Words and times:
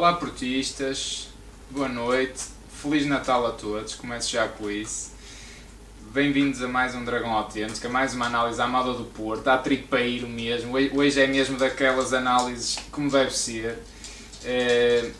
Olá, 0.00 0.14
portistas. 0.14 1.28
Boa 1.70 1.86
noite. 1.86 2.44
Feliz 2.72 3.04
Natal 3.04 3.46
a 3.46 3.50
todos. 3.50 3.94
Começo 3.94 4.30
já 4.30 4.48
com 4.48 4.70
isso. 4.70 5.10
Bem-vindos 6.10 6.62
a 6.62 6.66
mais 6.66 6.94
um 6.94 7.04
Dragão 7.04 7.30
Autêntico, 7.30 7.86
a 7.86 7.90
mais 7.90 8.14
uma 8.14 8.24
análise 8.24 8.58
à 8.62 8.66
moda 8.66 8.94
do 8.94 9.04
Porto, 9.04 9.46
à 9.48 9.58
tripeiro 9.58 10.26
mesmo. 10.26 10.72
Hoje 10.94 11.20
é 11.20 11.26
mesmo 11.26 11.58
daquelas 11.58 12.14
análises 12.14 12.78
como 12.90 13.10
deve 13.10 13.36
ser. 13.36 13.76
É, 14.42 15.10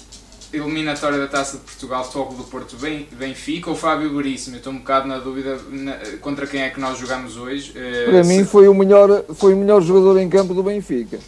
eliminatória 0.50 1.18
da 1.18 1.26
Taça 1.26 1.58
de 1.58 1.64
Portugal, 1.64 2.10
Foco 2.10 2.32
do 2.32 2.44
Porto 2.44 2.74
Benfica 3.12 3.68
ou 3.68 3.76
Fábio 3.76 4.16
Veríssimo? 4.16 4.56
Estou 4.56 4.72
um 4.72 4.78
bocado 4.78 5.06
na 5.06 5.18
dúvida 5.18 5.60
na, 5.68 5.98
contra 6.22 6.46
quem 6.46 6.62
é 6.62 6.70
que 6.70 6.80
nós 6.80 6.98
jogamos 6.98 7.36
hoje. 7.36 7.74
É, 7.76 8.06
Para 8.06 8.24
se... 8.24 8.30
mim 8.30 8.46
foi 8.46 8.66
o, 8.66 8.72
melhor, 8.72 9.26
foi 9.34 9.52
o 9.52 9.58
melhor 9.58 9.82
jogador 9.82 10.18
em 10.18 10.30
campo 10.30 10.54
do 10.54 10.62
Benfica. 10.62 11.18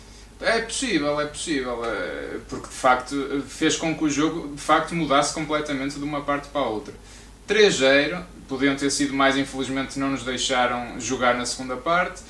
É 0.43 0.61
possível, 0.61 1.21
é 1.21 1.27
possível, 1.27 1.85
é, 1.85 2.39
porque 2.49 2.67
de 2.67 2.75
facto 2.75 3.45
fez 3.47 3.77
com 3.77 3.97
que 3.97 4.05
o 4.05 4.11
jogo 4.11 4.55
de 4.55 4.61
facto 4.61 4.95
mudasse 4.95 5.33
completamente 5.33 5.95
de 5.99 6.05
uma 6.05 6.23
parte 6.23 6.49
para 6.49 6.63
a 6.63 6.69
outra. 6.69 6.93
3-0, 7.49 8.23
podiam 8.49 8.75
ter 8.75 8.91
sido 8.91 9.15
mais, 9.15 9.37
infelizmente 9.37 9.99
não 9.99 10.11
nos 10.11 10.25
deixaram 10.25 10.99
jogar 11.01 11.35
na 11.37 11.47
segunda 11.47 11.77
parte. 11.77 12.23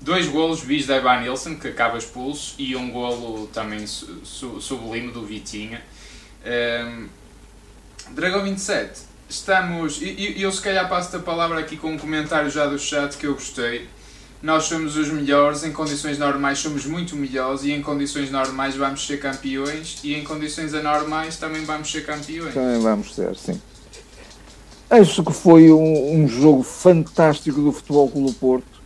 Dois 0.00 0.26
golos 0.26 0.60
bis 0.60 0.86
da 0.86 0.96
Evan 0.96 1.20
Nilsson, 1.20 1.56
que 1.56 1.68
acaba 1.68 1.96
expulso, 1.96 2.54
e 2.58 2.76
um 2.76 2.90
golo 2.90 3.46
também 3.48 3.86
su 3.86 4.60
sublime 4.60 5.10
do 5.10 5.24
Vitinha. 5.24 5.82
Um, 6.44 6.48
ehm, 6.48 7.08
Dragão 8.10 8.44
27, 8.44 9.00
estamos. 9.28 10.00
E 10.00 10.34
eu, 10.36 10.48
eu 10.48 10.52
se 10.52 10.60
calhar 10.60 10.88
passo 10.88 11.16
a 11.16 11.20
palavra 11.20 11.58
aqui 11.58 11.76
com 11.76 11.92
um 11.92 11.98
comentário 11.98 12.50
já 12.50 12.66
do 12.66 12.78
chat 12.78 13.16
que 13.16 13.26
eu 13.26 13.34
gostei 13.34 13.88
nós 14.42 14.64
somos 14.64 14.96
os 14.96 15.08
melhores, 15.10 15.64
em 15.64 15.72
condições 15.72 16.18
normais 16.18 16.58
somos 16.58 16.84
muito 16.84 17.16
melhores 17.16 17.64
e 17.64 17.72
em 17.72 17.80
condições 17.80 18.30
normais 18.30 18.76
vamos 18.76 19.06
ser 19.06 19.18
campeões 19.18 19.98
e 20.04 20.14
em 20.14 20.22
condições 20.22 20.74
anormais 20.74 21.38
também 21.38 21.64
vamos 21.64 21.90
ser 21.90 22.04
campeões. 22.04 22.52
Também 22.52 22.80
vamos 22.80 23.14
ser, 23.14 23.34
sim. 23.36 23.60
Acho 24.88 25.24
que 25.24 25.32
foi 25.32 25.72
um, 25.72 26.20
um 26.20 26.28
jogo 26.28 26.62
fantástico 26.62 27.60
do 27.60 27.72
Futebol 27.72 28.08
Clube 28.08 28.34
Porto. 28.34 28.76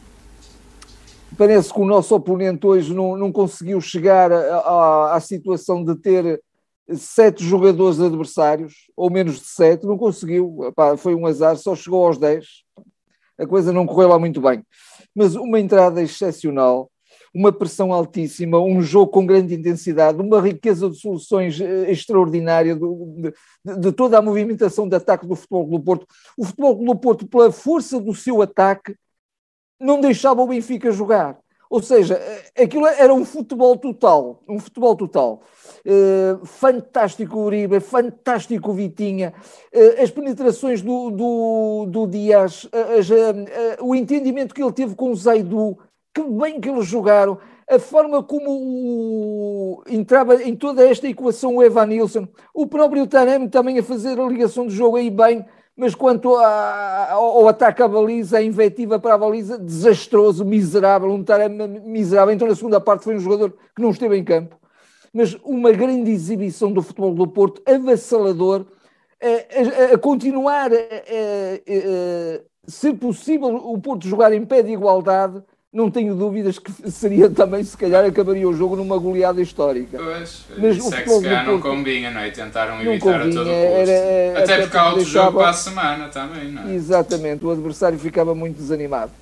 Parece 1.36 1.72
que 1.72 1.80
o 1.80 1.84
nosso 1.84 2.14
oponente 2.14 2.66
hoje 2.66 2.94
não, 2.94 3.16
não 3.16 3.32
conseguiu 3.32 3.80
chegar 3.80 4.30
à 4.32 5.18
situação 5.20 5.84
de 5.84 5.94
ter 5.96 6.40
sete 6.94 7.44
jogadores 7.44 8.00
adversários, 8.00 8.74
ou 8.96 9.10
menos 9.10 9.36
de 9.36 9.46
sete, 9.46 9.86
não 9.86 9.96
conseguiu. 9.96 10.64
Epá, 10.68 10.96
foi 10.96 11.14
um 11.14 11.26
azar, 11.26 11.56
só 11.56 11.74
chegou 11.74 12.06
aos 12.06 12.18
dez. 12.18 12.46
A 13.38 13.46
coisa 13.46 13.72
não 13.72 13.86
correu 13.86 14.08
lá 14.08 14.18
muito 14.18 14.40
bem 14.40 14.64
mas 15.14 15.34
uma 15.34 15.58
entrada 15.58 16.02
excepcional, 16.02 16.90
uma 17.34 17.52
pressão 17.52 17.92
altíssima, 17.92 18.60
um 18.60 18.82
jogo 18.82 19.12
com 19.12 19.26
grande 19.26 19.54
intensidade, 19.54 20.20
uma 20.20 20.40
riqueza 20.40 20.90
de 20.90 20.96
soluções 20.96 21.60
eh, 21.60 21.90
extraordinária 21.90 22.74
de, 22.74 22.80
de, 23.64 23.80
de 23.80 23.92
toda 23.92 24.18
a 24.18 24.22
movimentação 24.22 24.88
de 24.88 24.96
ataque 24.96 25.26
do 25.26 25.36
Futebol 25.36 25.68
do 25.68 25.80
Porto. 25.80 26.06
O 26.36 26.44
Futebol 26.44 26.74
do 26.74 26.96
Porto, 26.96 27.26
pela 27.26 27.52
força 27.52 28.00
do 28.00 28.14
seu 28.14 28.42
ataque, 28.42 28.96
não 29.78 30.00
deixava 30.00 30.42
o 30.42 30.46
Benfica 30.46 30.90
jogar. 30.90 31.38
Ou 31.70 31.80
seja, 31.80 32.14
eh, 32.14 32.64
aquilo 32.64 32.84
era 32.84 33.14
um 33.14 33.24
futebol 33.24 33.76
total, 33.76 34.42
um 34.48 34.58
futebol 34.58 34.96
total. 34.96 35.40
Uh, 35.86 36.44
fantástico 36.44 37.38
Uribe, 37.38 37.78
fantástico 37.80 38.72
Vitinha, 38.72 39.32
uh, 39.72 40.02
as 40.02 40.10
penetrações 40.10 40.82
do, 40.82 41.10
do, 41.10 41.86
do 41.88 42.06
Dias, 42.08 42.64
uh, 42.64 42.70
o 43.80 43.94
entendimento 43.94 44.52
que 44.52 44.62
ele 44.62 44.72
teve 44.72 44.96
com 44.96 45.10
o 45.10 45.16
Zaidu, 45.16 45.78
que 46.12 46.22
bem 46.22 46.60
que 46.60 46.68
eles 46.68 46.86
jogaram, 46.86 47.38
a 47.70 47.78
forma 47.78 48.20
como 48.20 48.50
o, 48.50 49.82
entrava 49.88 50.42
em 50.42 50.56
toda 50.56 50.84
esta 50.84 51.06
equação 51.06 51.56
o 51.56 51.62
Evan 51.62 51.86
Nilsson, 51.86 52.26
o 52.52 52.66
próprio 52.66 53.06
Taremi 53.06 53.48
também 53.48 53.78
a 53.78 53.82
fazer 53.82 54.18
a 54.18 54.26
ligação 54.26 54.66
de 54.66 54.74
jogo 54.74 54.96
aí 54.96 55.08
bem, 55.08 55.46
mas 55.76 55.94
quanto 55.94 56.36
a, 56.36 57.12
ao, 57.12 57.48
ataque 57.48 57.82
à 57.82 57.88
baliza, 57.88 58.38
a 58.38 58.42
invetiva 58.42 58.98
para 58.98 59.14
a 59.14 59.18
baliza, 59.18 59.58
desastroso, 59.58 60.44
miserável, 60.44 61.10
um 61.10 61.24
Taremi 61.24 61.80
miserável. 61.80 62.34
Então, 62.34 62.48
na 62.48 62.54
segunda 62.54 62.80
parte, 62.80 63.04
foi 63.04 63.16
um 63.16 63.20
jogador 63.20 63.54
que 63.74 63.80
não 63.80 63.90
esteve 63.90 64.16
em 64.16 64.24
campo, 64.24 64.58
mas 65.12 65.34
uma 65.44 65.72
grande 65.72 66.10
exibição 66.10 66.72
do 66.72 66.82
futebol 66.82 67.14
do 67.14 67.26
Porto, 67.26 67.62
avassalador, 67.64 68.66
a, 69.22 69.92
a, 69.92 69.94
a 69.94 69.98
continuar, 69.98 70.70
a, 70.72 70.76
se 72.66 72.92
possível, 72.94 73.48
o 73.48 73.80
Porto 73.80 74.06
jogar 74.06 74.32
em 74.32 74.44
pé 74.44 74.62
de 74.62 74.72
igualdade 74.72 75.42
não 75.72 75.90
tenho 75.90 76.14
dúvidas 76.14 76.58
que 76.58 76.72
seria 76.90 77.30
também, 77.30 77.62
se 77.62 77.76
calhar, 77.76 78.04
acabaria 78.04 78.48
o 78.48 78.54
jogo 78.54 78.76
numa 78.76 78.98
goleada 78.98 79.40
histórica. 79.40 79.98
Pois, 79.98 80.44
mas 80.58 80.76
isso 80.76 80.90
o 80.90 80.94
é 80.94 81.02
que 81.02 81.10
se 81.10 81.22
calhar 81.22 81.46
não 81.46 81.60
combina, 81.60 82.10
não 82.10 82.20
é? 82.20 82.30
Tentaram 82.30 82.80
evitar 82.82 83.20
a 83.20 83.24
todo 83.24 83.34
custo. 83.34 83.48
Era, 83.48 84.38
até, 84.38 84.42
até 84.42 84.62
porque 84.62 84.76
há 84.76 84.84
outro 84.86 85.02
deixava... 85.02 85.26
jogo 85.26 85.38
para 85.38 85.48
a 85.48 85.52
semana 85.52 86.08
também, 86.08 86.50
não 86.50 86.68
é? 86.68 86.74
Exatamente, 86.74 87.44
o 87.44 87.50
adversário 87.50 87.98
ficava 87.98 88.34
muito 88.34 88.56
desanimado. 88.56 89.12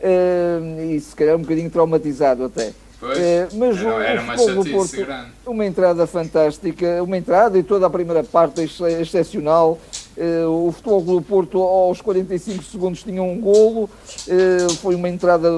Uh, 0.00 0.92
e 0.92 1.00
se 1.00 1.14
calhar 1.14 1.36
um 1.36 1.42
bocadinho 1.42 1.70
traumatizado 1.70 2.44
até. 2.44 2.72
Pois, 2.98 3.18
uh, 3.18 3.56
mas 3.56 3.78
era, 3.78 3.88
o, 3.88 4.00
era 4.00 4.20
uma 4.20 4.36
chatice 4.36 4.96
grande. 4.96 5.28
Uma 5.46 5.64
entrada 5.64 6.06
fantástica, 6.08 7.02
uma 7.02 7.16
entrada 7.16 7.56
e 7.56 7.62
toda 7.62 7.86
a 7.86 7.90
primeira 7.90 8.24
parte 8.24 8.60
excepcional. 9.00 9.78
Uh, 10.16 10.68
o 10.68 10.72
Futebol 10.72 11.02
Clube 11.02 11.26
Porto 11.26 11.58
aos 11.62 12.02
45 12.02 12.62
segundos 12.64 13.02
tinha 13.02 13.22
um 13.22 13.40
golo, 13.40 13.84
uh, 13.84 14.74
foi 14.76 14.94
uma 14.94 15.08
entrada 15.08 15.48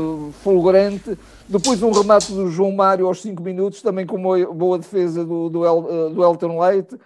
fulgurante. 0.42 1.18
Depois 1.48 1.82
um 1.82 1.90
remate 1.90 2.32
do 2.32 2.48
João 2.48 2.70
Mário 2.72 3.06
aos 3.06 3.20
5 3.20 3.42
minutos, 3.42 3.82
também 3.82 4.06
com 4.06 4.16
uma 4.16 4.46
boa 4.52 4.78
defesa 4.78 5.24
do, 5.24 5.48
do, 5.48 5.64
El, 5.64 5.78
uh, 5.78 6.10
do 6.10 6.22
Elton 6.22 6.60
Leite. 6.60 6.96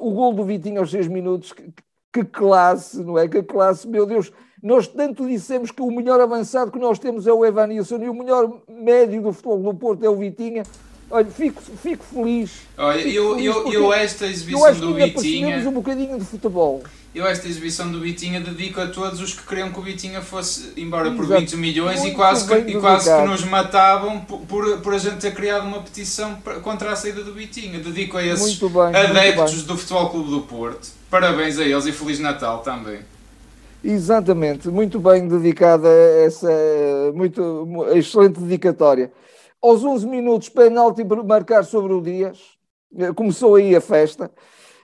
o 0.00 0.10
gol 0.10 0.34
do 0.34 0.44
Vitinho 0.44 0.80
aos 0.80 0.90
6 0.90 1.06
minutos, 1.06 1.52
que, 1.52 1.72
que, 2.12 2.24
classe, 2.24 3.02
não 3.02 3.16
é? 3.16 3.28
Que 3.28 3.42
classe, 3.42 3.86
meu 3.86 4.04
Deus! 4.04 4.32
Nós 4.60 4.88
tanto 4.88 5.26
dissemos 5.26 5.70
que 5.70 5.82
o 5.82 5.90
melhor 5.90 6.20
avançado 6.20 6.72
que 6.72 6.78
nós 6.78 6.98
temos 6.98 7.26
é 7.28 7.32
o 7.32 7.44
Evanilson 7.44 7.98
e 7.98 8.08
o 8.08 8.14
melhor 8.14 8.62
médio 8.68 9.22
do 9.22 9.32
Futebol 9.32 9.62
do 9.62 9.74
Porto 9.78 10.04
é 10.04 10.10
o 10.10 10.16
Vitinha. 10.16 10.64
Olha, 11.10 11.26
fico, 11.26 11.62
fico 11.82 12.04
feliz. 12.04 12.50
Olha, 12.76 13.02
fico 13.02 13.14
eu, 13.14 13.34
feliz 13.36 13.46
eu, 13.46 13.72
eu 13.72 13.92
esta 13.92 14.26
exibição 14.26 14.74
do 14.74 14.94
Vitinha. 14.94 15.68
um 15.68 15.72
bocadinho 15.72 16.18
de 16.18 16.24
futebol. 16.24 16.82
Eu 17.14 17.26
esta 17.26 17.48
exibição 17.48 17.90
do 17.90 17.98
Vitinha 18.00 18.40
dedico 18.40 18.78
a 18.78 18.88
todos 18.88 19.22
os 19.22 19.32
que 19.32 19.46
queriam 19.46 19.72
que 19.72 19.78
o 19.78 19.82
Vitinha 19.82 20.20
fosse 20.20 20.72
embora 20.76 21.10
por 21.12 21.24
Exato. 21.24 21.40
20 21.40 21.56
milhões 21.56 22.04
e 22.04 22.10
quase, 22.10 22.46
que, 22.46 22.72
e 22.72 22.78
quase 22.78 23.10
que 23.10 23.26
nos 23.26 23.42
matavam 23.42 24.20
por, 24.20 24.40
por, 24.40 24.80
por, 24.80 24.94
a 24.94 24.98
gente 24.98 25.16
ter 25.16 25.32
criado 25.32 25.66
uma 25.66 25.80
petição 25.80 26.36
contra 26.62 26.92
a 26.92 26.96
saída 26.96 27.24
do 27.24 27.32
Vitinha. 27.32 27.78
Dedico 27.78 28.18
a 28.18 28.22
esses 28.22 28.58
bem, 28.58 28.94
adeptos 28.94 29.62
do 29.62 29.78
Futebol 29.78 30.10
Clube 30.10 30.30
do 30.30 30.40
Porto. 30.42 30.88
Parabéns 31.08 31.58
a 31.58 31.64
eles 31.64 31.86
e 31.86 31.92
Feliz 31.92 32.18
Natal 32.18 32.58
também. 32.58 32.98
Exatamente, 33.82 34.68
muito 34.68 34.98
bem 34.98 35.26
dedicada 35.26 35.88
essa 35.88 36.50
muito 37.14 37.66
excelente 37.94 38.40
dedicatória 38.40 39.10
aos 39.68 39.84
11 39.84 40.06
minutos, 40.06 40.48
penalti 40.48 41.04
para 41.04 41.22
marcar 41.22 41.64
sobre 41.64 41.92
o 41.92 42.00
Dias. 42.00 42.38
Eh, 42.96 43.12
começou 43.12 43.56
aí 43.56 43.74
a 43.74 43.80
festa. 43.80 44.30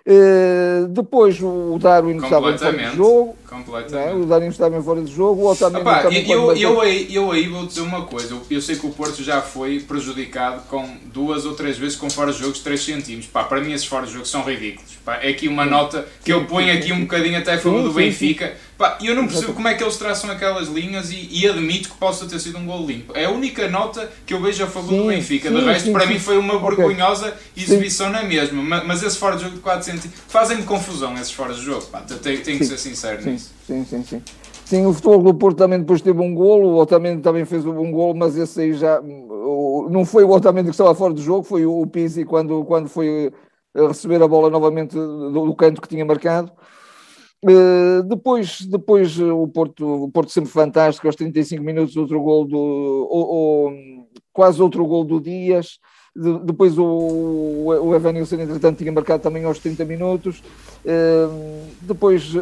Uh, 0.04 0.88
depois 0.88 1.40
o 1.40 1.78
Darwin 1.80 2.16
estava 2.16 2.58
fora 2.58 2.76
de 2.76 2.96
jogo. 2.96 3.36
Completamente. 3.48 4.14
Né? 4.14 4.20
O 4.20 4.26
Darwin 4.26 4.48
estava 4.48 4.82
fora 4.82 5.00
de 5.00 5.12
jogo. 5.12 5.42
O 5.42 5.50
Otamendi 5.50 5.80
Opa, 5.82 6.02
também 6.02 6.28
eu, 6.28 6.50
eu, 6.50 6.56
eu, 6.56 6.80
aí, 6.80 7.14
eu 7.14 7.30
aí 7.30 7.46
vou 7.46 7.64
dizer 7.66 7.82
uma 7.82 8.04
coisa. 8.04 8.36
Eu, 8.50 8.60
sei 8.60 8.74
que 8.74 8.84
o 8.84 8.90
Porto 8.90 9.22
já 9.22 9.40
foi 9.40 9.78
prejudicado 9.78 10.62
com 10.68 10.84
duas 11.04 11.46
ou 11.46 11.54
três 11.54 11.78
vezes 11.78 11.96
com 11.96 12.10
fora 12.10 12.32
de 12.32 12.38
jogos 12.38 12.58
3 12.58 12.84
centímetros. 12.84 13.28
Pá, 13.28 13.44
para 13.44 13.60
mim 13.60 13.72
esses 13.72 13.86
fora 13.86 14.04
de 14.04 14.12
jogos 14.12 14.28
são 14.28 14.42
ridículos. 14.42 14.90
Pá, 15.04 15.18
é 15.22 15.28
aqui 15.28 15.46
uma 15.46 15.64
nota 15.64 16.04
que 16.24 16.32
eu 16.32 16.46
ponho 16.46 16.76
aqui 16.76 16.92
um 16.92 17.02
bocadinho 17.02 17.38
até 17.38 17.54
a 17.54 17.58
favor 17.58 17.84
do 17.84 17.92
Benfica. 17.92 18.56
Pá, 18.82 18.98
eu 19.00 19.14
não 19.14 19.28
percebo 19.28 19.52
como 19.52 19.68
é 19.68 19.74
que 19.74 19.84
eles 19.84 19.96
traçam 19.96 20.28
aquelas 20.28 20.66
linhas 20.66 21.12
e, 21.12 21.28
e, 21.30 21.48
admito 21.48 21.88
que 21.90 21.96
possa 21.98 22.26
ter 22.26 22.40
sido 22.40 22.58
um 22.58 22.66
gol 22.66 22.84
limpo. 22.84 23.16
É 23.16 23.26
a 23.26 23.30
única 23.30 23.68
nota 23.68 24.10
que 24.26 24.34
eu 24.34 24.42
vejo 24.42 24.64
a 24.64 24.66
favor 24.66 24.90
sim, 24.90 25.02
do 25.02 25.06
Benfica. 25.06 25.48
Sim, 25.48 25.54
de 25.54 25.64
resto, 25.64 25.84
sim, 25.84 25.92
para 25.92 26.04
mim 26.04 26.18
foi 26.18 26.36
uma 26.36 26.58
vergonhosa 26.58 27.28
okay. 27.28 27.62
exibição 27.62 28.10
na 28.10 28.24
mesma. 28.24 28.60
Mas, 28.60 28.84
mas 28.84 29.02
esse 29.04 29.16
fora 29.16 29.36
de 29.36 29.44
jogo 29.44 29.54
de 29.54 29.60
4 29.60 29.84
centímetros 29.84 30.20
fazem-me 30.26 30.64
confusão 30.64 31.14
esses 31.14 31.30
fora 31.30 31.54
de 31.54 31.60
jogo. 31.60 31.86
Pá, 31.92 32.00
tenho, 32.00 32.42
tenho 32.42 32.58
que 32.58 32.64
ser 32.64 32.76
sincero 32.76 33.24
nisso. 33.24 33.52
Sim, 33.64 33.86
sim, 33.88 34.02
sim. 34.02 34.22
Sim, 34.64 34.86
o 34.86 34.92
Futebol 34.92 35.22
do 35.22 35.34
Porto 35.34 35.58
também 35.58 35.78
depois 35.78 36.00
teve 36.02 36.20
um 36.20 36.34
golo, 36.34 36.70
o 36.70 36.78
Otamendi 36.78 37.22
também 37.22 37.44
fez 37.44 37.64
um 37.64 37.92
golo, 37.92 38.16
mas 38.16 38.36
esse 38.36 38.62
aí 38.62 38.72
já 38.72 39.00
não 39.00 40.04
foi 40.04 40.24
o 40.24 40.30
Otamendi 40.30 40.70
que 40.70 40.74
estava 40.74 40.92
fora 40.92 41.14
do 41.14 41.22
jogo, 41.22 41.44
foi 41.44 41.64
o 41.64 41.86
Pizzi 41.86 42.24
quando, 42.24 42.64
quando 42.64 42.88
foi 42.88 43.32
receber 43.76 44.20
a 44.20 44.26
bola 44.26 44.50
novamente 44.50 44.96
do, 44.96 45.46
do 45.46 45.54
canto 45.54 45.80
que 45.80 45.86
tinha 45.86 46.04
marcado. 46.04 46.50
Uh, 47.44 48.04
depois, 48.04 48.60
depois 48.62 49.18
o, 49.18 49.48
Porto, 49.48 50.04
o 50.04 50.10
Porto 50.10 50.30
sempre 50.30 50.50
fantástico, 50.50 51.06
aos 51.06 51.16
35 51.16 51.62
minutos, 51.62 51.96
outro 51.96 52.20
gol 52.20 52.46
do. 52.46 52.56
Ou, 52.56 53.28
ou, 53.28 53.72
quase 54.32 54.62
outro 54.62 54.84
gol 54.86 55.04
do 55.04 55.20
Dias. 55.20 55.78
De, 56.14 56.38
depois 56.40 56.78
o, 56.78 56.84
o 56.84 57.94
Evanilson, 57.94 58.36
entretanto, 58.36 58.78
tinha 58.78 58.92
marcado 58.92 59.22
também 59.22 59.44
aos 59.44 59.58
30 59.58 59.84
minutos. 59.84 60.42
Uh, 60.84 61.66
depois 61.80 62.32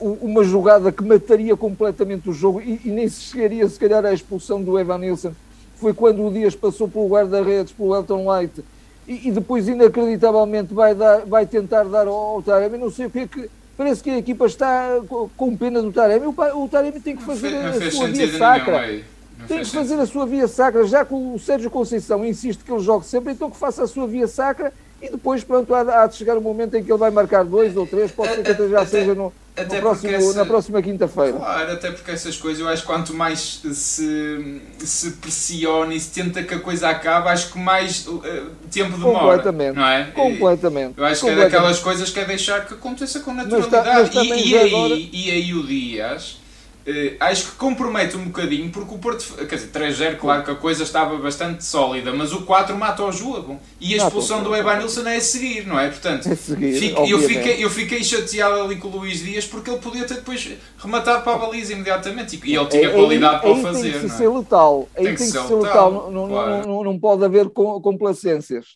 uma 0.00 0.42
jogada 0.42 0.90
que 0.90 1.04
mataria 1.04 1.56
completamente 1.56 2.30
o 2.30 2.32
jogo 2.32 2.60
e, 2.60 2.80
e 2.84 2.88
nem 2.88 3.08
se 3.08 3.20
chegaria, 3.20 3.68
se 3.68 3.78
calhar, 3.78 4.04
à 4.04 4.12
expulsão 4.12 4.62
do 4.62 4.78
Evanilson. 4.78 5.32
Foi 5.76 5.94
quando 5.94 6.26
o 6.26 6.32
Dias 6.32 6.56
passou 6.56 6.88
pelo 6.88 7.08
guarda-redes, 7.08 7.72
pelo 7.72 7.94
Elton 7.94 8.24
Light 8.24 8.64
e, 9.06 9.28
e, 9.28 9.32
depois 9.32 9.66
inacreditavelmente 9.66 10.74
vai, 10.74 10.94
dar, 10.94 11.24
vai 11.26 11.46
tentar 11.46 11.84
dar 11.84 12.06
ao 12.06 12.42
Taremi, 12.42 12.78
não 12.78 12.90
sei 12.90 13.06
o 13.06 13.10
que 13.10 13.18
é 13.20 13.26
que 13.26 13.50
parece 13.80 14.02
que 14.02 14.10
a 14.10 14.18
equipa 14.18 14.44
está 14.44 15.00
com 15.38 15.56
pena 15.56 15.80
do 15.80 15.90
Taremi, 15.90 16.26
o, 16.26 16.34
o 16.62 16.68
Taremi 16.68 17.00
tem 17.00 17.16
que 17.16 17.22
fazer 17.22 17.48
não 17.48 17.70
a, 17.70 17.72
fez 17.72 17.94
sua 17.94 18.08
via 18.08 18.38
sacra. 18.38 19.02
Não 19.38 19.46
Tem 19.46 19.60
que 19.60 19.70
fazer 19.70 19.94
a 19.94 20.04
sua 20.04 20.26
via 20.26 20.46
sacra, 20.46 20.84
já 20.86 21.02
que 21.02 21.14
o 21.14 21.38
Sérgio 21.38 21.70
Conceição 21.70 22.22
insiste 22.26 22.62
que 22.62 22.70
ele 22.70 22.82
jogue 22.82 23.06
sempre, 23.06 23.32
então 23.32 23.50
que 23.50 23.56
faça 23.56 23.82
a 23.82 23.86
sua 23.86 24.06
via 24.06 24.28
sacra 24.28 24.70
e 25.02 25.08
depois, 25.10 25.42
pronto, 25.44 25.74
há, 25.74 26.02
há 26.02 26.06
de 26.06 26.16
chegar 26.16 26.36
o 26.36 26.40
momento 26.40 26.76
em 26.76 26.84
que 26.84 26.90
ele 26.90 26.98
vai 26.98 27.10
marcar 27.10 27.44
dois 27.44 27.76
ou 27.76 27.86
três, 27.86 28.10
pode 28.10 28.34
ser 28.34 28.42
que 28.42 28.50
até 28.50 28.68
já 28.68 28.84
seja 28.86 29.14
no, 29.14 29.24
no 29.24 29.32
até 29.56 29.80
próximo, 29.80 30.10
porque 30.10 30.24
essa- 30.24 30.38
na 30.38 30.44
próxima 30.46 30.82
quinta-feira. 30.82 31.32
Claro, 31.32 31.72
até 31.72 31.90
porque 31.90 32.10
essas 32.10 32.36
coisas, 32.36 32.60
eu 32.60 32.68
acho 32.68 32.82
que 32.82 32.86
quanto 32.86 33.14
mais 33.14 33.60
se, 33.72 34.60
se 34.78 35.10
pressiona 35.12 35.94
e 35.94 36.00
se 36.00 36.10
tenta 36.10 36.42
que 36.42 36.54
a 36.54 36.58
coisa 36.60 36.88
acabe, 36.88 37.28
acho 37.28 37.52
que 37.52 37.58
mais 37.58 38.06
eh, 38.24 38.42
tempo 38.70 38.96
demora. 38.96 39.18
Completamente. 39.38 39.76
Não 39.76 39.86
é? 39.86 40.04
Completamente. 40.14 40.94
Eu 40.98 41.04
acho 41.04 41.24
que 41.24 41.30
é 41.30 41.36
daquelas 41.36 41.78
coisas 41.78 42.10
que 42.10 42.20
é 42.20 42.24
deixar 42.24 42.66
que 42.66 42.74
aconteça 42.74 43.20
com 43.20 43.34
tá- 43.34 43.42
naturalidade. 43.44 43.88
mas 43.88 44.08
também 44.10 44.40
e, 44.46 44.48
e 44.50 44.58
aí, 44.58 44.74
agora- 44.74 44.94
e 44.94 45.30
aí 45.30 45.54
o 45.54 45.66
Dias. 45.66 46.39
Eh, 46.86 47.16
acho 47.20 47.46
que 47.46 47.56
compromete 47.56 48.16
um 48.16 48.24
bocadinho 48.26 48.70
porque 48.70 48.94
o 48.94 48.98
Porto, 48.98 49.24
quer 49.46 49.56
dizer, 49.56 49.68
3-0, 49.68 50.16
claro 50.18 50.44
que 50.44 50.50
a 50.50 50.54
coisa 50.54 50.82
estava 50.82 51.16
bastante 51.18 51.64
sólida, 51.64 52.12
mas 52.12 52.32
o 52.32 52.42
4 52.42 52.76
mata 52.76 53.02
o 53.04 53.12
jogo 53.12 53.60
e 53.80 53.94
a 53.94 53.96
Mata 53.98 54.04
o 54.04 54.08
expulsão 54.08 54.42
do. 54.42 54.54
Evanilson 54.56 55.06
é 55.08 55.16
a 55.16 55.20
seguir, 55.20 55.66
não 55.66 55.78
é? 55.78 55.88
Portanto, 55.88 56.28
É 56.28 56.34
seguir, 56.34 56.72
fico- 56.78 57.04
eu, 57.06 57.18
fiquei, 57.18 57.64
eu 57.64 57.70
fiquei 57.70 58.02
chateado 58.04 58.62
ali 58.62 58.76
com 58.76 58.88
o 58.88 58.96
Luís 58.98 59.20
Dias 59.22 59.44
porque 59.46 59.70
ele 59.70 59.78
podia 59.80 60.04
ter 60.04 60.14
depois 60.14 60.48
rematado 60.78 61.22
para 61.22 61.34
a 61.34 61.38
baliza 61.38 61.72
imediatamente 61.72 62.40
e 62.44 62.54
ele 62.56 62.66
tinha 62.66 62.88
Aí- 62.88 62.94
qualidade 62.94 63.40
para 63.40 63.50
o 63.50 63.62
fazer. 63.62 63.82
Tem 63.92 64.00
que 64.00 64.06
não 64.08 64.14
é? 64.14 64.18
ser 64.18 64.28
letal. 64.28 64.88
Aí 64.96 65.04
tem 65.04 65.14
que 65.14 65.22
ser 65.22 65.54
letal. 65.54 65.92
Não, 65.92 66.10
não, 66.10 66.28
claro. 66.28 66.66
não, 66.68 66.84
não 66.84 66.98
pode 66.98 67.24
haver 67.24 67.48
com- 67.50 67.80
complacências. 67.80 68.66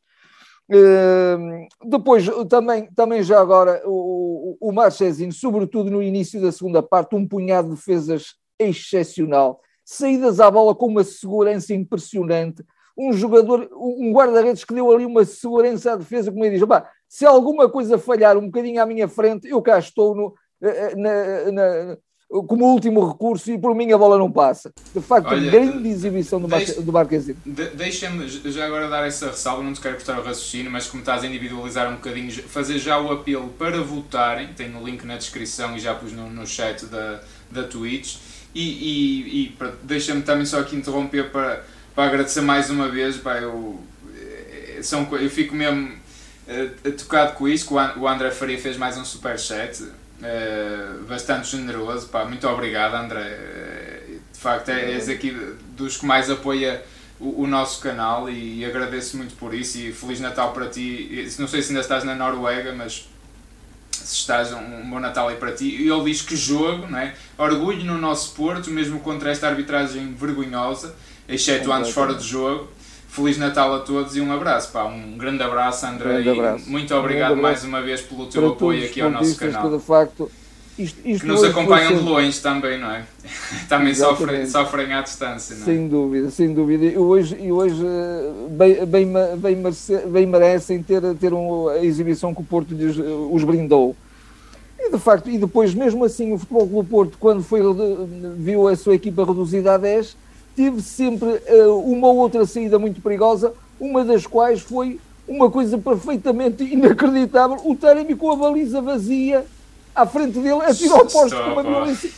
Depois, 1.85 2.27
também, 2.49 2.89
também 2.95 3.23
já 3.23 3.41
agora, 3.41 3.83
o, 3.85 4.57
o 4.61 4.73
Marchesino, 4.73 5.33
sobretudo 5.33 5.91
no 5.91 6.03
início 6.03 6.41
da 6.41 6.51
segunda 6.53 6.83
parte, 6.83 7.15
um 7.15 7.27
punhado 7.27 7.69
de 7.71 7.75
defesas 7.77 8.35
excepcional. 8.59 9.61
Saídas 9.85 10.41
à 10.41 10.51
bola 10.51 10.75
com 10.75 10.87
uma 10.87 11.05
segurança 11.05 11.75
impressionante. 11.75 12.65
Um 12.97 13.13
jogador, 13.13 13.69
um 13.73 14.13
guarda-redes 14.13 14.65
que 14.65 14.73
deu 14.73 14.91
ali 14.93 15.05
uma 15.05 15.25
segurança 15.25 15.93
à 15.93 15.97
defesa, 15.97 16.31
como 16.31 16.45
ele 16.45 16.55
diz: 16.55 16.63
"Opá, 16.63 16.89
se 17.09 17.27
alguma 17.27 17.69
coisa 17.69 17.99
falhar 17.99 18.37
um 18.39 18.47
bocadinho 18.47 18.81
à 18.81 18.87
minha 18.87 19.09
frente, 19.09 19.49
eu 19.49 19.61
cá 19.61 19.79
estou 19.79 20.15
no, 20.15 20.35
eh, 20.63 20.95
na- 20.95 21.53
na- 21.53 21.99
como 22.43 22.65
último 22.67 23.07
recurso 23.09 23.51
e 23.53 23.59
por 23.59 23.75
mim 23.75 23.93
a 23.93 23.99
bola 23.99 24.19
não 24.19 24.31
passa. 24.31 24.73
De 24.95 25.01
facto, 25.01 25.29
Olha, 25.29 25.51
grande 25.51 25.89
exibição 25.89 26.41
do, 26.41 26.49
Marque- 26.49 26.73
do 26.81 26.93
Marquezine. 26.93 27.37
De- 27.47 27.71
Deixa-me 27.71 28.29
já 28.29 28.67
agora 28.67 28.89
dar 28.89 29.07
essa 29.07 29.27
ressalva, 29.29 29.63
não 29.63 29.73
te 29.73 29.81
quero 29.81 29.95
cortar 29.97 30.19
o 30.19 30.23
raciocínio, 30.25 30.71
mas 30.71 30.87
como 30.87 31.01
estás 31.03 31.23
a 31.23 31.27
individualizar 31.27 31.89
um 31.91 31.95
bocadinho, 31.95 32.31
fazer 32.49 32.79
já 32.79 32.99
o 32.99 33.13
apelo 33.13 33.49
para 33.51 33.81
votarem, 33.83 34.49
tem 34.55 34.75
o 34.77 34.85
link 34.85 35.05
na 35.05 35.17
descrição 35.17 35.77
e 35.77 35.81
já 35.81 35.95
pus 35.95 36.13
no, 36.13 36.29
no 36.31 36.47
chat 36.47 36.87
da, 36.87 37.21
da 37.51 37.63
Twitch. 37.65 38.17
E, 38.55 38.61
e, 38.63 39.45
e 39.47 39.57
deixa-me 39.83 40.23
também 40.23 40.47
só 40.47 40.61
aqui 40.61 40.77
interromper 40.77 41.31
para, 41.31 41.65
para 41.95 42.05
agradecer 42.05 42.41
mais 42.41 42.71
uma 42.71 42.89
vez, 42.89 43.17
pá, 43.17 43.39
eu, 43.39 43.81
eh, 44.17 44.79
são, 44.83 45.09
eu 45.17 45.29
fico 45.29 45.55
mesmo 45.57 45.91
eh, 46.47 46.69
tocado 46.97 47.33
com 47.35 47.49
isso, 47.49 47.67
que 47.67 47.75
o 47.75 47.79
An- 47.81 47.95
o 47.97 48.07
André 48.07 48.31
Faria 48.31 48.57
fez 48.59 48.77
mais 48.77 48.97
um 48.97 49.05
superchat, 49.05 49.83
eh, 49.83 49.87
bastante 51.09 51.49
generoso, 51.49 52.09
pá, 52.09 52.25
muito 52.25 52.47
obrigado 52.49 52.95
André, 52.95 53.21
Eh, 53.21 54.19
de 54.33 54.39
facto 54.39 54.69
é, 54.69 54.93
és 54.93 55.09
aqui 55.09 55.31
dos 55.77 55.97
que 55.97 56.07
mais 56.07 56.31
apoia 56.31 56.83
o, 57.19 57.43
o 57.43 57.47
nosso 57.47 57.81
canal 57.81 58.29
e 58.29 58.65
agradeço 58.65 59.17
muito 59.17 59.35
por 59.37 59.55
isso 59.55 59.79
e 59.79 59.93
Feliz 59.93 60.21
Natal 60.21 60.53
para 60.53 60.67
ti, 60.67 61.29
não 61.39 61.49
sei 61.49 61.63
se 61.63 61.71
ainda 61.71 61.81
estás 61.81 62.05
na 62.05 62.15
Noruega, 62.15 62.75
mas 62.75 63.09
se 63.91 64.17
estás 64.17 64.53
um, 64.53 64.91
bom 64.91 65.01
Natal 65.01 65.29
aí 65.29 65.37
para 65.37 65.53
ti. 65.53 65.65
E 65.65 65.89
ele 65.89 66.05
diz 66.05 66.21
que 66.21 66.37
jogo, 66.37 66.87
não 66.87 66.99
é? 66.99 67.15
Orgulho 67.39 67.85
no 67.85 67.97
nosso 67.97 68.35
Porto, 68.35 68.71
mesmo 68.71 69.01
contra 69.01 69.31
esta 69.31 69.49
arbitragem 69.49 70.13
vergonhosa, 70.15 70.95
exceto 71.29 71.73
anos 71.73 71.91
fora 71.91 72.15
de 72.15 72.25
jogo. 72.25 72.71
Feliz 73.15 73.39
Natal 73.39 73.73
a 73.75 73.79
todos 73.79 74.17
e 74.17 74.21
um 74.21 74.33
abraço, 74.33 74.73
pá, 74.73 74.85
um 74.87 75.17
grande 75.17 75.41
abraço 75.43 75.87
André 75.87 76.15
Grande 76.23 76.29
e 76.29 76.33
abraço. 76.33 76.69
muito 76.71 76.93
obrigado 76.95 77.37
mais 77.37 77.63
uma 77.63 77.81
vez 77.81 78.01
pelo 78.01 78.27
teu 78.27 78.43
Para 78.43 78.51
apoio 78.53 78.85
aqui 78.85 79.01
ao 79.01 79.09
nosso 79.11 79.37
canal. 79.37 79.71
que 79.71 79.77
de 79.79 79.83
facto 79.85 80.31
isto, 80.77 80.99
isto 81.05 81.21
Que 81.21 81.27
nos 81.29 81.45
acompanham 81.45 81.93
de 81.93 81.99
sempre- 81.99 82.11
longe 82.13 82.41
também, 82.43 82.81
não 82.81 82.91
é? 82.91 83.05
Também 83.69 83.95
sofrem, 83.95 84.41
Exatamente. 84.41 84.51
sofrem 84.51 84.93
à 84.95 85.01
distância, 85.03 85.55
não 85.55 85.63
é? 85.63 85.65
Sem 85.65 85.87
dúvida, 85.89 86.31
sem 86.31 86.53
dúvida. 86.53 86.85
E 86.87 86.99
hoje, 86.99 87.37
e 87.41 87.53
hoje 87.53 87.81
eh, 87.87 88.33
bem, 88.51 88.85
bem, 88.85 89.13
bem, 89.39 89.55
merece- 89.57 90.05
bem 90.07 90.27
merecem 90.27 90.83
ter, 90.83 91.01
ter 91.15 91.33
um- 91.33 91.69
a 91.69 91.79
exibição 91.85 92.35
que 92.35 92.41
o 92.41 92.45
Porto 92.45 92.75
lhes, 92.75 92.99
eh, 92.99 93.03
os 93.31 93.45
brindou. 93.45 93.95
E 94.77 94.91
de 94.91 94.99
facto, 94.99 95.31
e 95.31 95.39
depois, 95.39 95.73
mesmo 95.73 96.05
assim, 96.05 96.33
o 96.33 96.39
Futebol 96.39 96.67
Clube 96.69 96.91
Porto, 96.91 97.17
quando 97.21 97.45
foi, 97.45 97.61
redu- 97.61 98.09
viu 98.37 98.67
a 98.67 98.75
sua 98.75 98.97
equipa 98.97 99.25
reduzida 99.25 99.75
a 99.75 99.79
10, 99.79 100.17
teve 100.57 100.81
sempre 100.83 101.41
eh, 101.47 101.67
uma 101.67 102.09
ou 102.09 102.17
outra 102.17 102.45
saída 102.47 102.79
muito 102.79 103.01
perigosa, 103.01 103.53
uma 103.81 104.05
das 104.05 104.27
quais 104.27 104.61
foi 104.61 105.01
uma 105.27 105.51
coisa 105.51 105.79
perfeitamente 105.79 106.63
inacreditável: 106.73 107.59
o 107.65 107.75
Taremi 107.75 108.15
com 108.15 108.31
a 108.31 108.37
baliza 108.37 108.81
vazia 108.81 109.45
à 109.95 110.07
frente 110.07 110.39
dele, 110.39 110.63
atirou 110.63 110.99
ao 110.99 111.07
posto 111.07 111.37
com 111.37 111.51
uma 111.53 111.63
violência 111.63 112.11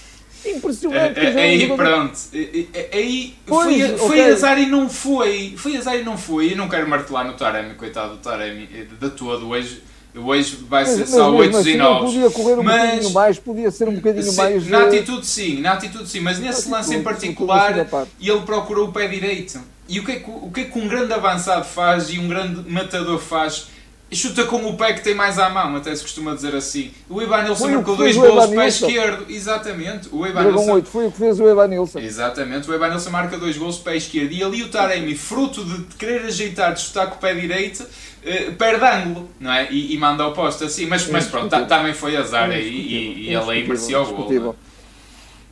impressionante. 0.44 1.18
É- 1.18 1.26
dizer, 1.26 1.38
é- 1.38 1.42
um 1.42 1.50
Aí 1.50 1.76
pronto, 1.76 2.18
É- 2.32 2.66
é- 2.72 2.90
aí 2.96 3.34
Pois, 3.46 3.64
foi, 3.66 3.98
foi 3.98 4.20
ok. 4.20 4.32
azar 4.32 4.58
e 4.58 4.66
não 4.66 4.88
foi, 4.88 5.54
foi 5.56 5.76
azar 5.76 5.96
e 5.96 6.04
não 6.04 6.16
foi, 6.16 6.52
eu 6.52 6.56
não 6.56 6.68
quero 6.68 6.88
martelar 6.88 7.26
no 7.26 7.34
Taremi, 7.34 7.74
coitado 7.74 8.12
do 8.14 8.18
Taremi, 8.18 8.66
de 8.66 9.10
todo, 9.10 9.48
hoje, 9.48 9.82
hoje 10.16 10.56
vai 10.68 10.82
Mas, 10.84 10.92
ser 10.92 11.00
mas 11.00 11.10
só 11.10 11.34
8 11.34 11.56
assim, 11.56 11.70
e 11.70 11.76
9. 11.76 12.04
podia 12.06 12.30
correr 12.30 12.58
um 12.58 12.62
Mas- 12.62 12.82
bocadinho 12.82 13.10
mais, 13.12 13.38
podia 13.38 13.70
ser 13.70 13.88
um 13.88 13.94
bocadinho 13.94 14.24
Sim, 14.24 14.36
mais. 14.36 14.66
na 14.68 14.80
eh, 14.80 14.86
atitude 14.86 15.26
sim, 15.26 15.60
na 15.60 15.72
atitude 15.72 16.08
sim, 16.08 16.20
mas 16.20 16.38
nesse 16.38 16.52
atitude, 16.60 16.70
lance 16.74 16.94
em 16.94 17.02
particular 17.02 17.86
ele 18.20 18.40
procurou 18.40 18.88
o 18.88 18.92
pé 18.92 19.06
direito. 19.06 19.60
E 19.88 20.00
o 20.00 20.04
que, 20.04 20.12
é 20.12 20.16
que, 20.16 20.30
o 20.30 20.50
que 20.52 20.60
é 20.62 20.64
que 20.64 20.78
um 20.78 20.88
grande 20.88 21.12
avançado 21.12 21.64
faz 21.64 22.10
e 22.10 22.18
um 22.18 22.28
grande 22.28 22.68
matador 22.68 23.18
faz? 23.20 23.68
Chuta 24.12 24.44
com 24.44 24.64
o 24.64 24.76
pé 24.76 24.92
que 24.92 25.02
tem 25.02 25.14
mais 25.14 25.36
à 25.36 25.50
mão, 25.50 25.74
até 25.74 25.94
se 25.94 26.00
costuma 26.00 26.32
dizer 26.32 26.54
assim. 26.54 26.92
O 27.10 27.20
Ivan 27.20 27.42
Nilsson 27.42 27.64
Foi 27.64 27.72
o 27.72 27.74
marcou 27.74 27.96
dois 27.96 28.16
gols 28.16 28.46
pé 28.46 28.68
esquerdo. 28.68 29.26
Exatamente. 29.28 30.08
O 30.12 30.24
Ivan 30.24 30.42
Dragão 30.42 30.52
Nilsson 30.52 30.72
8, 30.74 30.88
foi 30.88 31.06
o 31.08 31.10
que 31.12 31.18
fez 31.18 31.40
o 31.40 31.48
Evanilson. 31.48 31.98
Exatamente, 31.98 32.70
o 32.70 32.74
Evanilson 32.74 33.10
marca 33.10 33.36
dois 33.36 33.58
gols 33.58 33.78
pé 33.78 33.96
esquerdo 33.96 34.30
e 34.32 34.44
ali 34.44 34.62
o 34.62 34.68
Taremi, 34.68 35.16
fruto 35.16 35.64
de 35.64 35.82
querer 35.96 36.24
ajeitar, 36.26 36.72
de 36.74 36.82
chutar 36.82 37.08
com 37.08 37.16
o 37.16 37.18
pé 37.18 37.34
direito, 37.34 37.84
eh, 38.26 38.50
perde 38.50 38.84
ângulo, 38.84 39.28
não 39.40 39.52
é? 39.52 39.70
E, 39.72 39.94
e 39.94 39.98
manda 39.98 40.22
ao 40.24 40.32
posto 40.32 40.64
assim. 40.64 40.86
Mas, 40.86 41.08
mas 41.08 41.26
pronto, 41.26 41.48
ta- 41.48 41.64
também 41.64 41.94
foi 41.94 42.16
azar 42.16 42.50
aí 42.50 42.68
e, 42.68 43.28
e 43.30 43.34
ele 43.34 43.50
aí 43.50 43.66
merecia 43.66 44.00
o 44.00 44.04
gol. 44.14 44.54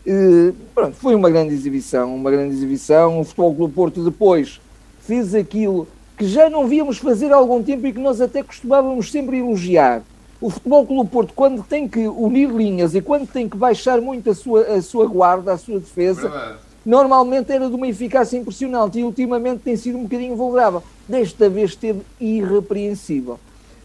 É? 0.07 0.53
Pronto, 0.75 0.97
foi 0.97 1.15
uma 1.15 1.31
grande 1.31 1.55
exibição, 1.55 2.15
uma 2.15 2.31
grande 2.31 2.55
exibição. 2.55 3.21
O 3.21 3.25
Futebol 3.25 3.55
Clube 3.55 3.75
Porto 3.75 4.05
depois 4.05 4.61
fez 5.07 5.35
aquilo 5.35 5.89
que 6.17 6.27
já 6.27 6.49
não 6.51 6.67
víamos 6.69 6.99
fazer 6.99 7.33
há 7.33 7.37
algum 7.37 7.63
tempo 7.63 7.87
e 7.87 7.93
que 7.93 7.99
nós 8.01 8.21
até 8.21 8.43
costumávamos 8.43 9.11
sempre 9.11 9.39
elogiar. 9.39 10.03
O 10.41 10.51
Futebol 10.51 10.87
Clube 10.87 11.11
Porto, 11.11 11.33
quando 11.35 11.63
tem 11.63 11.89
que 11.89 12.07
unir 12.07 12.51
linhas 12.51 12.95
e 12.95 13.01
quando 13.01 13.27
tem 13.27 13.49
que 13.49 13.57
baixar 13.57 14.01
muito 14.01 14.31
a 14.31 14.35
sua, 14.35 14.61
a 14.63 14.83
sua 14.83 15.07
guarda, 15.07 15.53
a 15.53 15.59
sua 15.59 15.79
defesa, 15.81 16.29
Verdade. 16.29 16.59
Normalmente 16.85 17.51
era 17.53 17.69
de 17.69 17.75
uma 17.75 17.89
eficácia 17.89 18.37
impressionante 18.37 18.99
e 18.99 19.05
ultimamente 19.05 19.61
tem 19.63 19.77
sido 19.77 19.99
um 19.99 20.03
bocadinho 20.05 20.37
vulnerável. 20.37 20.83
Desta 21.09 21.49
vez 21.49 21.71
esteve 21.71 22.01
irrepreensível. 22.21 23.39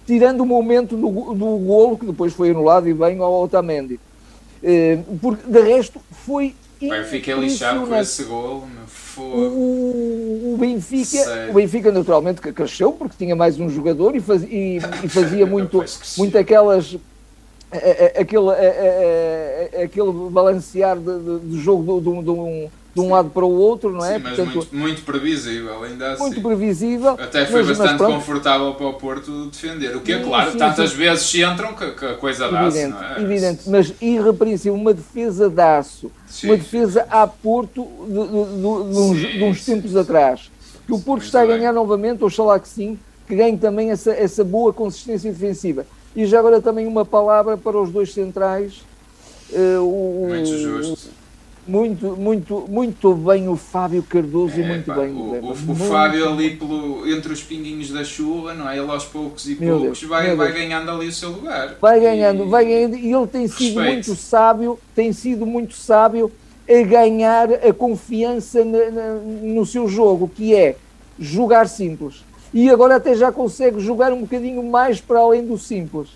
Tirando 0.05 0.41
o 0.41 0.45
momento 0.45 0.95
do, 0.97 1.09
do 1.33 1.57
golo, 1.59 1.97
que 1.97 2.05
depois 2.05 2.33
foi 2.33 2.49
anulado 2.51 2.87
e 2.89 2.93
bem 2.93 3.19
ao 3.19 3.43
Otamendi. 3.43 3.99
Eh, 4.63 4.99
porque 5.21 5.49
de 5.49 5.61
resto 5.61 5.99
foi 6.25 6.53
Eu 6.81 7.03
fiquei 7.05 7.33
lixado 7.33 7.85
com 7.85 7.95
esse 7.95 8.23
gol, 8.23 8.63
meu 8.67 9.23
O, 9.25 10.53
o- 10.53 10.57
Benfica, 10.57 11.47
o 11.49 11.53
Benfica 11.53 11.91
naturalmente 11.91 12.39
cresceu 12.41 12.91
porque 12.93 13.15
tinha 13.17 13.35
mais 13.35 13.59
um 13.59 13.69
jogador 13.69 14.15
e, 14.15 14.19
faz- 14.21 14.43
e- 14.43 14.79
e 15.03 15.07
fazia 15.09 15.45
muito, 15.45 15.83
muito 16.17 16.37
aquelas 16.37 16.97
a- 17.71 17.75
a- 17.77 18.21
aquele, 18.21 18.49
a- 18.49 19.83
aquele 19.83 20.11
balancear 20.31 20.97
de, 20.97 21.19
de- 21.19 21.39
de 21.51 21.59
jogo 21.61 21.99
de, 22.01 22.23
de 22.23 22.29
um, 22.29 22.67
de 22.93 22.99
um 23.01 23.11
lado 23.11 23.29
para 23.29 23.45
o 23.45 23.51
outro, 23.51 23.91
não 23.91 24.03
é? 24.03 24.15
Sim, 24.17 24.23
mas 24.23 24.35
Portanto, 24.35 24.55
muito, 24.55 24.75
muito 24.75 25.01
previsível, 25.03 25.83
ainda 25.83 26.13
assim. 26.13 26.23
muito 26.23 26.41
previsível. 26.41 27.11
Até 27.11 27.45
foi 27.45 27.59
mas- 27.61 27.67
mas 27.69 27.77
bastante 27.77 27.97
pronto, 27.97 28.13
confortável 28.15 28.73
para 28.73 28.87
o 28.87 28.93
Porto 28.93 29.45
defender. 29.45 29.95
O 29.95 30.01
que 30.01 30.11
é 30.13 30.19
claro, 30.23 30.51
sim, 30.51 30.57
tantas 30.57 30.89
sim. 30.89 30.97
vezes 30.97 31.25
se 31.25 31.43
entram 31.43 31.73
que, 31.73 31.91
que 31.91 32.05
a 32.05 32.15
coisa 32.15 32.49
dá-se, 32.49 32.87
não 32.87 33.03
é? 33.03 33.21
evidente, 33.21 33.69
mas 33.69 33.93
irrepreensível, 34.01 34.73
uma 34.73 34.93
defesa 34.93 35.49
de 35.49 35.61
aço, 35.61 36.11
uma 36.43 36.57
defesa 36.57 37.05
a 37.09 37.27
Porto 37.27 37.87
de, 38.07 38.13
de- 38.13 38.27
de- 38.27 38.91
de 38.93 39.43
uns, 39.43 39.43
uns 39.49 39.65
tempos 39.65 39.95
atrás. 39.95 40.49
Que 40.87 40.93
o 40.93 40.97
Porto 40.97 41.07
Muito 41.21 41.25
está 41.25 41.41
a 41.41 41.45
ganhar 41.45 41.71
novamente, 41.71 42.23
oxalá 42.23 42.59
que 42.59 42.67
sim, 42.67 42.97
que 43.27 43.35
ganhe 43.35 43.57
também 43.57 43.91
essa, 43.91 44.11
essa 44.11 44.43
boa 44.43 44.73
consistência 44.73 45.31
defensiva. 45.31 45.85
E 46.15 46.25
já 46.25 46.39
agora 46.39 46.59
também 46.59 46.87
uma 46.87 47.05
palavra 47.05 47.55
para 47.55 47.79
os 47.79 47.91
dois 47.91 48.11
centrais, 48.11 48.81
eh, 49.53 49.77
o, 49.77 50.25
Muito 50.29 50.57
justo. 50.57 51.09
Muito, 51.69 52.17
muito, 52.17 52.65
muito 52.67 53.13
bem 53.13 53.47
o 53.47 53.55
Fábio 53.55 54.01
Cardoso 54.01 54.59
é, 54.59 54.63
e 54.63 54.67
muito 54.67 54.85
pá, 54.85 54.95
bem 54.95 55.13
o, 55.13 55.17
o, 55.19 55.45
o, 55.49 55.71
o 55.71 55.75
Fábio 55.75 56.27
ali 56.27 56.55
pelo, 56.55 57.07
entre 57.07 57.31
os 57.31 57.43
pinguinhos 57.43 57.91
da 57.91 58.03
chuva, 58.03 58.53
não 58.55 58.67
é? 58.67 58.77
Ele 58.79 58.89
aos 58.89 59.05
poucos 59.05 59.47
e 59.47 59.55
Meu 59.55 59.77
poucos 59.79 59.99
Deus, 59.99 60.09
vai, 60.09 60.35
vai 60.35 60.47
Deus. 60.51 60.59
ganhando 60.59 60.89
ali 60.91 61.07
o 61.07 61.13
seu 61.13 61.29
lugar. 61.29 61.75
vai 61.79 61.99
ganhando, 61.99 62.45
E- 62.45 62.49
vai 62.49 62.65
ganhando 62.65 62.95
e 62.97 63.13
ele 63.13 63.27
tem 63.27 63.47
sido 63.47 63.79
Respeito. 63.79 63.93
muito 63.93 64.15
sábio, 64.15 64.79
tem 64.95 65.13
sido 65.13 65.45
muito 65.45 65.75
sábio 65.75 66.31
a 66.67 66.81
ganhar 66.83 67.51
a 67.53 67.73
confiança 67.73 68.65
na- 68.65 68.89
na- 68.91 69.13
no 69.43 69.65
seu 69.65 69.87
jogo, 69.87 70.27
que 70.27 70.55
é 70.55 70.75
jogar 71.19 71.67
simples. 71.67 72.23
E 72.51 72.69
agora 72.69 72.95
até 72.95 73.13
já 73.15 73.31
consegue 73.31 73.79
jogar 73.79 74.11
um 74.11 74.21
bocadinho 74.21 74.63
mais 74.63 74.99
para 74.99 75.19
além 75.19 75.45
do 75.45 75.57
simples. 75.57 76.09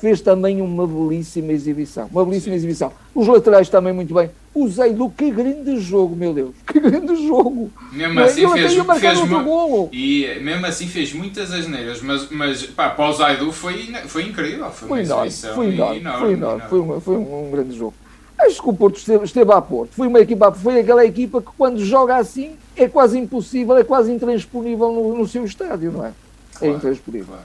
Fez 0.00 0.20
também 0.22 0.62
uma 0.62 0.86
belíssima 0.86 1.52
exibição, 1.52 2.08
uma 2.10 2.24
belíssima 2.24 2.54
exibição. 2.54 2.90
Os 3.14 3.26
laterais 3.26 3.68
também 3.68 3.92
muito 3.92 4.14
bem. 4.14 4.30
O 4.54 4.66
Zeidu, 4.66 5.10
que 5.10 5.30
grande 5.30 5.78
jogo, 5.78 6.16
meu 6.16 6.32
Deus, 6.32 6.54
que 6.66 6.80
grande 6.80 7.26
jogo. 7.26 7.70
Mesmo 7.92 8.18
é? 8.18 8.24
assim 8.24 8.48
fez, 8.48 8.72
fez 8.98 9.18
outro 9.18 9.44
golo. 9.44 9.90
E 9.92 10.26
mesmo 10.40 10.64
assim 10.64 10.86
fez 10.86 11.12
muitas 11.12 11.52
asneiras, 11.52 12.00
mas, 12.00 12.28
mas 12.30 12.62
pá, 12.64 12.88
para 12.88 13.10
o 13.10 13.12
Zaidu 13.12 13.52
foi, 13.52 13.92
foi 14.06 14.22
incrível. 14.24 14.70
Foi, 14.70 14.88
Foi 14.88 14.98
uma 14.98 15.04
enorme, 15.04 15.26
exibição 15.28 15.54
foi 15.54 15.66
enorme, 15.74 16.00
enorme, 16.00 16.20
foi 16.20 16.32
enorme, 16.32 16.62
foi, 16.68 16.80
uma- 16.80 17.00
foi 17.00 17.16
um, 17.16 17.46
um 17.48 17.50
grande 17.50 17.76
jogo. 17.76 17.94
Acho 18.38 18.62
que 18.62 18.68
o 18.70 18.72
Porto 18.72 18.96
esteve, 18.96 19.24
esteve 19.26 19.52
a 19.52 19.60
Porto. 19.60 19.90
Foi 19.92 20.06
uma 20.08 20.18
equipa, 20.20 20.50
foi 20.50 20.80
aquela 20.80 21.04
equipa 21.04 21.42
que 21.42 21.48
quando 21.58 21.84
joga 21.84 22.16
assim 22.16 22.52
é 22.74 22.88
quase 22.88 23.18
impossível, 23.18 23.76
é 23.76 23.84
quase 23.84 24.10
intransponível 24.10 24.90
no, 24.90 25.14
no 25.18 25.28
seu 25.28 25.44
estádio, 25.44 25.92
não 25.92 26.06
é? 26.06 26.08
É 26.08 26.12
Claro, 26.58 26.74
intransponível. 26.76 27.26
claro. 27.26 27.42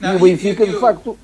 e 0.00 0.02
Não, 0.04 0.16
o 0.16 0.18
Benfica, 0.18 0.64
eu- 0.64 0.66
de 0.66 0.72
eu- 0.74 0.80
facto, 0.80 1.16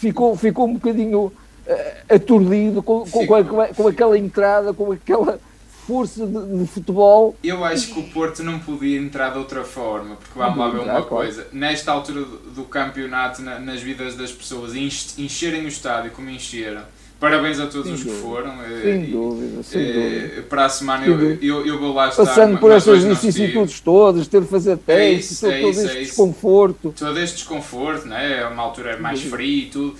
ficou, 0.00 0.34
ficou 0.36 0.66
um 0.66 0.74
bocadinho 0.74 1.30
eh, 1.66 2.02
aturdido 2.08 2.82
com, 2.82 3.04
com, 3.08 3.26
com, 3.26 3.60
a- 3.60 3.68
com 3.68 3.86
aquela 3.88 4.18
entrada, 4.18 4.72
com 4.72 4.90
aquela 4.92 5.38
força 5.86 6.26
de, 6.26 6.58
de 6.58 6.66
futebol. 6.66 7.36
Eu 7.44 7.64
acho 7.64 7.92
que 7.92 8.00
o 8.00 8.04
Porto 8.04 8.42
não 8.42 8.58
podia 8.60 8.98
entrar 8.98 9.30
de 9.32 9.38
outra 9.38 9.62
forma, 9.64 10.16
porque 10.16 10.38
vamos 10.38 10.56
lá 10.58 10.68
ver 10.70 10.76
uma 10.78 10.84
claro. 10.84 11.04
coisa. 11.04 11.46
Nesta 11.52 11.92
altura 11.92 12.20
do, 12.22 12.38
do 12.50 12.64
campeonato, 12.64 13.42
na- 13.42 13.58
nas 13.58 13.80
vidas 13.82 14.14
das 14.16 14.32
pessoas, 14.32 14.74
enche- 14.74 15.20
encherem 15.20 15.64
o 15.64 15.68
estádio 15.68 16.12
como 16.12 16.30
encheram. 16.30 16.82
Parabéns 17.20 17.60
a 17.60 17.66
todos 17.66 17.84
Sem 17.84 17.92
os 17.94 18.02
que 18.02 18.22
foram. 18.22 18.62
eh, 18.62 18.80
Sem 18.82 19.10
dúvida, 19.10 19.62
sem 19.62 19.80
eh, 19.82 19.92
dúvida. 19.92 20.42
Para 20.48 20.64
a 20.64 20.68
semana 20.70 21.04
Sem 21.04 21.12
eu, 21.12 21.38
eu, 21.42 21.66
eu 21.66 21.78
vou 21.78 21.92
lá 21.92 22.08
estar. 22.08 22.24
Passando 22.24 22.56
por 22.58 22.72
essas 22.72 23.04
vicissitudes 23.04 23.78
todas, 23.80 24.26
ter 24.26 24.40
de 24.40 24.46
fazer 24.48 24.78
testes, 24.78 25.32
isso, 25.32 25.40
todo, 25.42 25.52
é 25.52 25.60
todo 25.60 25.70
isso, 25.70 25.80
este 25.80 25.90
é 25.96 26.00
isso. 26.00 26.08
desconforto. 26.08 26.94
todo 26.98 27.18
este 27.20 27.36
desconforto, 27.36 28.06
né? 28.08 28.40
é 28.40 28.46
uma 28.46 28.62
altura 28.62 28.96
mais 28.98 29.20
frio 29.20 29.64
e 29.64 29.66
tudo, 29.66 29.96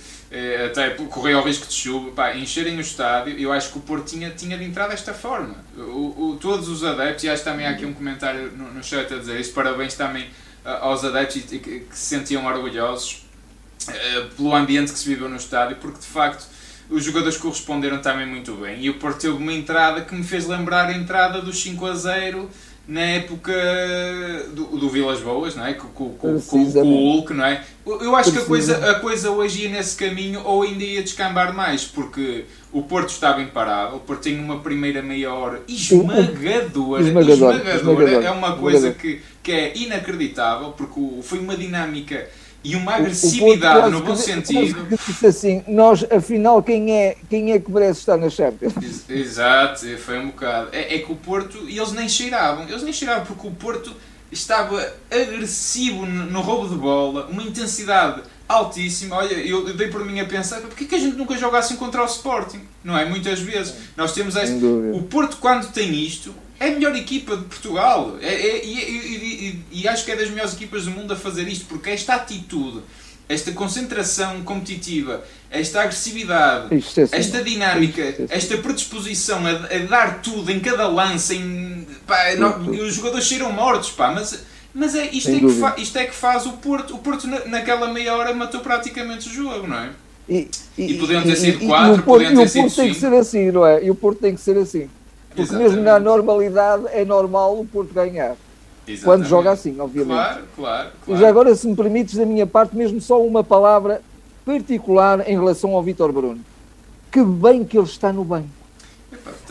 até 0.65 0.89
correr 0.91 1.35
o 1.35 1.41
risco 1.43 1.67
de 1.67 1.73
chuva, 1.75 2.09
pá, 2.11 2.35
encherem 2.35 2.75
o 2.77 2.81
estádio, 2.81 3.37
eu 3.37 3.51
acho 3.51 3.71
que 3.71 3.77
o 3.77 3.81
Porto 3.81 4.05
tinha, 4.05 4.31
tinha 4.31 4.57
de 4.57 4.63
entrar 4.63 4.87
desta 4.87 5.13
forma. 5.13 5.55
O, 5.77 6.31
o- 6.31 6.37
todos 6.41 6.67
os 6.69 6.83
adeptos, 6.83 7.23
e 7.23 7.29
acho 7.29 7.43
que 7.43 7.49
também 7.49 7.67
há 7.67 7.69
aqui 7.69 7.85
um 7.85 7.93
comentário 7.93 8.51
no, 8.57 8.73
no 8.73 8.83
chat 8.83 9.13
a 9.13 9.17
dizer 9.17 9.39
isso, 9.39 9.53
parabéns 9.53 9.93
também 9.93 10.25
aos 10.65 11.03
adeptos 11.03 11.41
que, 11.43 11.59
que 11.59 11.85
se 11.91 12.05
sentiam 12.15 12.45
orgulhosos 12.47 13.25
eh, 13.87 14.25
pelo 14.35 14.55
ambiente 14.55 14.91
que 14.91 14.97
se 14.97 15.07
viveu 15.07 15.27
no 15.29 15.35
estádio, 15.35 15.77
porque 15.81 15.99
de 15.99 16.05
facto 16.07 16.45
os 16.91 17.03
jogadores 17.03 17.37
corresponderam 17.37 17.99
também 17.99 18.27
muito 18.27 18.53
bem. 18.55 18.79
E 18.81 18.89
o 18.89 18.95
Porto 18.95 19.19
teve 19.21 19.33
uma 19.35 19.53
entrada 19.53 20.01
que 20.01 20.13
me 20.13 20.23
fez 20.23 20.45
lembrar 20.47 20.87
a 20.89 20.93
entrada 20.93 21.41
dos 21.41 21.59
5 21.61 21.85
a 21.85 21.93
0 21.95 22.49
na 22.87 22.99
época 23.01 23.53
do, 24.53 24.65
do 24.77 24.89
Vilas 24.89 25.19
Boas, 25.21 25.55
não 25.55 25.65
é? 25.65 25.73
Com, 25.73 25.87
com, 25.89 26.09
com, 26.15 26.39
com- 26.41 26.57
o. 26.81 26.83
Hulk, 27.13 27.33
não 27.33 27.45
é? 27.45 27.63
Eu 27.85 28.15
acho 28.15 28.31
que 28.31 28.37
a 28.39 28.41
coisa, 28.45 28.91
a 28.91 28.95
coisa 28.99 29.29
hoje 29.31 29.63
ia 29.63 29.69
nesse 29.69 29.95
caminho 29.95 30.41
ou 30.43 30.63
ainda 30.63 30.83
ia 30.83 31.01
descambar 31.01 31.53
mais, 31.55 31.85
porque 31.85 32.45
o 32.71 32.81
Porto 32.83 33.09
estava 33.09 33.41
imparável, 33.41 33.97
o 33.97 33.99
Porto 34.01 34.21
tem 34.21 34.37
uma 34.39 34.59
primeira 34.59 35.01
meia 35.01 35.31
hora 35.33 35.61
esmagadora, 35.67 37.01
Esmagadora, 37.03 37.57
esmagadora, 37.57 37.75
esmagadora, 37.75 38.25
é 38.25 38.31
uma 38.31 38.55
coisa 38.57 38.89
esmagadora. 38.89 38.99
que, 39.01 39.21
que 39.43 39.51
é 39.51 39.77
inacreditável, 39.77 40.69
porque 40.71 40.99
foi 41.23 41.39
uma 41.39 41.55
dinâmica 41.55 42.27
e 42.63 42.75
uma 42.75 42.95
agressividade 42.95 43.89
no 43.89 44.01
bom 44.01 44.15
sentido. 44.15 44.85
disse 45.07 45.25
assim, 45.25 45.63
nós 45.67 46.05
afinal 46.11 46.61
quem 46.61 46.95
é, 46.95 47.17
quem 47.29 47.51
é 47.51 47.59
que 47.59 47.71
merece 47.71 48.01
estar 48.01 48.17
na 48.17 48.29
Champions? 48.29 48.73
Ex- 48.77 49.09
Exato, 49.09 49.85
foi 49.97 50.19
um 50.19 50.27
bocado. 50.27 50.69
É, 50.71 50.95
é 50.95 50.99
que 50.99 51.11
o 51.11 51.15
Porto, 51.15 51.67
e 51.67 51.77
eles 51.77 51.91
nem 51.91 52.07
cheiravam, 52.07 52.67
eles 52.67 52.83
nem 52.83 52.93
cheiravam 52.93 53.25
porque 53.25 53.47
o 53.47 53.51
Porto 53.51 53.95
estava 54.31 54.93
agressivo 55.09 56.05
no, 56.05 56.41
roubo 56.41 56.69
de 56.69 56.75
bola, 56.75 57.27
uma 57.27 57.43
intensidade 57.43 58.21
altíssima. 58.47 59.17
Olha, 59.17 59.33
eu 59.33 59.67
eu 59.67 59.73
dei 59.75 59.87
por 59.87 60.05
mim 60.05 60.19
a 60.19 60.25
pensar, 60.25 60.61
porquê 60.61 60.85
que 60.85 60.95
a 60.95 60.99
gente 60.99 61.17
nunca 61.17 61.37
joga 61.37 61.57
assim 61.57 61.75
contra 61.75 62.01
o 62.01 62.05
Sporting? 62.05 62.61
Não 62.83 62.97
é? 62.97 63.05
Muitas 63.05 63.39
vezes. 63.39 63.73
Nós 63.97 64.13
temos 64.13 64.35
este, 64.35 64.63
o 64.93 65.03
Porto, 65.03 65.37
quando 65.37 65.71
tem 65.71 65.93
isto, 65.93 66.33
é 66.61 66.67
a 66.69 66.71
melhor 66.71 66.95
equipa 66.95 67.35
de 67.35 67.43
Portugal. 67.45 68.17
É, 68.21 68.27
é- 68.33 68.65
e, 68.65 68.73
e- 68.79 69.63
e- 69.71 69.81
e 69.81 69.87
acho 69.87 70.05
que 70.05 70.11
é 70.11 70.15
das 70.15 70.29
melhores 70.29 70.53
equipas 70.53 70.85
do 70.85 70.91
mundo 70.91 71.11
a 71.13 71.15
fazer 71.15 71.47
isto, 71.47 71.65
porque 71.65 71.89
esta 71.89 72.15
atitude, 72.15 72.81
esta 73.27 73.51
concentração 73.51 74.41
competitiva, 74.43 75.23
esta 75.49 75.81
agressividade, 75.81 76.67
é 76.73 77.17
esta 77.17 77.43
dinâmica, 77.43 78.01
é 78.01 78.25
esta 78.29 78.57
predisposição 78.57 79.39
a, 79.45 79.51
a 79.51 79.79
dar 79.89 80.21
tudo 80.21 80.51
em 80.51 80.59
cada 80.59 80.87
lance, 80.87 81.35
em, 81.35 81.87
pá, 82.05 82.35
não- 82.37 82.53
Tudo, 82.53 82.65
tudo. 82.71 82.83
os 82.83 82.93
jogadores 82.93 83.25
cheiram 83.25 83.51
mortos, 83.51 83.89
pá, 83.91 84.11
mas, 84.11 84.43
mas 84.73 84.93
é, 84.95 85.05
isto, 85.11 85.29
Sem 85.31 85.37
é 85.37 85.39
que 85.39 85.59
fa- 85.59 85.75
isto 85.77 85.97
é 85.97 86.05
que 86.05 86.13
faz 86.15 86.45
o 86.45 86.53
Porto. 86.53 86.93
O 86.95 86.99
Porto, 86.99 87.25
na- 87.27 87.45
naquela 87.45 87.91
meia 87.91 88.15
hora, 88.15 88.33
matou 88.33 88.61
praticamente 88.61 89.27
o 89.29 89.31
jogo, 89.33 89.65
não 89.67 89.77
é? 89.77 89.89
E, 90.29 90.47
E 90.77 90.93
podiam 90.97 91.23
ter 91.23 91.35
sido 91.35 91.61
e- 91.61 91.65
e 91.65 91.67
quatro, 91.67 91.93
o 91.93 91.95
Porto, 92.03 92.05
podiam 92.05 92.31
e 92.33 92.35
ter 92.35 92.43
o 92.43 92.47
sido 92.49 92.61
Porto 92.63 92.75
tem 92.75 92.87
que 92.89 92.93
cinco. 92.99 93.09
ser 93.11 93.19
assim, 93.19 93.51
não 93.51 93.65
é? 93.65 93.83
E 93.83 93.89
o 93.91 93.95
Porto 93.95 94.19
tem 94.19 94.35
que 94.35 94.41
ser 94.41 94.57
assim. 94.57 94.89
Porque 95.31 95.43
Exatamente. 95.43 95.69
mesmo 95.71 95.83
na 95.83 95.99
normalidade 95.99 96.83
é 96.91 97.05
normal 97.05 97.57
o 97.59 97.65
Porto 97.65 97.93
ganhar. 97.93 98.35
Quando 98.85 98.89
Exatamente. 98.93 99.29
joga 99.29 99.51
assim, 99.51 99.79
obviamente. 99.79 100.13
Claro, 100.17 100.43
claro, 100.55 100.89
E 100.89 101.05
claro. 101.05 101.21
já 101.21 101.29
agora, 101.29 101.55
se 101.55 101.67
me 101.67 101.75
permites, 101.75 102.15
da 102.15 102.25
minha 102.25 102.45
parte, 102.45 102.75
mesmo 102.75 102.99
só 102.99 103.21
uma 103.23 103.43
palavra 103.43 104.01
particular 104.45 105.27
em 105.29 105.37
relação 105.39 105.73
ao 105.75 105.81
Vítor 105.81 106.11
Bruno. 106.11 106.39
Que 107.11 107.23
bem 107.23 107.63
que 107.63 107.77
ele 107.77 107.85
está 107.85 108.11
no 108.11 108.25
banco. 108.25 108.49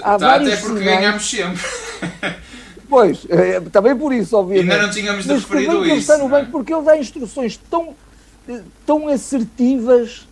Há 0.03 0.19
tá, 0.19 0.35
até 0.35 0.57
porque 0.57 0.79
sinais- 0.79 0.85
ganhámos 0.85 1.31
sempre. 1.31 1.63
Pois, 2.91 3.25
é, 3.29 3.61
também 3.61 3.97
por 3.97 4.13
isso, 4.13 4.37
obviamente. 4.37 4.73
Ainda 4.73 4.83
não 4.85 4.93
tínhamos 4.93 5.25
Mas 5.25 5.45
que 5.45 5.51
bem 5.53 5.61
referido 5.61 5.85
que 5.85 5.91
ele 5.93 6.01
está 6.01 6.19
no 6.19 6.25
é? 6.25 6.29
banco 6.29 6.51
porque 6.51 6.75
ele 6.75 6.83
dá 6.83 6.99
instruções 6.99 7.57
tão, 7.71 7.95
eh, 8.49 8.63
tão 8.85 9.07
assertivas. 9.07 10.27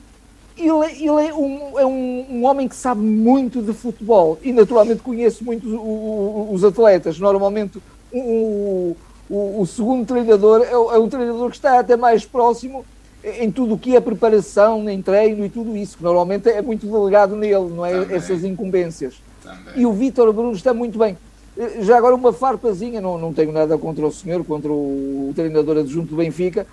Ele, 0.58 0.84
é- 0.86 0.92
ele 0.96 1.28
é, 1.28 1.34
um, 1.34 1.78
é 1.78 1.86
um, 1.86 2.26
um 2.30 2.44
homem 2.44 2.66
que 2.68 2.74
sabe 2.76 3.00
muito 3.00 3.62
de 3.62 3.72
futebol 3.72 4.38
e 4.42 4.52
naturalmente 4.52 5.00
conhece 5.02 5.42
muito 5.44 5.68
o- 5.68 6.48
o- 6.50 6.54
os 6.54 6.64
atletas. 6.64 7.18
Normalmente 7.18 7.78
o, 8.12 8.96
o, 9.30 9.66
segundo 9.66 10.06
treinador 10.06 10.62
é, 10.62 10.72
é 10.72 10.98
um 10.98 11.08
treinador 11.08 11.50
que 11.50 11.56
está 11.56 11.78
até 11.78 11.96
mais 11.96 12.24
próximo 12.24 12.84
em 13.24 13.50
tudo 13.50 13.74
o 13.74 13.78
que 13.78 13.94
é 13.96 14.00
preparação, 14.00 14.88
em 14.88 15.02
treino 15.02 15.44
e 15.44 15.48
tudo 15.48 15.76
isso, 15.76 15.96
que 15.98 16.02
normalmente 16.02 16.48
é 16.48 16.62
muito 16.62 16.86
delegado 16.86 17.34
nele, 17.36 17.68
não 17.74 17.84
é? 17.84 17.92
Também. 18.00 18.16
Essas 18.16 18.44
incumbências. 18.44 19.14
Também. 19.42 19.74
E 19.76 19.84
o 19.86 19.92
Vítor 19.92 20.32
Bruno 20.32 20.52
está 20.52 20.72
muito 20.72 20.98
bem. 20.98 21.16
Eh, 21.56 21.82
Já 21.82 21.98
agora 21.98 22.14
uma 22.14 22.32
farpazinha, 22.32 23.00
não, 23.00 23.18
não 23.18 23.32
tenho 23.32 23.50
nada 23.52 23.76
contra 23.76 24.06
o 24.06 24.12
senhor, 24.12 24.44
contra 24.44 24.70
o, 24.70 25.28
o 25.30 25.32
treinador 25.34 25.78
adjunto 25.78 26.10
do 26.10 26.16
Benfica, 26.16 26.66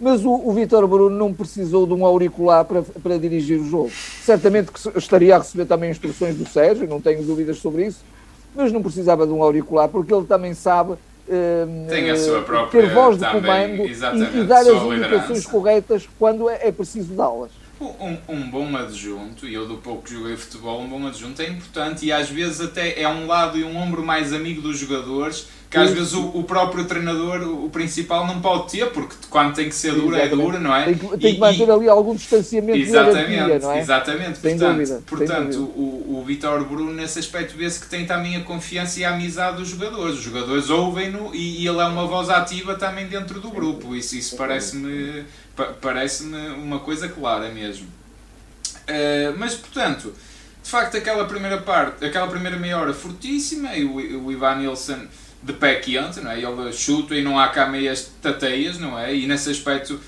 mas 0.00 0.24
o, 0.24 0.30
o 0.30 0.52
Vítor 0.52 0.86
Bruno 0.86 1.16
não 1.16 1.32
precisou 1.32 1.86
de 1.86 1.92
um 1.92 2.04
auricular 2.06 2.64
para, 2.64 2.82
para 2.82 3.18
dirigir 3.18 3.58
o 3.60 3.68
jogo. 3.68 3.90
Certamente 4.22 4.70
que 4.70 4.98
estaria 4.98 5.34
a 5.34 5.38
receber 5.38 5.66
também 5.66 5.90
instruções 5.90 6.36
do 6.36 6.48
Sérgio, 6.48 6.86
não 6.86 7.00
tenho 7.00 7.22
dúvidas 7.22 7.58
sobre 7.58 7.86
isso, 7.86 8.04
mas 8.54 8.72
não 8.72 8.82
precisava 8.82 9.26
de 9.26 9.32
um 9.32 9.42
auricular, 9.42 9.88
porque 9.88 10.12
ele 10.12 10.26
também 10.26 10.54
sabe 10.54 10.94
eh, 11.28 11.66
Tem 11.88 12.10
a 12.10 12.16
sua 12.16 12.38
eh, 12.38 12.42
própria 12.42 12.82
ter 12.82 12.94
voz 12.94 13.18
de 13.18 13.26
comando 13.26 13.84
e, 13.84 13.92
e 14.40 14.44
dar 14.44 14.60
as 14.60 14.82
indicações 14.82 15.46
corretas 15.46 16.08
quando 16.18 16.48
é, 16.48 16.68
é 16.68 16.72
preciso 16.72 17.14
dá-las. 17.14 17.50
Um, 17.80 18.16
um 18.28 18.50
bom 18.50 18.76
adjunto, 18.76 19.46
e 19.46 19.54
eu 19.54 19.66
do 19.68 19.76
pouco 19.76 20.02
que 20.02 20.12
joguei 20.12 20.36
futebol, 20.36 20.80
um 20.80 20.88
bom 20.88 21.06
adjunto 21.06 21.40
é 21.40 21.48
importante 21.48 22.04
e 22.04 22.10
às 22.10 22.28
vezes 22.28 22.60
até 22.60 23.00
é 23.00 23.08
um 23.08 23.28
lado 23.28 23.56
e 23.56 23.62
um 23.62 23.76
ombro 23.76 24.04
mais 24.04 24.32
amigo 24.32 24.60
dos 24.60 24.78
jogadores 24.78 25.46
que 25.70 25.76
às 25.76 25.90
vezes 25.90 26.14
o, 26.14 26.28
o 26.28 26.44
próprio 26.44 26.86
treinador, 26.86 27.42
o 27.42 27.68
principal, 27.68 28.26
não 28.26 28.40
pode 28.40 28.70
ter, 28.70 28.86
porque 28.90 29.14
quando 29.28 29.54
tem 29.54 29.68
que 29.68 29.74
ser 29.74 29.92
dura 29.94 30.18
é 30.18 30.26
dura, 30.28 30.58
não 30.58 30.74
é? 30.74 30.84
Tem 30.86 30.94
que, 30.94 31.18
tem 31.18 31.34
que 31.34 31.40
manter 31.40 31.68
e- 31.68 31.70
ali 31.70 31.88
algum 31.88 32.14
distanciamento 32.14 32.78
Exatamente, 32.78 33.30
hierarquia, 33.32 33.58
não 33.58 33.72
é? 33.72 33.80
exatamente. 33.80 34.38
Portanto, 34.40 34.72
dúvida, 34.72 35.02
portanto 35.06 35.58
o, 35.60 36.18
o 36.18 36.24
Vitor 36.26 36.64
Bruno, 36.64 36.92
nesse 36.94 37.18
aspecto, 37.18 37.54
vê-se 37.56 37.80
que 37.80 37.86
tem 37.86 38.06
também 38.06 38.36
a 38.36 38.40
confiança 38.44 38.98
e 39.00 39.04
a 39.04 39.10
amizade 39.14 39.58
dos 39.58 39.68
jogadores. 39.68 40.16
Os 40.16 40.22
jogadores 40.22 40.70
ouvem-no 40.70 41.34
e, 41.34 41.62
e 41.62 41.68
ele 41.68 41.80
é 41.80 41.84
uma 41.84 42.06
voz 42.06 42.30
ativa 42.30 42.74
também 42.74 43.06
dentro 43.06 43.38
do 43.38 43.50
grupo. 43.50 43.94
Isso, 43.94 44.16
isso 44.16 44.36
parece-me 44.36 45.24
pa- 45.54 45.74
parece-me 45.80 46.48
uma 46.50 46.78
coisa 46.78 47.08
clara 47.10 47.50
mesmo. 47.50 47.86
Eh, 48.86 49.32
mas, 49.36 49.54
portanto, 49.54 50.14
de 50.62 50.70
facto, 50.70 50.96
aquela 50.96 51.24
primeira 51.26 51.58
parte, 51.58 52.04
aquela 52.04 52.26
primeira 52.26 52.56
meia 52.56 52.78
hora 52.78 52.94
fortíssima 52.94 53.74
e 53.76 53.84
o, 53.84 54.24
o 54.24 54.32
Ivan 54.32 54.56
Nilsson 54.56 55.00
de 55.42 55.52
pé 55.52 55.76
quente, 55.76 56.20
não 56.20 56.30
é? 56.30 56.38
Ele 56.40 56.72
chuta 56.72 57.14
e 57.14 57.22
não 57.22 57.38
há 57.38 57.48
cá 57.48 57.66
meias 57.66 58.10
tateias, 58.20 58.78
não 58.78 58.98
é? 58.98 59.14
E 59.14 59.26
nesse 59.26 59.50
aspecto. 59.50 60.00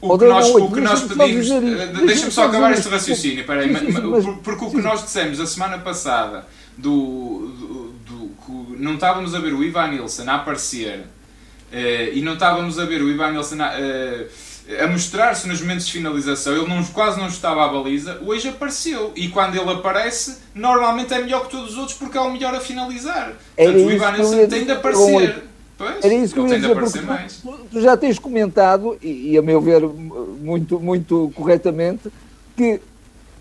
O 0.00 0.12
Oh, 0.12 0.18
que 0.18 0.26
nós, 0.26 0.46
não, 0.48 0.56
o 0.66 0.72
que 0.72 0.80
nós 0.80 1.00
pedimos. 1.02 1.50
eh, 1.50 1.86
deixa-me 2.06 2.30
só 2.30 2.42
só 2.42 2.48
acabar 2.48 2.70
este 2.72 2.88
raciocínio, 2.88 3.44
peraí, 3.46 3.70
mas- 3.72 3.94
por- 4.24 4.36
porque 4.38 4.64
o 4.66 4.70
que 4.70 4.82
nós 4.82 5.02
dissemos 5.02 5.40
a 5.40 5.46
semana 5.46 5.78
passada 5.78 6.46
do, 6.76 7.48
do, 7.58 7.94
do, 8.06 8.76
não 8.78 8.94
estávamos 8.94 9.34
a 9.34 9.38
ver 9.40 9.54
o 9.54 9.64
Ivan 9.64 9.88
Nilsson 9.88 10.28
a 10.28 10.34
aparecer 10.34 10.98
uh, 11.00 12.12
e 12.12 12.20
não 12.20 12.34
estávamos 12.34 12.78
a 12.78 12.84
ver 12.84 13.02
o 13.02 13.08
Ivan 13.08 13.32
Nilsson 13.32 13.56
a, 13.62 13.68
uh, 13.70 14.26
a 14.80 14.86
mostrar-se 14.88 15.46
nos 15.46 15.60
momentos 15.60 15.86
de 15.86 15.92
finalização, 15.92 16.56
ele 16.56 16.66
não, 16.66 16.82
quase 16.86 17.18
não 17.18 17.28
estava 17.28 17.64
à 17.64 17.68
baliza, 17.68 18.20
hoje 18.24 18.48
apareceu. 18.48 19.12
E 19.14 19.28
quando 19.28 19.56
ele 19.56 19.70
aparece, 19.70 20.38
normalmente 20.54 21.14
é 21.14 21.18
melhor 21.20 21.44
que 21.44 21.50
todos 21.50 21.72
os 21.72 21.78
outros 21.78 21.96
porque 21.96 22.18
é 22.18 22.20
o 22.20 22.32
melhor 22.32 22.54
a 22.54 22.60
finalizar. 22.60 23.34
Portanto, 23.56 23.76
o 23.76 23.90
Ivan 23.90 24.48
tem 24.48 24.64
de 24.64 24.72
aparecer. 24.72 25.44
Pois, 25.78 26.02
Era 26.02 26.14
isso 26.14 26.32
que 26.32 26.40
eu 26.40 26.48
ia 26.48 26.58
dizer, 26.58 26.74
porque 26.74 26.98
tu, 26.98 27.58
tu, 27.70 27.80
já 27.82 27.96
tens 27.98 28.18
comentado, 28.18 28.96
e, 29.02 29.32
e, 29.32 29.38
a 29.38 29.42
meu 29.42 29.60
ver 29.60 29.82
muito, 29.82 30.80
muito 30.80 31.30
corretamente, 31.34 32.10
que 32.56 32.80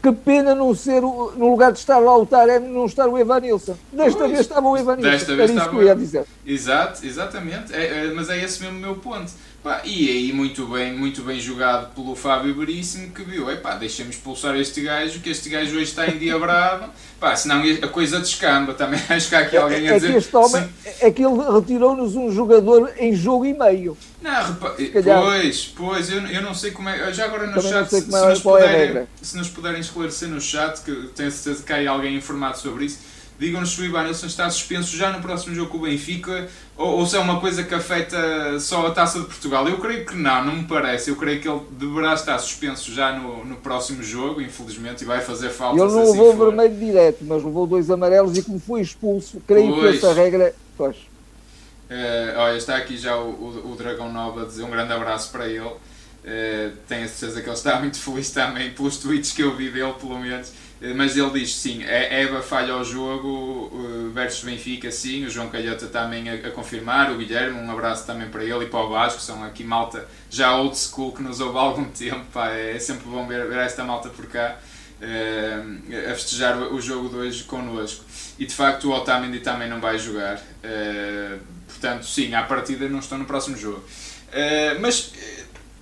que 0.05 0.11
pena 0.11 0.53
não 0.53 0.75
ser, 0.75 1.03
o, 1.03 1.33
no 1.35 1.49
lugar 1.49 1.71
de 1.71 1.79
estar 1.79 1.97
lá 1.97 2.15
o 2.15 2.27
Taremi, 2.27 2.67
não 2.67 2.85
estar 2.85 3.07
o 3.07 3.17
Evanilson. 3.17 3.75
Desta 3.91 4.19
pois, 4.19 4.31
vez 4.31 4.41
estava 4.41 4.67
o 4.67 4.77
Evanilson. 4.77 5.09
Desta 5.09 5.35
vez 5.35 5.49
estava... 5.49 5.65
isso 5.65 5.75
que 5.75 5.83
eu 5.83 5.87
ia 5.87 5.95
dizer. 5.95 6.25
Exato, 6.45 7.03
exatamente. 7.03 7.73
É, 7.73 8.05
é, 8.05 8.13
mas 8.13 8.29
é 8.29 8.39
esse 8.43 8.61
mesmo 8.61 8.77
o 8.77 8.81
meu 8.81 8.95
ponto. 8.97 9.31
Pá, 9.65 9.81
e 9.83 10.11
aí 10.11 10.31
muito 10.31 10.67
bem, 10.67 10.93
muito 10.93 11.23
bem 11.23 11.39
jogado 11.39 11.91
pelo 11.95 12.15
Fábio 12.15 12.53
Veríssimo 12.53 13.09
que 13.09 13.23
viu, 13.23 13.49
epá, 13.49 13.73
deixa-me 13.73 14.11
expulsar 14.11 14.55
este 14.57 14.79
gajo, 14.81 15.19
que 15.21 15.31
este 15.31 15.49
gajo 15.49 15.71
hoje 15.71 15.85
está 15.85 16.07
endiabrado, 16.07 16.91
pá, 17.19 17.35
senão 17.35 17.63
a 17.81 17.87
coisa 17.87 18.19
descamba, 18.19 18.75
também 18.75 19.01
acho 19.09 19.27
que 19.27 19.33
há 19.33 19.39
aqui 19.39 19.57
alguém 19.57 19.89
a 19.89 19.93
é, 19.93 19.95
dizer... 19.95 20.09
É 20.09 20.11
que 20.11 20.17
este 20.17 20.37
homem, 20.37 20.69
é 20.99 21.09
que 21.09 21.25
ele 21.25 21.51
retirou-nos 21.51 22.15
um 22.15 22.31
jogador 22.31 22.93
em 22.99 23.15
jogo 23.15 23.43
e 23.43 23.55
meio. 23.55 23.97
Não, 24.21 24.53
repa... 24.53 24.75
pois, 25.19 25.73
pois, 25.75 26.11
eu, 26.11 26.21
eu 26.27 26.43
não 26.43 26.53
sei 26.53 26.69
como 26.69 26.87
é, 26.87 27.11
já 27.11 27.25
agora 27.25 27.47
no 27.47 27.53
também 27.55 27.71
chat, 27.71 27.89
se, 27.89 28.01
se, 28.01 28.11
nos 28.11 28.41
puderem, 28.41 29.07
se 29.19 29.35
nos 29.35 29.49
puderem 29.49 29.81
esclarecer 29.81 30.29
no 30.29 30.39
chat, 30.39 30.79
que 30.83 31.09
tenho 31.15 31.31
certeza 31.31 31.63
que 31.63 31.73
há 31.73 31.89
alguém 31.89 32.15
informado 32.15 32.59
sobre 32.59 32.85
isso, 32.85 32.99
digam-nos 33.39 33.71
se 33.71 33.81
o 33.81 33.85
Ivanilson 33.85 34.27
está 34.27 34.47
suspenso 34.49 34.95
já 34.95 35.11
no 35.11 35.21
próximo 35.21 35.55
jogo 35.55 35.71
com 35.71 35.77
o 35.79 35.81
Benfica 35.81 36.47
ou, 36.77 36.99
ou, 36.99 37.05
se 37.05 37.15
é 37.15 37.19
uma 37.19 37.39
coisa 37.39 37.63
que 37.63 37.73
afeta 37.73 38.59
só 38.59 38.87
a 38.87 38.91
Taça 38.91 39.19
de 39.19 39.25
Portugal. 39.25 39.67
Eu 39.67 39.77
creio 39.77 40.05
que 40.05 40.15
não, 40.15 40.43
não 40.43 40.55
me 40.57 40.63
parece. 40.65 41.09
Eu 41.09 41.15
creio 41.15 41.39
que 41.39 41.47
ele 41.47 41.61
deverá 41.71 42.13
estar 42.13 42.37
suspenso 42.37 42.91
já 42.91 43.17
no, 43.17 43.45
no 43.45 43.55
próximo 43.55 44.03
jogo, 44.03 44.41
infelizmente, 44.41 45.03
e 45.03 45.05
vai 45.05 45.21
fazer 45.21 45.49
falta. 45.49 45.81
Ele 45.81 45.89
não 45.89 46.01
assim 46.01 46.11
levou 46.11 46.29
assim 46.29 46.39
vermelho 46.39 46.75
direto, 46.75 47.19
mas 47.21 47.43
levou 47.43 47.65
dois 47.65 47.89
amarelos 47.89 48.37
e 48.37 48.43
como 48.43 48.59
foi 48.59 48.81
expulso, 48.81 49.41
creio 49.47 49.73
pois. 49.73 49.91
que 49.91 50.05
essa 50.05 50.13
regra. 50.13 50.53
Pois. 50.77 50.97
Uh, 50.97 52.37
olha, 52.37 52.57
está 52.57 52.75
aqui 52.75 52.97
já 52.97 53.15
o, 53.15 53.29
o, 53.29 53.71
o 53.71 53.75
Dragão 53.75 54.11
Nova 54.11 54.41
a 54.41 54.45
dizer 54.45 54.63
um 54.63 54.69
grande 54.69 54.91
abraço 54.91 55.31
para 55.31 55.47
ele. 55.47 55.59
Uh, 55.61 56.75
tenho 56.89 57.05
a 57.05 57.07
certeza 57.07 57.41
que 57.41 57.47
ele 57.47 57.55
está 57.55 57.79
muito 57.79 57.99
feliz 57.99 58.31
também 58.31 58.71
pelos 58.71 58.97
tweets 58.97 59.31
que 59.31 59.43
eu 59.43 59.55
vi 59.55 59.69
dele, 59.69 59.93
pelo 59.93 60.19
menos. 60.19 60.51
Mas 60.93 61.15
ele 61.17 61.29
diz 61.39 61.55
sim, 61.55 61.83
é 61.83 62.21
Eva 62.21 62.41
falha 62.41 62.73
ao 62.73 62.83
jogo 62.83 63.71
eh, 63.73 64.09
versus 64.13 64.43
Benfica, 64.43 64.91
sim. 64.91 65.25
O 65.25 65.29
João 65.29 65.49
Calhota 65.49 65.87
também 65.87 66.29
a, 66.29 66.33
a, 66.33 66.51
confirmar. 66.51 67.11
O 67.11 67.17
Guilherme, 67.17 67.57
um 67.57 67.71
abraço 67.71 68.05
também 68.05 68.29
para 68.29 68.43
ele 68.43 68.65
e 68.65 68.67
para 68.67 68.81
o 68.81 68.89
Vasco, 68.89 69.21
são 69.21 69.43
aqui 69.43 69.63
malta 69.63 70.07
já 70.29 70.55
old 70.55 70.77
school 70.77 71.13
que 71.13 71.23
nos 71.23 71.39
ouve 71.39 71.57
há 71.57 71.61
algum 71.61 71.85
tempo. 71.89 72.25
Pá, 72.33 72.49
é 72.49 72.77
sempre 72.77 73.07
bom 73.07 73.25
ver, 73.25 73.47
ver 73.47 73.59
esta 73.59 73.83
malta 73.83 74.09
por 74.09 74.27
cá 74.27 74.57
uh, 75.01 76.11
a 76.11 76.13
festejar 76.13 76.57
o, 76.57 76.75
o 76.75 76.81
jogo 76.81 77.09
de 77.09 77.15
hoje 77.15 77.43
connosco. 77.45 78.03
E 78.37 78.45
de 78.45 78.53
facto 78.53 78.89
o 78.89 78.91
Otamendi 78.91 79.39
também 79.39 79.69
não 79.69 79.79
vai 79.79 79.97
jogar. 79.97 80.37
Uh, 80.37 81.39
portanto, 81.67 82.05
sim, 82.05 82.35
à 82.35 82.43
partida 82.43 82.87
não 82.89 82.99
estão 82.99 83.17
no 83.17 83.25
próximo 83.25 83.57
jogo. 83.57 83.83
Uh, 84.29 84.79
mas 84.81 85.13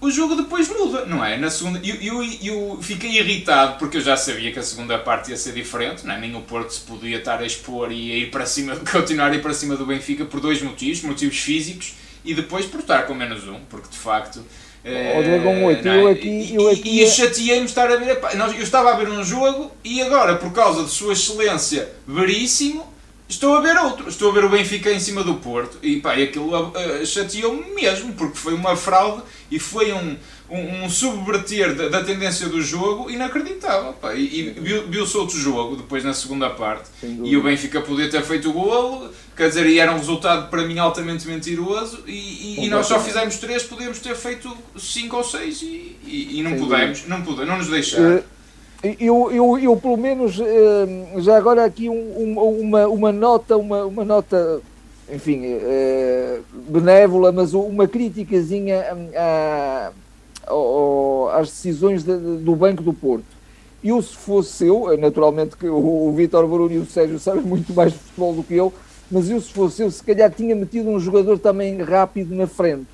o 0.04 0.12
jogo 0.12 0.36
depois 0.36 0.68
muda, 0.68 1.06
não 1.06 1.24
é? 1.24 1.38
Na 1.38 1.50
segunda, 1.50 1.80
eu, 1.82 1.96
eu, 2.02 2.24
eu 2.44 2.80
fiquei 2.82 3.18
irritado 3.18 3.80
porque 3.80 3.98
eu 3.98 4.02
já 4.02 4.18
sabia 4.18 4.52
que 4.52 4.60
a 4.60 4.64
segunda 4.64 5.00
parte 5.00 5.32
ia 5.32 5.38
ser 5.38 5.54
diferente, 5.54 6.06
não 6.06 6.14
é? 6.14 6.20
nem 6.20 6.36
o 6.36 6.42
Porto 6.42 6.74
se 6.74 6.82
podia 6.82 7.18
estar 7.18 7.40
a 7.40 7.46
expor 7.46 7.90
e 7.90 8.12
a 8.12 8.18
ir 8.18 8.30
para 8.30 8.46
cima, 8.46 8.76
continuar 8.92 9.32
a 9.32 9.36
ir 9.36 9.42
para 9.42 9.54
cima 9.54 9.78
do 9.78 9.86
Benfica 9.86 10.26
por 10.26 10.42
dois 10.42 10.62
motivos, 10.62 11.02
motivos 11.04 11.38
físicos 11.38 11.94
e 12.26 12.34
depois 12.34 12.66
por 12.66 12.82
estar 12.82 13.04
com 13.04 13.14
menos 13.14 13.48
um, 13.48 13.60
porque 13.70 13.88
de 13.90 13.98
facto. 13.98 14.44
É, 14.84 15.24
Dragão 15.24 15.64
8, 15.64 15.88
eu 15.88 16.08
aqui, 16.10 16.56
eu 16.56 16.70
aqui... 16.70 16.90
E, 16.90 17.00
e, 17.00 17.04
e 17.04 17.10
chateei-me 17.10 17.66
estar 17.66 17.90
a 17.90 17.96
ver. 17.96 18.20
Eu 18.58 18.64
estava 18.64 18.92
a 18.92 18.98
ver 18.98 19.08
um 19.08 19.24
jogo 19.24 19.72
e 19.82 20.02
agora, 20.02 20.36
por 20.36 20.52
causa 20.52 20.84
de 20.84 20.90
Sua 20.90 21.14
Excelência 21.14 21.90
Veríssimo, 22.06 22.93
Estou 23.28 23.56
a 23.56 23.62
ver 23.62 23.76
outro, 23.78 24.10
estou 24.10 24.30
a 24.30 24.34
ver 24.34 24.44
o 24.44 24.50
Benfica 24.50 24.92
em 24.92 25.00
cima 25.00 25.24
do 25.24 25.36
Porto 25.36 25.78
e 25.82 26.00
pá, 26.02 26.14
aquilo 26.14 26.56
uh, 26.56 27.06
chateou-me 27.06 27.74
mesmo, 27.74 28.14
porque 28.14 28.38
foi 28.38 28.54
uma 28.54 28.76
fraude 28.76 29.24
e 29.50 29.58
foi 29.58 29.94
um, 29.94 30.18
um, 30.50 30.84
um 30.84 30.90
subverter 30.90 31.74
da, 31.74 31.88
da, 31.88 32.04
tendência 32.04 32.48
do 32.48 32.62
jogo 32.62 33.10
inacreditável. 33.10 33.94
Pá, 33.94 34.14
e, 34.14 34.50
e 34.50 34.86
viu-se 34.90 35.16
outro 35.18 35.38
jogo 35.38 35.78
depois 35.78 36.04
na 36.04 36.14
segunda 36.14 36.50
parte 36.50 36.90
e 37.02 37.36
o 37.38 37.42
Benfica 37.42 37.82
podia 37.82 38.10
ter 38.10 38.22
feito 38.24 38.50
o 38.50 38.54
golo, 38.54 39.10
quer 39.36 39.48
dizer, 39.48 39.66
e 39.68 39.80
era 39.80 39.92
um 39.94 39.98
resultado 39.98 40.50
para 40.50 40.64
mim 40.64 40.78
altamente 40.78 41.26
mentiroso 41.26 42.04
e, 42.06 42.60
e, 42.60 42.66
e 42.66 42.70
nós 42.70 42.88
só 42.88 43.00
fizemos 43.00 43.38
três, 43.38 43.64
podíamos 43.64 44.00
ter 44.00 44.16
feito 44.16 44.56
cinco 44.78 45.16
ou 45.16 45.24
seis 45.24 45.62
e, 45.62 45.98
e 46.06 46.42
não 46.44 46.58
pudemos, 46.58 47.08
não 47.08 47.22
pudemos, 47.22 47.48
não 47.48 47.58
nos 47.58 47.70
deixaram. 47.70 48.18
Uh 48.18 48.34
eu, 48.84 49.32
eu, 49.32 49.58
eu 49.58 49.78
pelo 49.78 49.96
menos, 49.96 50.38
eh, 50.40 51.22
já 51.22 51.38
agora 51.38 51.64
aqui 51.64 51.90
um, 51.90 52.38
uma, 52.38 52.86
uma 52.88 53.12
nota, 53.14 53.56
uma, 53.56 53.86
uma 53.86 54.04
nota, 54.04 54.62
enfim, 55.10 55.42
eh, 55.46 56.40
benévola, 56.68 57.32
mas 57.32 57.54
uma 57.54 57.88
criticazinha 57.88 58.84
a, 59.16 59.92
a, 60.50 61.40
às 61.40 61.48
decisões 61.48 62.04
de, 62.04 62.18
do 62.18 62.56
Banco 62.58 62.84
do 62.84 62.94
Porto. 62.94 63.24
Eu, 63.82 64.02
se 64.02 64.16
fosse 64.16 64.68
eu, 64.68 64.98
naturalmente 64.98 65.56
que 65.56 65.68
o, 65.68 66.08
o 66.08 66.14
Vítor 66.14 66.46
Barulho 66.46 66.74
e 66.74 66.78
o 66.80 66.86
Sérgio 66.86 67.20
sabem 67.20 67.42
muito 67.42 67.74
mais 67.74 67.94
de 67.94 68.00
futebol 68.00 68.34
do 68.34 68.44
que 68.44 68.54
eu, 68.54 68.74
mas 69.10 69.30
eu, 69.30 69.40
se 69.40 69.54
fosse 69.54 69.82
eu, 69.82 69.92
se 69.92 70.04
calhar 70.04 70.30
tinha 70.30 70.56
metido 70.56 70.90
um 70.90 71.00
jogador 71.00 71.40
também 71.40 71.82
rápido 71.82 72.36
na 72.36 72.48
frente. 72.48 72.88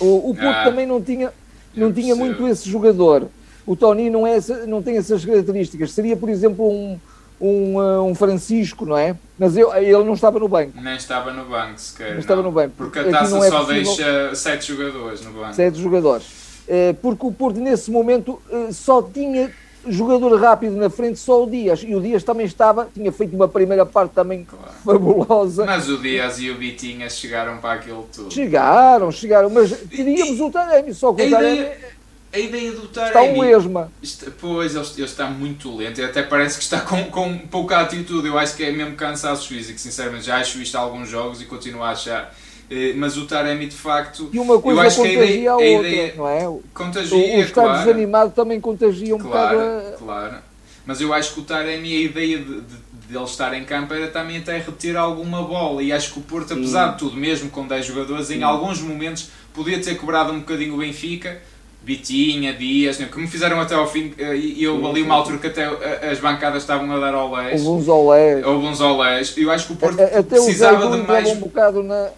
O, 0.00 0.30
o 0.30 0.34
Porto 0.34 0.46
ah, 0.46 0.64
também 0.64 0.84
não 0.84 1.00
tinha, 1.00 1.32
não 1.76 1.92
tinha 1.92 2.16
muito 2.16 2.48
esse 2.48 2.68
jogador. 2.68 3.28
O 3.66 3.74
Tony 3.74 4.10
não, 4.10 4.26
é, 4.26 4.38
não 4.66 4.82
tem 4.82 4.96
essas 4.98 5.24
características. 5.24 5.92
Seria, 5.92 6.16
por 6.16 6.28
exemplo, 6.28 6.68
um, 6.68 6.98
um, 7.40 7.78
uh, 7.78 8.02
um 8.02 8.14
Francisco, 8.14 8.84
não 8.84 8.96
é? 8.96 9.16
Mas 9.38 9.56
eu, 9.56 9.74
ele 9.74 10.04
não 10.04 10.12
estava 10.12 10.38
no 10.38 10.48
banco. 10.48 10.72
Nem 10.80 10.96
estava 10.96 11.32
no 11.32 11.44
banco 11.44 11.80
sequer. 11.80 12.12
Não 12.12 12.20
estava 12.20 12.42
no 12.42 12.52
banco. 12.52 12.74
Porque 12.76 12.98
a 12.98 13.10
taça 13.10 13.38
é 13.38 13.50
só 13.50 13.64
possível... 13.64 13.84
deixa 13.84 14.34
sete 14.34 14.66
jogadores 14.68 15.22
no 15.22 15.32
banco. 15.32 15.54
Sete 15.54 15.78
jogadores. 15.78 16.26
Uh, 16.68 16.94
porque 17.00 17.26
o 17.26 17.32
Porto, 17.32 17.58
nesse 17.58 17.90
momento, 17.90 18.40
uh, 18.50 18.72
só 18.72 19.02
tinha 19.02 19.50
jogador 19.86 20.38
rápido 20.40 20.76
na 20.76 20.88
frente, 20.88 21.18
só 21.18 21.42
o 21.42 21.46
Dias. 21.50 21.82
E 21.82 21.94
o 21.94 22.00
Dias 22.00 22.22
também 22.22 22.46
estava, 22.46 22.88
tinha 22.92 23.12
feito 23.12 23.34
uma 23.34 23.48
primeira 23.48 23.84
parte 23.84 24.12
também 24.12 24.44
claro. 24.44 24.72
fabulosa. 24.84 25.64
Mas 25.64 25.88
o 25.88 25.98
Dias 25.98 26.38
e 26.38 26.50
o 26.50 26.56
Vitinha 26.56 27.08
chegaram 27.08 27.58
para 27.58 27.80
aquilo 27.80 28.06
tudo. 28.14 28.32
Chegaram, 28.32 29.10
chegaram. 29.10 29.50
Mas 29.50 29.70
teríamos 29.72 30.40
o 30.40 30.50
Taremi, 30.50 30.92
só 30.92 31.12
que 31.12 31.26
o 31.26 31.30
Taremi... 31.30 31.60
Ideia 31.60 31.94
a 32.34 32.38
ideia 32.38 32.72
do 32.72 32.88
Taremi... 32.88 33.10
Está 33.10 33.22
um 33.22 33.44
esma. 33.44 33.92
Pois, 34.40 34.74
ele, 34.74 34.86
ele, 34.96 35.04
está 35.04 35.26
muito 35.26 35.74
lento 35.74 36.00
e 36.00 36.04
até 36.04 36.22
parece 36.22 36.58
que 36.58 36.64
está 36.64 36.80
com, 36.80 37.04
com 37.04 37.38
pouca 37.38 37.78
atitude. 37.78 38.26
Eu 38.26 38.36
acho 38.36 38.56
que 38.56 38.64
é 38.64 38.72
mesmo 38.72 38.96
cansaço 38.96 39.46
físico, 39.46 39.78
sinceramente. 39.78 40.26
Já 40.26 40.38
acho 40.38 40.60
isto 40.60 40.76
alguns 40.76 41.08
jogos 41.08 41.40
e 41.40 41.44
continuo 41.44 41.84
a 41.84 41.90
achar. 41.90 42.34
Eh, 42.68 42.92
mas 42.96 43.16
o 43.16 43.26
Taremi, 43.26 43.66
de 43.66 43.76
facto... 43.76 44.30
E 44.32 44.38
uma 44.38 44.60
coisa 44.60 44.80
eu 44.80 44.86
acho 44.86 44.96
contagia 44.96 45.16
que 45.16 45.22
a, 45.22 45.26
ideia, 45.26 45.50
a 45.50 45.56
outra, 45.56 45.88
ideia, 45.88 46.14
não 46.16 46.28
é? 46.28 46.58
Contagia, 46.74 47.16
o, 47.16 47.20
o 47.20 47.40
estar 47.40 47.62
claro. 47.62 47.78
desanimado 47.78 48.30
também 48.32 48.60
contagia 48.60 49.14
um 49.14 49.18
claro, 49.18 49.58
bocado. 49.58 49.96
Claro, 49.98 50.36
Mas 50.84 51.00
eu 51.00 51.14
acho 51.14 51.34
que 51.34 51.40
o 51.40 51.44
Taremi, 51.44 51.96
a 51.96 52.00
ideia 52.00 52.38
de, 52.38 52.60
de, 52.62 52.76
de 53.08 53.16
ele 53.16 53.24
estar 53.24 53.54
em 53.54 53.64
campo 53.64 53.94
era 53.94 54.08
também 54.08 54.38
até 54.38 54.58
reter 54.58 54.96
alguma 54.96 55.40
bola. 55.42 55.84
E 55.84 55.92
acho 55.92 56.12
que 56.14 56.18
o 56.18 56.22
Porto, 56.22 56.54
apesar 56.54 56.86
Sim. 56.86 56.92
de 56.94 56.98
tudo, 56.98 57.16
mesmo 57.16 57.48
com 57.48 57.64
10 57.64 57.86
jogadores, 57.86 58.26
Sim. 58.26 58.38
em 58.38 58.42
alguns 58.42 58.80
momentos 58.80 59.28
podia 59.52 59.80
ter 59.80 59.94
cobrado 59.94 60.32
um 60.32 60.40
bocadinho 60.40 60.74
o 60.74 60.78
Benfica 60.78 61.40
Bitinha, 61.84 62.54
Dias, 62.54 62.96
que 62.96 63.18
me 63.18 63.26
fizeram 63.26 63.60
até 63.60 63.74
ao 63.74 63.86
fim, 63.86 64.14
eh, 64.16 64.34
e 64.36 64.64
eu 64.64 64.84
ali 64.86 65.02
uma 65.02 65.16
altura 65.16 65.36
que 65.36 65.48
até 65.48 65.64
eh, 65.64 66.08
as 66.10 66.18
bancadas 66.18 66.62
estavam 66.62 66.90
a 66.90 66.98
dar 66.98 67.14
olés. 67.14 67.62
Houve 67.62 67.82
uns 67.82 67.88
olés. 67.88 68.46
Houve 68.46 68.66
uns 68.66 68.80
olés. 68.80 69.34
Eu 69.36 69.50
acho 69.50 69.66
que 69.66 69.72
o 69.74 69.76
Porto 69.76 70.00
até 70.00 70.22
precisava 70.22 70.96
de 70.96 71.06
mais... 71.06 71.28
um 71.28 71.36
bocado 71.36 71.82
na... 71.82 72.08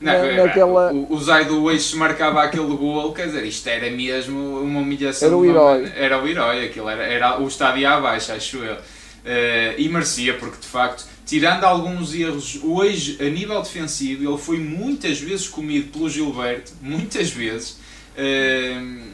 Não, 0.00 0.12
na, 0.12 0.44
naquela... 0.44 0.92
O, 0.92 1.14
o 1.14 1.20
Zay 1.20 1.44
do 1.44 1.70
Eixo 1.70 1.96
marcava 1.96 2.42
aquele 2.42 2.76
gol, 2.76 3.12
quer 3.12 3.26
dizer, 3.26 3.44
isto 3.44 3.68
era 3.68 3.88
mesmo 3.88 4.60
uma 4.60 4.80
humilhação. 4.80 5.28
Era 5.28 5.36
o 5.36 5.44
herói. 5.44 5.92
Era 5.96 6.22
o 6.22 6.26
herói, 6.26 6.64
aquilo 6.66 6.88
era, 6.88 7.04
era 7.04 7.40
o 7.40 7.46
estádio 7.46 7.88
abaixo, 7.88 8.32
acho 8.32 8.58
eu. 8.58 8.74
Uh, 8.74 9.74
e 9.76 9.88
merecia, 9.88 10.34
porque 10.34 10.56
de 10.60 10.66
facto, 10.66 11.04
tirando 11.26 11.62
alguns 11.64 12.14
erros 12.14 12.58
hoje 12.64 13.16
a 13.20 13.28
nível 13.28 13.60
defensivo, 13.60 14.28
ele 14.28 14.38
foi 14.38 14.58
muitas 14.58 15.20
vezes 15.20 15.46
comido 15.46 15.92
pelo 15.92 16.08
Gilberto, 16.08 16.72
muitas 16.80 17.30
vezes. 17.30 17.77
Uh, 18.18 19.08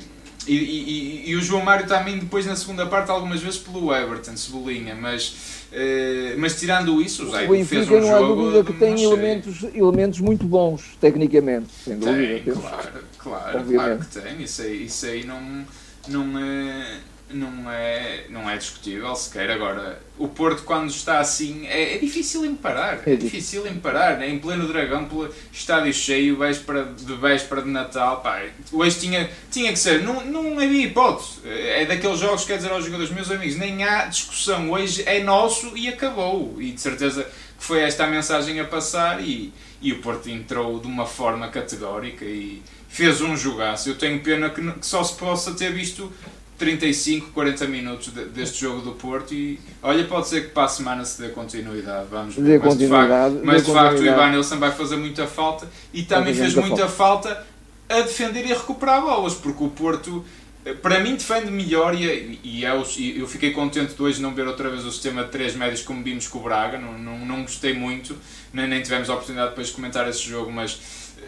e, 0.47 0.55
e, 0.55 1.31
e, 1.31 1.37
o 1.37 1.43
João 1.43 1.63
Mário 1.63 1.87
também 1.87 2.19
depois 2.19 2.47
na 2.47 2.57
segunda 2.57 2.87
parte 2.87 3.11
algumas 3.11 3.41
vezes 3.41 3.59
pelo 3.59 3.95
Everton, 3.95 4.37
Cebolinha, 4.37 4.95
mas, 4.95 5.67
uh, 5.73 6.39
mas 6.39 6.59
tirando 6.59 7.01
isso, 7.03 7.27
o 7.27 7.31
Zé 7.31 7.47
fez 7.65 7.89
um 7.91 8.01
não 8.01 8.15
há 8.15 8.19
dúvida 8.19 8.65
que 8.65 8.73
tem 8.75 9.03
elementos, 9.03 9.63
elementos 9.75 10.21
muito 10.21 10.47
bons, 10.47 10.97
tecnicamente, 11.01 11.69
sem 11.85 11.99
dúvida. 11.99 12.41
Tem, 12.41 12.55
claro, 12.55 12.89
claro, 13.19 13.65
claro 13.65 13.99
que 13.99 14.21
tem, 14.21 14.43
isso 14.43 14.63
aí, 14.63 14.85
isso 14.85 15.07
aí 15.07 15.25
não, 15.25 15.67
não, 16.09 16.39
é, 16.39 16.99
não 17.31 17.71
é, 17.71 18.27
não 18.29 18.49
é 18.49 18.57
discutível 18.57 19.15
sequer. 19.17 19.51
Agora, 19.51 20.01
o 20.19 20.29
Porto, 20.29 20.63
quando 20.63 20.91
está 20.91 21.19
assim, 21.19 21.67
é, 21.67 21.95
é 21.95 21.99
difícil 21.99 22.45
em 22.45 22.55
parar. 22.55 23.01
É, 23.07 23.13
é 23.13 23.17
difícil 23.17 23.67
em 23.67 23.75
parar. 23.75 24.19
Né? 24.19 24.29
Em 24.29 24.39
pleno 24.39 24.69
Dragão, 24.69 25.09
estádio 25.53 25.93
cheio, 25.93 26.39
véspera, 26.39 26.85
de 26.85 27.15
véspera 27.17 27.63
de 27.63 27.71
Natal. 27.71 28.21
Pá, 28.21 28.43
hoje 28.73 29.01
tinha, 29.01 29.31
tinha 29.51 29.73
que 29.73 29.79
ser. 29.79 30.03
Não, 30.03 30.25
não 30.25 30.59
havia 30.59 30.87
hipótese. 30.87 31.41
É 31.45 31.85
daqueles 31.87 32.21
jogos, 32.21 32.45
quer 32.45 32.57
dizer 32.57 32.71
aos 32.71 32.85
jogadores, 32.85 33.13
meus 33.13 33.31
amigos, 33.31 33.57
nem 33.57 33.83
há 33.85 34.07
discussão. 34.07 34.71
Hoje 34.71 35.03
é 35.07 35.23
nosso 35.23 35.77
e 35.77 35.89
acabou. 35.89 36.57
E 36.61 36.73
de 36.73 36.81
certeza 36.81 37.25
que 37.25 37.65
foi 37.65 37.81
esta 37.81 38.05
a 38.05 38.07
mensagem 38.07 38.61
a 38.61 38.65
passar. 38.65 39.21
E, 39.23 39.53
e 39.81 39.93
o 39.93 40.01
Porto 40.01 40.29
entrou 40.29 40.79
de 40.79 40.87
uma 40.87 41.07
forma 41.07 41.49
categórica 41.49 42.25
e 42.25 42.63
fez 42.89 43.21
um 43.21 43.37
jogaço. 43.37 43.89
Eu 43.89 43.97
tenho 43.97 44.21
pena 44.21 44.51
que, 44.51 44.63
que 44.73 44.87
só 44.87 45.03
se 45.03 45.15
possa 45.17 45.53
ter 45.55 45.73
visto 45.73 46.13
35, 46.65 47.31
40 47.33 47.67
minutos 47.67 48.13
de, 48.13 48.25
deste 48.25 48.63
jogo 48.63 48.81
do 48.81 48.93
Porto 48.93 49.35
e 49.35 49.61
olha, 49.83 50.03
pode 50.05 50.29
ser 50.29 50.47
que 50.47 50.49
para 50.49 50.65
a 50.65 50.69
semana 50.69 51.05
se 51.05 51.21
dê 51.21 51.29
continuidade, 51.29 52.07
vamos 52.11 52.35
ver. 52.37 52.59
Mas, 52.59 52.79
de 52.79 52.89
facto, 52.89 53.41
mas 53.45 53.67
de 53.67 53.73
facto 53.73 54.01
o 54.01 54.07
Ivan 54.07 54.31
Nilsson 54.31 54.59
vai 54.59 54.73
fazer 54.73 54.97
muita 54.97 55.27
falta 55.27 55.69
e 55.93 56.03
também 56.03 56.35
fez 56.35 56.55
muita 56.55 56.89
falta 56.89 57.45
a 57.87 58.01
defender 58.01 58.47
e 58.47 58.53
a 58.53 58.57
recuperar 58.57 59.03
bolas, 59.03 59.35
porque 59.35 59.63
o 59.63 59.69
Porto 59.69 60.25
para 60.81 61.01
mim 61.01 61.13
defende 61.13 61.51
melhor 61.51 61.95
e, 61.95 62.41
e 62.43 62.65
eu, 62.65 62.83
eu 63.17 63.27
fiquei 63.29 63.51
contente 63.51 63.93
de 63.93 64.03
hoje 64.03 64.23
não 64.23 64.35
ver 64.35 64.47
outra 64.47 64.71
vez 64.71 64.87
o 64.87 64.91
sistema 64.91 65.23
de 65.25 65.31
3 65.31 65.57
médios 65.57 65.83
como 65.83 66.03
vimos 66.03 66.27
com 66.27 66.39
o 66.39 66.43
Braga, 66.43 66.79
não, 66.79 66.97
não, 66.97 67.19
não 67.19 67.43
gostei 67.43 67.75
muito, 67.75 68.17
nem, 68.53 68.67
nem 68.67 68.81
tivemos 68.81 69.11
a 69.11 69.13
oportunidade 69.13 69.51
depois 69.51 69.67
de 69.67 69.75
comentar 69.75 70.09
esse 70.09 70.23
jogo, 70.23 70.51
mas 70.51 70.81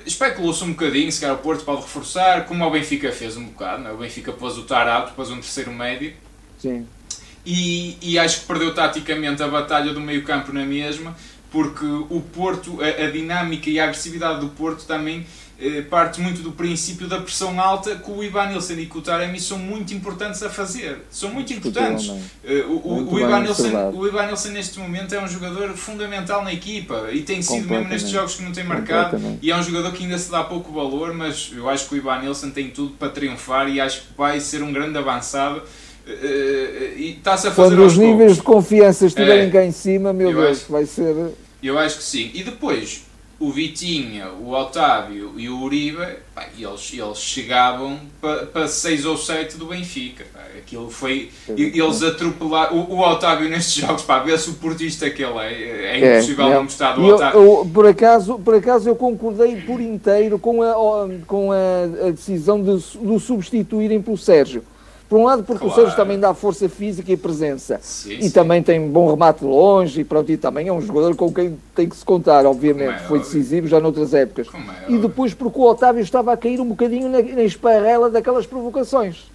especulou-se 0.06 0.62
um 0.62 0.70
bocadinho, 0.70 1.10
se 1.10 1.20
calhar 1.20 1.36
o 1.36 1.40
Porto 1.40 1.64
pode 1.64 1.82
reforçar, 1.82 2.46
como 2.46 2.64
o 2.64 2.70
Benfica 2.70 3.10
fez 3.12 3.36
um 3.36 3.46
bocado, 3.46 3.82
não? 3.82 3.90
É? 3.90 3.92
o 3.92 3.96
Benfica 3.98 4.32
pôs 4.32 4.56
o 4.56 4.62
Tarap, 4.62 5.12
pôs 5.14 5.30
um 5.30 5.34
terceiro 5.34 5.72
médio. 5.72 6.14
Sim. 6.58 6.86
E, 7.44 7.96
e 8.00 8.18
acho 8.18 8.40
que 8.40 8.46
perdeu 8.46 8.74
taticamente 8.74 9.42
a 9.42 9.48
batalha 9.48 9.92
do 9.92 10.00
meio 10.00 10.24
campo 10.24 10.52
na 10.52 10.64
mesma, 10.64 11.16
porque 11.50 11.84
o 11.84 12.20
Porto, 12.32 12.78
a, 12.80 13.04
a 13.04 13.10
dinâmica 13.10 13.68
e 13.68 13.78
a 13.78 13.84
agressividade 13.84 14.40
do 14.40 14.48
Porto 14.48 14.84
também 14.86 15.26
parte 15.88 16.20
muito 16.20 16.42
do 16.42 16.52
princípio 16.52 17.06
da 17.06 17.18
pressão 17.18 17.58
alta 17.58 17.96
que 17.96 18.10
o 18.10 18.22
Ivan 18.22 18.46
Nilsson 18.48 18.74
e 18.74 18.86
que 18.86 18.98
o 18.98 19.00
Taremi 19.00 19.40
são 19.40 19.58
muito 19.58 19.94
importantes 19.94 20.42
a 20.42 20.50
fazer. 20.50 20.98
São 21.10 21.30
muito 21.30 21.52
importantes. 21.52 22.12
Eh, 22.44 22.64
o, 22.68 22.72
o, 22.72 23.14
o, 23.14 23.18
Ivan 23.18 23.40
Nilsson, 23.40 23.90
o 23.94 24.06
Ivan 24.06 24.26
Nilsson 24.26 24.48
neste 24.48 24.78
momento 24.78 25.14
é 25.14 25.22
um 25.22 25.26
jogador 25.26 25.70
fundamental 25.70 26.44
na 26.44 26.52
equipa 26.52 27.08
e 27.10 27.22
tem 27.22 27.40
sido 27.40 27.68
mesmo 27.68 27.88
nestes 27.88 28.10
jogos 28.10 28.34
que 28.34 28.42
não 28.42 28.52
tem 28.52 28.64
marcado 28.64 29.18
e 29.40 29.50
é 29.50 29.56
um 29.56 29.62
jogador 29.62 29.92
que 29.92 30.04
ainda 30.04 30.18
se 30.18 30.30
dá 30.30 30.44
pouco 30.44 30.72
valor, 30.72 31.14
mas 31.14 31.50
eu 31.56 31.68
acho 31.68 31.88
que 31.88 31.94
o 31.94 31.98
Ivan 31.98 32.20
Nilsson 32.20 32.50
tem 32.50 32.68
tudo 32.70 32.92
para 32.92 33.08
triunfar 33.08 33.68
e 33.68 33.80
acho 33.80 34.02
que 34.02 34.06
vai 34.16 34.38
ser 34.40 34.62
um 34.62 34.72
grande 34.72 34.98
avançado. 34.98 35.62
Uh, 36.06 36.96
e 36.96 37.16
está-se 37.18 37.48
a 37.48 37.50
fazer 37.50 37.74
Quando 37.74 37.84
os 37.84 37.98
níveis 37.98 38.16
poucos. 38.16 38.36
de 38.36 38.42
confiança 38.42 39.06
estiverem 39.06 39.48
é, 39.48 39.50
cá 39.50 39.64
em 39.64 39.72
cima, 39.72 40.12
meu 40.12 40.32
Deus, 40.32 40.58
acho, 40.58 40.70
vai 40.70 40.86
ser. 40.86 41.32
Eu 41.60 41.76
acho 41.76 41.96
que 41.96 42.04
sim. 42.04 42.30
E 42.32 42.44
depois, 42.44 43.02
o 43.38 43.50
Vitinha, 43.50 44.30
o 44.30 44.50
Otávio 44.52 45.34
e 45.36 45.48
o 45.48 45.60
Uribe, 45.60 46.06
pá, 46.34 46.46
eles, 46.58 46.92
eles 46.92 47.18
chegavam 47.18 48.00
para 48.18 48.46
pa 48.46 48.66
6 48.66 49.04
ou 49.04 49.18
7 49.18 49.58
do 49.58 49.66
Benfica. 49.66 50.24
Pá. 50.32 50.40
Aquilo 50.56 50.90
foi. 50.90 51.30
Eles 51.48 52.02
atropelaram. 52.02 52.78
O, 52.78 52.94
o 52.94 53.00
Otávio 53.00 53.48
nestes 53.48 53.74
jogos, 53.84 54.02
pá, 54.02 54.20
vê-se 54.20 54.48
o 54.48 54.54
portista 54.54 55.10
que 55.10 55.22
ele 55.22 55.38
é. 55.38 55.52
É, 55.52 56.00
é 56.00 56.16
impossível 56.16 56.46
é, 56.46 56.54
não 56.54 56.64
gostar 56.64 56.92
do 56.94 57.06
eu, 57.06 57.14
Otávio. 57.16 57.40
Eu, 57.40 57.70
por, 57.72 57.86
acaso, 57.86 58.38
por 58.38 58.54
acaso 58.54 58.88
eu 58.88 58.96
concordei 58.96 59.60
por 59.62 59.80
inteiro 59.82 60.38
com 60.38 60.62
a, 60.62 60.74
com 61.26 61.52
a, 61.52 62.06
a 62.06 62.10
decisão 62.10 62.62
de, 62.62 62.74
de 62.76 63.20
substituírem 63.20 64.00
pelo 64.00 64.16
Sérgio 64.16 64.64
por 65.08 65.18
um 65.18 65.24
lado, 65.24 65.44
porque 65.44 65.60
claro. 65.60 65.72
o 65.72 65.76
Sérgio 65.76 65.96
também 65.96 66.18
dá 66.18 66.34
força 66.34 66.68
física 66.68 67.12
e 67.12 67.16
presença. 67.16 67.78
Sim, 67.80 68.18
e 68.18 68.22
sim. 68.24 68.30
também 68.30 68.62
tem 68.62 68.88
bom 68.88 69.08
remate 69.08 69.40
de 69.40 69.46
longe 69.46 70.00
e 70.00 70.04
pronto, 70.04 70.30
e 70.30 70.36
também 70.36 70.68
é 70.68 70.72
um 70.72 70.80
jogador 70.80 71.14
com 71.14 71.32
quem 71.32 71.56
tem 71.74 71.88
que 71.88 71.96
se 71.96 72.04
contar, 72.04 72.44
obviamente. 72.44 73.04
É 73.04 73.06
Foi 73.06 73.18
decisivo 73.20 73.68
já 73.68 73.78
noutras 73.78 74.12
épocas. 74.14 74.48
É 74.88 74.92
e 74.92 74.98
depois 74.98 75.32
porque 75.32 75.58
o 75.58 75.62
Otávio 75.62 76.02
estava 76.02 76.32
a 76.32 76.36
cair 76.36 76.60
um 76.60 76.68
bocadinho 76.68 77.08
na, 77.08 77.22
na 77.22 77.42
esparrela 77.42 78.10
daquelas 78.10 78.46
provocações. 78.46 79.30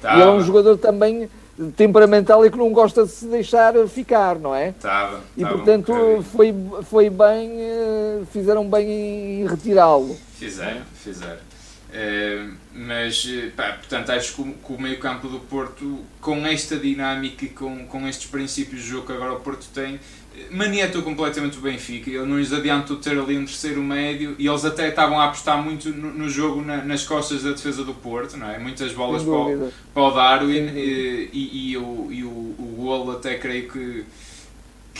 Tá, 0.00 0.16
e 0.16 0.22
é 0.22 0.30
um 0.30 0.40
jogador 0.40 0.78
também 0.78 1.28
temperamental 1.76 2.44
e 2.46 2.50
que 2.50 2.56
não 2.56 2.72
gosta 2.72 3.04
de 3.04 3.10
se 3.10 3.26
deixar 3.26 3.74
ficar, 3.88 4.38
não 4.38 4.54
é? 4.54 4.72
Tava, 4.72 5.20
e 5.36 5.44
portanto 5.44 5.92
um 5.92 6.22
foi, 6.22 6.54
foi 6.84 7.10
bem, 7.10 7.50
eh, 7.60 8.20
fizeram 8.32 8.68
bem 8.68 9.40
em 9.40 9.46
retirá-lo. 9.46 10.16
Fizeram, 10.34 10.82
fizeram. 10.94 11.48
É, 11.92 12.44
mas, 12.78 13.26
eh, 13.28 13.50
pá, 13.56 13.72
portanto, 13.72 14.10
acho 14.10 14.34
que 14.34 14.40
o, 14.40 14.44
que 14.54 14.72
o 14.72 14.80
meio 14.80 14.98
campo 15.00 15.26
do 15.26 15.40
Porto, 15.40 16.04
com 16.20 16.46
esta 16.46 16.76
dinâmica 16.76 17.44
e 17.44 17.48
com, 17.48 17.84
com 17.86 18.06
estes 18.06 18.28
princípios 18.28 18.82
de 18.82 18.88
jogo 18.88 19.06
que 19.06 19.12
agora 19.12 19.32
o 19.32 19.40
Porto 19.40 19.66
tem, 19.74 19.96
eh, 20.36 20.46
manietou 20.52 21.02
completamente 21.02 21.58
o 21.58 21.60
Benfica. 21.60 22.08
Eu 22.08 22.24
não 22.24 22.38
lhes 22.38 22.52
adianto 22.52 22.94
ter 22.96 23.18
ali 23.18 23.36
um 23.36 23.44
terceiro 23.44 23.82
médio 23.82 24.36
e 24.38 24.46
eles 24.46 24.64
até 24.64 24.88
estavam 24.88 25.20
a 25.20 25.24
apostar 25.24 25.60
muito 25.60 25.88
no, 25.90 26.12
no 26.12 26.28
jogo 26.28 26.62
na, 26.62 26.76
nas 26.84 27.04
costas 27.04 27.42
da 27.42 27.50
defesa 27.50 27.82
do 27.82 27.94
Porto, 27.94 28.36
não 28.36 28.48
é? 28.48 28.60
Muitas 28.60 28.92
bolas 28.92 29.24
para 29.24 29.32
o, 29.32 29.72
para 29.92 30.02
o 30.02 30.10
Darwin 30.12 30.68
e, 30.76 31.30
e, 31.32 31.70
e, 31.72 31.76
o, 31.76 32.08
e 32.12 32.22
o, 32.22 32.28
o 32.28 32.74
golo 32.76 33.10
até 33.10 33.36
creio 33.36 33.68
que 33.68 34.04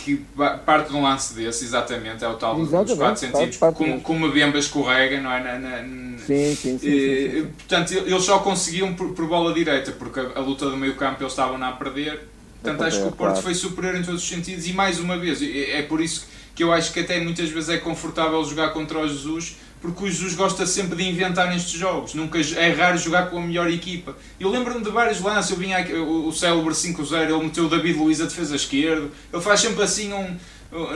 que 0.03 0.25
parte 0.65 0.89
de 0.89 0.95
um 0.95 1.03
lance 1.03 1.33
desse, 1.33 1.65
exatamente, 1.65 2.23
é 2.23 2.27
o 2.27 2.35
tal 2.35 2.59
exatamente, 2.59 2.87
dos 2.87 2.97
4 2.97 3.19
centímetros, 3.19 3.57
como, 3.75 4.01
como 4.01 4.25
a 4.25 4.29
Bemba 4.29 4.57
escorrega, 4.57 5.19
não 5.21 5.31
é? 5.31 5.43
Na, 5.43 5.59
na, 5.59 6.17
sim, 6.19 6.55
sim, 6.55 6.77
sim, 6.77 6.87
e, 6.87 7.31
sim, 7.31 7.31
sim, 7.31 7.47
Portanto, 7.57 7.93
eles 7.93 8.23
só 8.23 8.39
conseguiam 8.39 8.93
por, 8.93 9.13
por 9.13 9.27
bola 9.27 9.53
direita, 9.53 9.91
porque 9.91 10.19
a, 10.19 10.31
a, 10.35 10.39
luta 10.39 10.69
do 10.69 10.77
meio 10.77 10.95
campo 10.95 11.21
eles 11.21 11.33
estavam 11.33 11.61
a 11.61 11.71
perder. 11.73 12.27
Portanto, 12.61 12.83
acho 12.83 13.01
que 13.01 13.07
o 13.07 13.11
Porto 13.11 13.33
claro. 13.33 13.41
foi 13.41 13.53
superior 13.53 13.95
em 13.95 14.03
todos 14.03 14.21
os 14.21 14.27
sentidos 14.27 14.67
e 14.67 14.73
mais 14.73 14.99
uma 14.99 15.17
vez, 15.17 15.41
é, 15.41 15.79
é 15.79 15.81
por 15.83 16.01
isso 16.01 16.27
que 16.55 16.63
eu 16.63 16.73
acho 16.73 16.91
que 16.91 16.99
até 16.99 17.19
muitas 17.19 17.49
vezes 17.49 17.69
é 17.69 17.77
confortável 17.77 18.43
jogar 18.43 18.73
contra 18.73 18.99
o 18.99 19.07
Jesus, 19.07 19.55
porque 19.81 20.03
o 20.03 20.07
Jesus 20.07 20.35
gosta 20.35 20.65
sempre 20.65 20.97
de 20.97 21.09
inventar 21.09 21.47
nestes 21.47 21.79
jogos. 21.79 22.13
Nunca 22.13 22.39
é 22.39 22.71
raro 22.71 22.97
jogar 22.97 23.29
com 23.29 23.37
a 23.37 23.41
melhor 23.41 23.69
equipa. 23.69 24.15
Eu 24.39 24.49
lembro-me 24.49 24.83
de 24.83 24.89
vários 24.89 25.21
lances. 25.21 25.51
Eu 25.51 25.57
vinha 25.57 25.77
aqui, 25.77 25.93
o, 25.93 26.27
o 26.27 26.33
célebre 26.33 26.73
5-0, 26.73 27.23
ele 27.23 27.43
meteu 27.43 27.65
o 27.65 27.69
David 27.69 27.97
Luiz 27.97 28.19
a 28.19 28.25
defesa 28.25 28.55
esquerda. 28.55 29.09
Ele 29.31 29.41
faz 29.41 29.61
sempre 29.61 29.83
assim 29.83 30.13
um. 30.13 30.37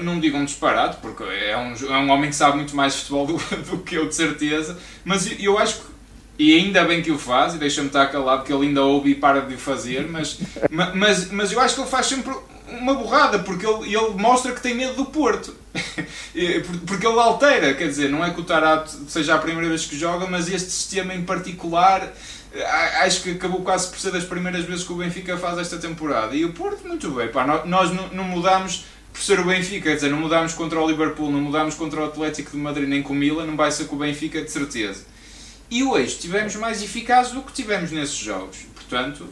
Não 0.04 0.20
digo 0.20 0.38
um 0.38 0.46
disparate, 0.46 0.98
porque 1.02 1.24
é 1.24 1.58
um, 1.58 1.74
é 1.92 1.98
um 1.98 2.10
homem 2.12 2.30
que 2.30 2.36
sabe 2.36 2.58
muito 2.58 2.76
mais 2.76 2.96
futebol 2.96 3.26
do, 3.26 3.38
do 3.38 3.78
que 3.80 3.96
eu, 3.96 4.08
de 4.08 4.14
certeza. 4.14 4.78
Mas 5.04 5.26
eu, 5.26 5.38
eu 5.40 5.58
acho 5.58 5.80
que 5.80 5.94
e 6.38 6.58
ainda 6.58 6.84
bem 6.84 7.02
que 7.02 7.12
o 7.12 7.18
faz, 7.18 7.54
e 7.54 7.58
deixa-me 7.58 7.88
estar 7.88 8.08
calado 8.08 8.44
que 8.44 8.52
ele 8.52 8.68
ainda 8.68 8.82
ouve 8.82 9.12
e 9.12 9.16
para 9.16 9.42
de 9.42 9.54
o 9.54 9.58
fazer, 9.58 10.08
mas, 10.10 10.40
mas, 10.96 11.32
mas 11.32 11.52
eu 11.52 11.60
acho 11.60 11.76
que 11.76 11.82
ele 11.82 11.90
faz 11.90 12.08
sempre 12.08 12.34
uma 12.80 12.94
borrada, 12.94 13.40
porque 13.40 13.66
ele, 13.66 13.96
ele 13.96 14.10
mostra 14.16 14.52
que 14.52 14.62
tem 14.62 14.74
medo 14.74 14.96
do 14.96 15.06
Porto. 15.06 15.56
porque 16.86 17.06
ele 17.06 17.20
altera, 17.20 17.74
quer 17.74 17.88
dizer, 17.88 18.10
não 18.10 18.24
é 18.24 18.30
que 18.32 18.40
o 18.40 18.44
Tarato 18.44 18.92
seja 19.08 19.36
a 19.36 19.38
primeira 19.40 19.70
vez 19.70 19.86
que 19.86 19.98
joga, 19.98 20.28
mas 20.28 20.48
este 20.48 20.70
sistema 20.70 21.14
em 21.14 21.24
particular 21.24 22.14
acho 23.04 23.24
que 23.24 23.32
acabou 23.32 23.62
quase 23.62 23.90
por 23.90 24.00
ser 24.00 24.12
das 24.12 24.24
primeiras 24.24 24.64
vezes 24.66 24.84
que 24.84 24.94
o 24.94 24.96
Benfica 24.96 25.38
faz 25.38 25.58
esta 25.58 25.78
temporada. 25.78 26.36
E 26.36 26.46
o 26.46 26.54
Porto, 26.54 26.88
muito 26.88 27.10
bem, 27.12 27.28
pá, 27.30 27.64
nós 27.66 27.92
não, 27.92 28.24
mudamos 28.24 28.86
por 29.12 29.22
ser 29.22 29.40
o 29.40 29.46
Benfica, 29.46 29.90
quer 29.90 29.96
dizer, 29.96 30.10
não 30.10 30.20
mudámos 30.20 30.54
contra 30.54 30.80
o 30.80 30.88
Liverpool, 30.88 31.32
não 31.32 31.42
mudámos 31.42 31.76
contra 31.76 32.02
o 32.02 32.06
Atlético 32.06 32.52
de 32.52 32.58
Madrid 32.58 32.88
nem 32.88 33.02
com 33.02 33.14
o 33.14 33.16
Milan, 33.16 33.46
não 33.46 33.56
vai 33.56 33.72
ser 33.72 33.86
com 33.86 33.96
o 33.96 34.00
Benfica 34.00 34.42
de 34.42 34.52
certeza. 34.52 35.06
E 35.70 35.84
hoje 35.84 36.08
estivemos 36.08 36.56
mais 36.56 36.84
eficazes 36.84 37.32
do 37.32 37.42
que 37.42 37.52
tivemos 37.52 37.92
nesses 37.92 38.16
jogos. 38.16 38.58
Portanto, 38.76 39.28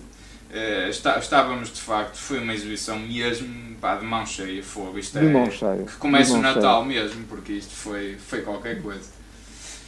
Uh, 0.52 0.90
está, 0.90 1.18
estávamos 1.18 1.72
de 1.72 1.80
facto, 1.80 2.18
foi 2.18 2.40
uma 2.40 2.54
exibição 2.54 3.00
mesmo 3.00 3.48
pá, 3.80 3.96
de 3.96 4.06
mão 4.06 4.26
cheia, 4.26 4.62
fogo. 4.62 5.00
Isto 5.00 5.18
é, 5.18 5.22
de 5.22 5.28
mão 5.28 5.50
cheia. 5.50 5.84
Que 5.84 5.96
começa 5.96 6.34
o 6.34 6.42
Natal 6.42 6.86
cheia. 6.86 7.04
mesmo, 7.04 7.26
porque 7.30 7.54
isto 7.54 7.74
foi, 7.74 8.18
foi 8.18 8.42
qualquer 8.42 8.82
coisa. 8.82 9.10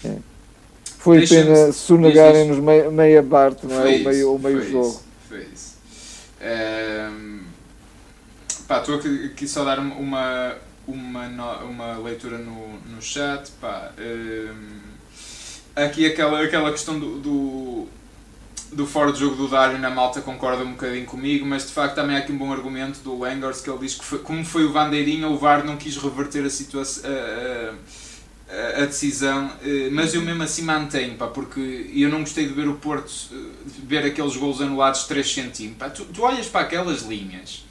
É. 0.06 0.16
Foi 0.98 1.28
pena 1.28 1.72
sonegarem-nos 1.74 2.60
meia, 2.60 2.90
meia 2.90 3.22
parte, 3.22 3.66
não 3.66 3.82
é? 3.82 3.96
Isso, 3.96 4.08
o 4.08 4.10
meio, 4.10 4.36
o 4.36 4.40
meio 4.40 4.62
foi 4.62 4.72
jogo. 4.72 4.88
Isso, 4.88 5.04
foi 5.28 5.48
isso. 5.54 5.74
Ehm, 6.40 7.42
pá, 8.66 8.80
estou 8.80 8.96
aqui, 8.96 9.26
aqui 9.26 9.46
só 9.46 9.66
dar 9.66 9.80
uma, 9.80 10.56
uma, 10.88 11.58
uma 11.64 11.98
leitura 11.98 12.38
no, 12.38 12.80
no 12.90 13.02
chat. 13.02 13.52
Pá, 13.60 13.92
ehm, 13.98 14.80
aqui 15.76 16.06
aquela, 16.06 16.42
aquela 16.42 16.72
questão 16.72 16.98
do, 16.98 17.20
do 17.20 17.88
do 18.74 18.86
fora 18.86 19.12
de 19.12 19.20
jogo 19.20 19.36
do 19.36 19.48
Dário 19.48 19.78
na 19.78 19.90
malta 19.90 20.22
concorda 20.22 20.64
um 20.64 20.72
bocadinho 20.72 21.06
comigo, 21.06 21.46
mas 21.46 21.68
de 21.68 21.74
facto 21.74 21.96
também 21.96 22.16
há 22.16 22.20
aqui 22.20 22.32
um 22.32 22.38
bom 22.38 22.52
argumento 22.52 23.00
do 23.00 23.18
Langers 23.18 23.62
que 23.62 23.70
ele 23.70 23.80
diz 23.80 23.96
que 23.96 24.04
foi, 24.04 24.20
como 24.20 24.44
foi 24.44 24.66
o 24.66 24.72
Vandeirinha, 24.72 25.28
o 25.28 25.38
VAR 25.38 25.64
não 25.64 25.78
quis 25.78 25.98
reverter 25.98 26.46
a 26.46 26.50
situação. 26.50 27.04
A, 27.10 27.74
a, 28.54 28.84
a, 28.84 28.86
decisão, 28.86 29.52
eh, 29.64 29.90
mas 29.92 30.14
eu 30.14 30.22
mesmo 30.22 30.44
assim 30.44 30.62
mantenho, 30.62 31.16
pá, 31.16 31.26
porque 31.26 31.90
eu 31.96 32.08
não 32.10 32.20
gostei 32.20 32.46
de 32.46 32.54
ver 32.54 32.68
o 32.68 32.76
Porto 32.76 33.12
eh, 33.32 33.36
ver 33.84 34.06
aqueles 34.06 34.36
gols 34.36 34.62
anulados 34.62 35.06
3 35.06 35.34
centímetros. 35.34 35.94
Tu, 35.94 36.06
tu 36.14 36.22
olhas 36.22 36.48
para 36.48 36.62
aquelas 36.62 37.02
linhas 37.02 37.64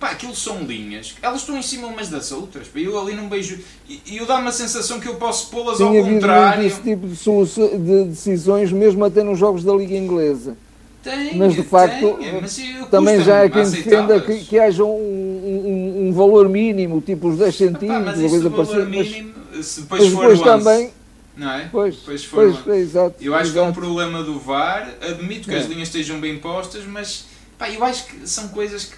Pá, 0.00 0.12
aquilo 0.12 0.34
são 0.34 0.62
linhas, 0.62 1.14
elas 1.20 1.42
estão 1.42 1.58
em 1.58 1.62
cima 1.62 1.86
umas 1.86 2.08
das 2.08 2.32
outras. 2.32 2.66
Pá. 2.68 2.80
Eu 2.80 2.98
ali 2.98 3.14
não 3.14 3.28
beijo. 3.28 3.58
E 3.86 4.16
eu 4.16 4.24
dá-me 4.24 4.48
a 4.48 4.52
sensação 4.52 4.98
que 4.98 5.06
eu 5.06 5.16
posso 5.16 5.50
pô-las 5.50 5.78
ao 5.78 5.92
contrário. 5.92 6.66
esse 6.66 6.80
tipo 6.80 7.06
de, 7.06 7.78
de, 7.78 8.04
decisões, 8.04 8.72
mesmo 8.72 9.04
até 9.04 9.22
nos 9.22 9.38
jogos 9.38 9.62
da 9.62 9.74
Liga 9.74 9.94
Inglesa. 9.94 10.56
Tem, 11.02 11.36
mas 11.36 11.54
de 11.54 11.62
facto 11.62 12.18
tem, 12.18 12.40
mas 12.40 12.60
também 12.90 13.22
já 13.22 13.42
há 13.42 13.48
quem 13.50 13.62
defenda 13.62 14.20
que, 14.20 14.44
que 14.44 14.58
haja 14.58 14.84
um, 14.84 14.88
um, 14.88 16.08
um, 16.08 16.12
valor 16.12 16.48
mínimo, 16.48 17.00
tipo 17.00 17.28
os 17.28 17.38
10 17.38 17.54
centímetros, 17.54 18.20
mas 18.20 18.30
coisa 18.30 18.50
parecida. 18.50 18.84
Mínimo, 18.84 19.34
mas, 19.54 19.76
depois, 19.76 20.02
mas 20.02 20.10
depois 20.12 20.40
também. 20.40 20.90
Não 21.36 21.50
é? 21.50 21.68
Pois, 21.72 21.96
depois 21.96 22.26
pois, 22.26 22.66
é, 22.66 22.80
exato, 22.80 23.16
eu 23.20 23.34
acho 23.34 23.44
exato. 23.44 23.52
que 23.52 23.58
é 23.58 23.62
um 23.62 23.72
problema 23.72 24.22
do 24.22 24.38
VAR. 24.38 24.94
Admito 25.00 25.48
que 25.48 25.54
é. 25.54 25.58
as 25.58 25.66
linhas 25.66 25.88
estejam 25.88 26.20
bem 26.20 26.38
postas, 26.38 26.84
mas 26.84 27.26
pá, 27.58 27.70
eu 27.70 27.82
acho 27.82 28.06
que 28.06 28.28
são 28.28 28.48
coisas 28.48 28.84
que 28.84 28.96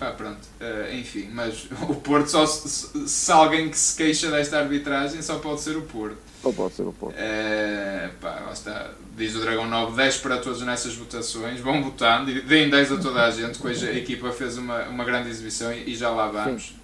Pá, 0.00 0.12
pronto, 0.12 0.40
uh, 0.62 0.94
enfim, 0.94 1.28
mas 1.30 1.68
o 1.86 1.94
Porto 1.94 2.30
só 2.30 2.46
se, 2.46 3.06
se, 3.06 3.30
alguém 3.30 3.68
que 3.68 3.76
se 3.76 3.94
queixa 3.94 4.30
desta 4.30 4.58
arbitragem 4.58 5.20
só 5.20 5.38
pode 5.38 5.60
ser 5.60 5.76
o 5.76 5.82
Porto. 5.82 6.16
Ou 6.42 6.54
pode 6.54 6.72
ser 6.72 6.84
o 6.84 6.92
Porto. 6.94 7.16
Uh, 7.16 8.10
pá, 8.18 8.40
lá 8.46 8.52
está. 8.54 8.92
Diz 9.14 9.36
o 9.36 9.40
Dragão 9.40 9.68
9, 9.68 9.94
10 9.94 10.16
para 10.16 10.38
todos 10.38 10.62
nessas 10.62 10.94
votações. 10.94 11.60
Vão 11.60 11.82
votando 11.82 12.30
e 12.30 12.40
deem 12.40 12.70
10 12.70 12.92
a 12.92 12.96
toda 12.96 13.26
a 13.26 13.30
gente, 13.30 13.58
que 13.58 13.66
hoje 13.66 13.86
a 13.86 13.92
equipa 13.92 14.32
fez 14.32 14.56
uma, 14.56 14.84
uma 14.84 15.04
grande 15.04 15.28
exibição 15.28 15.70
e, 15.70 15.90
e 15.90 15.94
já 15.94 16.08
lá 16.08 16.28
vamos. 16.28 16.74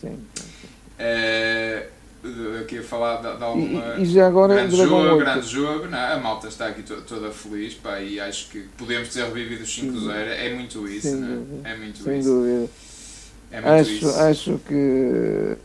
Sim. 0.00 0.24
sim, 0.36 0.44
sim. 0.60 0.68
Uh, 1.00 1.86
aqui 2.60 2.78
a 2.78 2.82
falar 2.82 3.16
de, 3.16 3.36
de 3.36 3.44
alguma 3.44 3.94
e, 3.98 4.02
e, 4.02 4.06
já 4.06 4.28
agora 4.28 4.54
grande 4.54 4.76
jogo, 4.76 5.16
grande 5.18 5.46
jogo, 5.46 5.88
não, 5.88 5.98
a 5.98 6.16
malta 6.18 6.48
está 6.48 6.68
aqui 6.68 6.82
to, 6.82 7.02
toda 7.02 7.30
feliz 7.30 7.74
pá, 7.74 8.00
e 8.00 8.20
acho 8.20 8.48
que 8.48 8.60
podemos 8.78 9.08
ter 9.08 9.24
revivido 9.24 9.64
os 9.64 9.80
5-0, 9.80 10.12
é 10.12 10.54
muito 10.54 10.88
isso, 10.88 11.08
Sem 11.08 11.16
né? 11.16 11.42
é 11.64 11.76
muito 11.76 12.02
Sem 12.02 12.20
isso. 12.20 12.28
dúvida. 12.28 12.70
É 13.50 13.60
muito 13.60 13.68
acho, 13.68 13.90
isso. 13.90 14.20
acho 14.20 14.60
que 14.66 15.56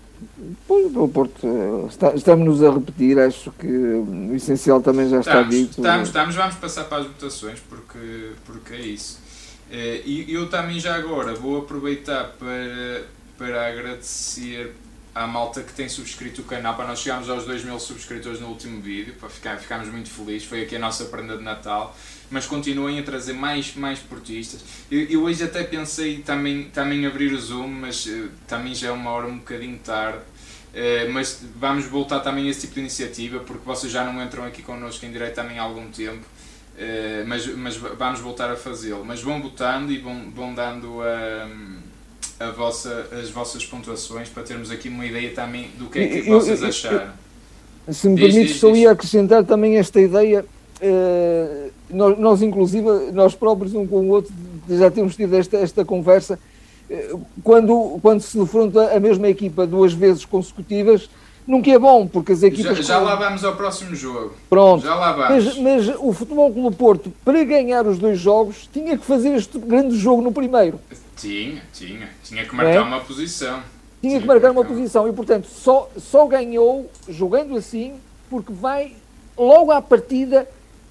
pois, 0.67 0.95
o 0.95 1.07
Porto 1.07 1.87
está, 1.89 2.13
estamos 2.13 2.63
a 2.63 2.71
repetir, 2.71 3.19
acho 3.19 3.51
que 3.51 3.67
o 3.67 4.35
essencial 4.35 4.81
também 4.81 5.09
já 5.09 5.19
está 5.19 5.41
estamos, 5.41 5.55
dito. 5.55 5.69
Estamos, 5.77 6.07
estamos, 6.09 6.35
vamos 6.35 6.55
passar 6.55 6.85
para 6.85 6.99
as 6.99 7.07
votações 7.07 7.59
porque, 7.69 8.31
porque 8.45 8.73
é 8.73 8.81
isso. 8.81 9.19
Eh, 9.69 10.01
e 10.05 10.33
eu 10.33 10.49
também 10.49 10.79
já 10.79 10.95
agora 10.95 11.33
vou 11.33 11.59
aproveitar 11.59 12.35
para, 12.39 13.03
para 13.37 13.67
agradecer 13.67 14.73
à 15.17 15.25
malta 15.25 15.63
que 15.63 15.73
tem 15.73 15.89
subscrito 15.89 16.41
o 16.41 16.43
canal. 16.43 16.75
Para 16.75 16.87
nós 16.87 16.99
chegámos 16.99 17.29
aos 17.29 17.45
2 17.45 17.63
mil 17.63 17.79
subscritores 17.79 18.39
no 18.39 18.47
último 18.47 18.79
vídeo, 18.79 19.15
para 19.19 19.29
ficar, 19.29 19.57
ficámos 19.57 19.87
muito 19.87 20.09
felizes. 20.09 20.47
Foi 20.47 20.61
aqui 20.61 20.75
a 20.75 20.79
nossa 20.79 21.05
prenda 21.05 21.37
de 21.37 21.43
Natal. 21.43 21.95
Mas 22.29 22.45
continuem 22.45 22.99
a 22.99 23.03
trazer 23.03 23.33
mais, 23.33 23.73
mais 23.75 23.99
portistas. 23.99 24.63
Eu, 24.91 25.01
eu 25.05 25.23
hoje 25.23 25.43
até 25.43 25.63
pensei 25.63 26.19
também, 26.19 26.65
também 26.65 27.05
abrir 27.05 27.33
o 27.33 27.39
Zoom, 27.39 27.67
mas 27.67 28.05
uh, 28.05 28.29
também 28.47 28.75
já 28.75 28.89
é 28.89 28.91
uma 28.91 29.09
hora 29.11 29.27
um 29.27 29.37
bocadinho 29.37 29.77
tarde. 29.79 30.19
Uh, 30.19 31.11
mas 31.11 31.41
vamos 31.55 31.85
voltar 31.85 32.19
também 32.19 32.47
a 32.47 32.51
esse 32.51 32.61
tipo 32.61 32.75
de 32.75 32.81
iniciativa, 32.81 33.39
porque 33.39 33.65
vocês 33.65 33.91
já 33.91 34.03
não 34.03 34.21
entram 34.21 34.43
aqui 34.43 34.61
connosco 34.61 35.05
em 35.05 35.11
direto 35.11 35.35
também 35.35 35.57
há 35.57 35.63
algum 35.63 35.89
tempo. 35.89 36.25
Uh, 36.75 37.25
mas, 37.25 37.47
mas 37.55 37.75
vamos 37.77 38.19
voltar 38.19 38.51
a 38.51 38.55
fazê-lo. 38.55 39.03
Mas 39.03 39.21
vão 39.21 39.41
votando 39.41 39.91
e 39.91 39.97
vão, 39.97 40.29
vão 40.29 40.53
dando 40.53 41.01
a. 41.01 41.47
Um, 41.47 41.77
a 41.81 41.86
vossa, 42.45 43.07
as 43.11 43.29
vossas 43.29 43.65
pontuações 43.65 44.29
para 44.29 44.43
termos 44.43 44.69
aqui 44.69 44.89
uma 44.89 45.05
ideia 45.05 45.31
também 45.31 45.69
do 45.77 45.87
que 45.87 45.99
é 45.99 46.07
que 46.07 46.29
eu, 46.29 46.39
vocês 46.39 46.61
eu, 46.61 46.67
acharam. 46.67 47.11
Se 47.89 48.07
me 48.07 48.19
permite, 48.19 48.53
só 48.53 48.69
ia 48.75 48.91
acrescentar 48.91 49.43
também 49.45 49.77
esta 49.77 49.99
ideia. 49.99 50.45
Uh, 50.81 51.71
nós, 51.89 52.19
nós, 52.19 52.41
inclusive, 52.41 52.87
nós 53.11 53.33
próprios, 53.33 53.73
um 53.73 53.87
com 53.87 54.01
o 54.01 54.09
outro, 54.09 54.33
já 54.69 54.91
temos 54.91 55.15
tido 55.15 55.35
esta, 55.35 55.57
esta 55.57 55.85
conversa. 55.85 56.37
Uh, 56.89 57.21
quando, 57.43 57.97
quando 58.01 58.21
se 58.21 58.37
defronta 58.37 58.95
a 58.95 58.99
mesma 58.99 59.27
equipa 59.29 59.65
duas 59.65 59.93
vezes 59.93 60.25
consecutivas, 60.25 61.09
nunca 61.47 61.71
é 61.71 61.79
bom, 61.79 62.05
porque 62.05 62.33
as 62.33 62.43
equipas. 62.43 62.77
Já, 62.77 62.83
já 62.83 62.99
lá 62.99 63.15
vamos 63.15 63.43
ao 63.43 63.55
próximo 63.55 63.95
jogo. 63.95 64.33
Pronto. 64.49 64.83
Já 64.83 64.93
lá 64.93 65.13
vamos. 65.13 65.45
Mas, 65.45 65.57
mas 65.57 65.95
o 65.97 66.11
Futebol 66.13 66.51
Clube 66.51 66.75
Porto, 66.75 67.11
para 67.23 67.43
ganhar 67.45 67.87
os 67.87 67.97
dois 67.97 68.19
jogos, 68.19 68.69
tinha 68.71 68.97
que 68.97 69.05
fazer 69.05 69.33
este 69.35 69.57
grande 69.57 69.97
jogo 69.97 70.21
no 70.21 70.31
primeiro. 70.31 70.79
Tinha, 71.17 71.61
tinha. 71.73 72.09
Tinha 72.23 72.45
que 72.45 72.55
marcar 72.55 72.75
é? 72.75 72.81
uma 72.81 73.01
posição. 73.01 73.61
Tinha, 73.99 74.11
tinha 74.11 74.21
que 74.21 74.27
marcar 74.27 74.51
uma 74.51 74.63
posição 74.63 75.07
e, 75.07 75.13
portanto, 75.13 75.47
só, 75.47 75.89
só 75.97 76.27
ganhou 76.27 76.89
jogando 77.09 77.55
assim 77.55 77.95
porque 78.29 78.53
vai 78.53 78.95
logo 79.37 79.71
à 79.71 79.81
partida 79.81 80.47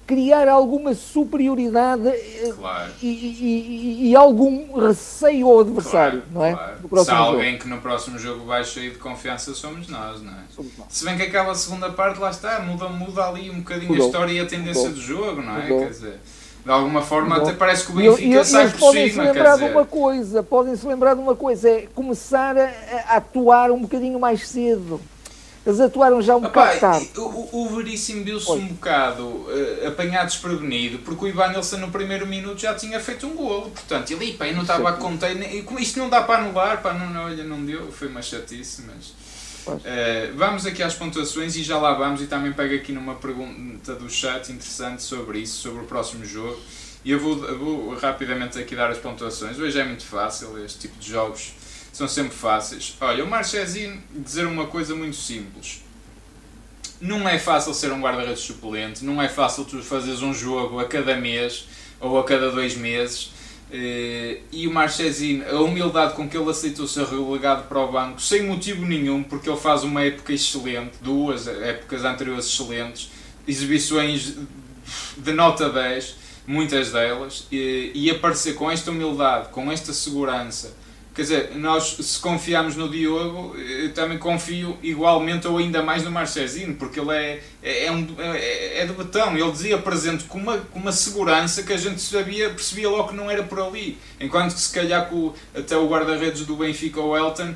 criar 0.07 0.47
alguma 0.47 0.95
superioridade 0.95 2.07
eh, 2.07 2.53
claro. 2.57 2.93
e, 3.01 3.07
e, 3.07 4.09
e, 4.09 4.15
algum 4.15 4.79
receio 4.79 5.47
ao 5.47 5.59
adversário, 5.59 6.21
claro, 6.21 6.33
não 6.33 6.45
é? 6.45 6.53
Claro. 6.53 7.03
Se 7.03 7.11
há 7.11 7.17
alguém 7.17 7.51
jogo. 7.51 7.63
que 7.63 7.69
no 7.69 7.81
próximo 7.81 8.17
jogo 8.17 8.45
vai 8.45 8.63
cheio 8.63 8.93
de 8.93 8.99
confiança 8.99 9.53
somos 9.53 9.89
nós, 9.89 10.21
não 10.21 10.31
é? 10.31 10.43
Somos 10.55 10.71
nós. 10.77 10.87
Se 10.89 11.03
bem 11.03 11.17
que 11.17 11.23
aquela 11.23 11.53
segunda 11.53 11.89
parte 11.89 12.21
lá 12.21 12.29
está, 12.29 12.61
muda, 12.61 12.87
muda 12.87 13.27
ali 13.27 13.51
um 13.51 13.59
bocadinho 13.59 13.89
Mudou. 13.89 14.05
a 14.05 14.07
história 14.07 14.31
e 14.31 14.39
a 14.39 14.45
tendência 14.45 14.83
Mudou. 14.83 14.95
do 14.95 15.01
jogo, 15.01 15.41
não 15.41 15.57
é? 15.57 15.63
Mudou. 15.63 15.79
Quer 15.79 15.89
dizer, 15.89 16.19
de 16.67 16.73
alguma 16.73 17.01
forma 17.01 17.37
até 17.37 17.53
parece 17.53 17.85
que 17.85 17.93
o 17.93 17.95
Benfica 17.95 18.43
sai 18.43 18.69
por 18.71 18.79
podem 18.79 19.09
cima. 19.09 19.23
Se 19.23 19.31
lembrar 19.31 19.57
de 19.57 19.63
uma 19.63 19.85
coisa, 19.85 20.43
podem 20.43 20.75
se 20.75 20.85
lembrar 20.85 21.13
de 21.13 21.21
uma 21.21 21.33
coisa, 21.33 21.69
é 21.69 21.87
começar 21.95 22.57
a, 22.57 22.69
a 23.07 23.15
atuar 23.15 23.71
um 23.71 23.83
bocadinho 23.83 24.19
mais 24.19 24.45
cedo. 24.45 24.99
Eles 25.65 25.79
atuaram 25.79 26.21
já 26.21 26.33
um 26.35 26.39
Opa, 26.39 26.49
bocado 26.49 26.79
tarde. 26.79 27.09
O, 27.15 27.63
o 27.63 27.69
Veríssimo 27.69 28.21
viu-se 28.21 28.51
um 28.51 28.67
bocado 28.67 29.23
uh, 29.23 29.87
apanhado 29.87 30.27
desprevenido, 30.27 30.99
porque 30.99 31.23
o 31.23 31.27
Ivan 31.29 31.49
Nilsson 31.53 31.77
no 31.77 31.89
primeiro 31.89 32.27
minuto 32.27 32.59
já 32.59 32.73
tinha 32.73 32.99
feito 32.99 33.25
um 33.25 33.33
golo. 33.33 33.69
Portanto, 33.69 34.11
ele 34.11 34.33
pá, 34.33 34.45
não 34.47 34.63
estava 34.63 34.89
a 34.89 34.93
conter. 34.93 35.37
Isto 35.79 35.99
não 35.99 36.09
dá 36.09 36.21
para 36.21 36.41
anular, 36.43 36.81
pá, 36.81 36.93
não, 36.93 37.23
olha, 37.23 37.45
não 37.45 37.63
deu. 37.63 37.89
Foi 37.93 38.09
uma 38.09 38.21
chatice, 38.21 38.83
mas. 38.85 39.13
Uh, 39.73 40.35
vamos 40.35 40.65
aqui 40.65 40.81
às 40.81 40.93
pontuações 40.93 41.55
e 41.55 41.63
já 41.63 41.77
lá 41.77 41.93
vamos. 41.93 42.21
E 42.21 42.27
também 42.27 42.53
pego 42.53 42.75
aqui 42.75 42.91
numa 42.91 43.15
pergunta 43.15 43.95
do 43.95 44.09
chat 44.09 44.51
interessante 44.51 45.03
sobre 45.03 45.39
isso, 45.39 45.61
sobre 45.61 45.83
o 45.83 45.85
próximo 45.85 46.25
jogo. 46.25 46.59
E 47.03 47.11
eu 47.11 47.19
vou, 47.19 47.45
eu 47.45 47.57
vou 47.57 47.95
rapidamente 47.95 48.57
aqui 48.59 48.75
dar 48.75 48.89
as 48.89 48.97
pontuações. 48.97 49.59
Hoje 49.59 49.79
é 49.79 49.83
muito 49.83 50.03
fácil, 50.03 50.63
este 50.63 50.79
tipo 50.79 50.99
de 50.99 51.09
jogos 51.09 51.53
são 51.93 52.07
sempre 52.07 52.33
fáceis. 52.33 52.95
Olha, 53.01 53.23
o 53.23 53.27
Marchesino 53.27 54.01
dizer 54.11 54.45
uma 54.45 54.67
coisa 54.67 54.93
muito 54.95 55.15
simples. 55.15 55.83
Não 56.99 57.27
é 57.27 57.37
fácil 57.39 57.73
ser 57.73 57.91
um 57.91 58.01
guarda-redes 58.01 58.41
suplente, 58.41 59.05
não 59.05 59.21
é 59.21 59.29
fácil 59.29 59.63
tu 59.65 59.81
fazeres 59.83 60.21
um 60.21 60.33
jogo 60.33 60.79
a 60.79 60.85
cada 60.85 61.15
mês 61.15 61.67
ou 61.99 62.19
a 62.19 62.23
cada 62.23 62.51
dois 62.51 62.75
meses 62.75 63.31
e 63.71 64.65
o 64.67 64.71
Marchesino, 64.71 65.45
a 65.49 65.61
humildade 65.61 66.13
com 66.13 66.27
que 66.27 66.37
ele 66.37 66.49
aceitou 66.49 66.87
ser 66.87 67.05
relegado 67.05 67.67
para 67.67 67.79
o 67.79 67.91
banco, 67.91 68.21
sem 68.21 68.43
motivo 68.43 68.85
nenhum, 68.85 69.23
porque 69.23 69.49
ele 69.49 69.59
faz 69.59 69.83
uma 69.83 70.03
época 70.03 70.33
excelente, 70.33 70.93
duas 71.01 71.47
épocas 71.47 72.05
anteriores 72.05 72.45
excelentes, 72.45 73.11
exibições 73.47 74.35
de 75.17 75.33
nota 75.33 75.69
10, 75.69 76.15
muitas 76.47 76.91
delas, 76.91 77.45
e, 77.51 77.91
e 77.93 78.09
aparecer 78.09 78.55
com 78.55 78.71
esta 78.71 78.91
humildade, 78.91 79.49
com 79.49 79.69
esta 79.71 79.91
segurança 79.91 80.73
Quer 81.17 81.23
dizer, 81.23 81.51
nós 81.55 81.97
se 81.99 82.19
confiamos 82.19 82.75
no 82.75 82.87
Diogo, 82.87 83.57
eu 83.57 83.91
também 83.91 84.19
confio 84.19 84.77
igualmente 84.83 85.47
ou 85.47 85.57
ainda 85.57 85.81
mais 85.81 86.03
no 86.03 86.11
Marchezinho, 86.11 86.75
porque 86.75 86.99
ele 86.99 87.11
é, 87.11 87.43
é, 87.63 87.85
é, 87.85 87.91
um, 87.91 88.07
é, 88.19 88.81
é 88.81 88.85
de 88.85 88.93
betão. 88.93 89.35
Ele 89.35 89.51
dizia 89.51 89.79
presente 89.79 90.25
com 90.25 90.37
uma, 90.37 90.59
com 90.59 90.77
uma 90.77 90.91
segurança 90.91 91.63
que 91.63 91.73
a 91.73 91.77
gente 91.77 91.99
sabia, 92.01 92.51
percebia 92.51 92.87
logo 92.87 93.09
que 93.09 93.15
não 93.15 93.31
era 93.31 93.41
por 93.41 93.59
ali. 93.59 93.97
Enquanto 94.21 94.53
que 94.53 94.61
se 94.61 94.71
calhar 94.71 95.09
com, 95.09 95.33
até 95.55 95.75
o 95.75 95.87
guarda-redes 95.87 96.45
do 96.45 96.55
Benfica, 96.55 97.01
o 97.01 97.17
Elton, 97.17 97.55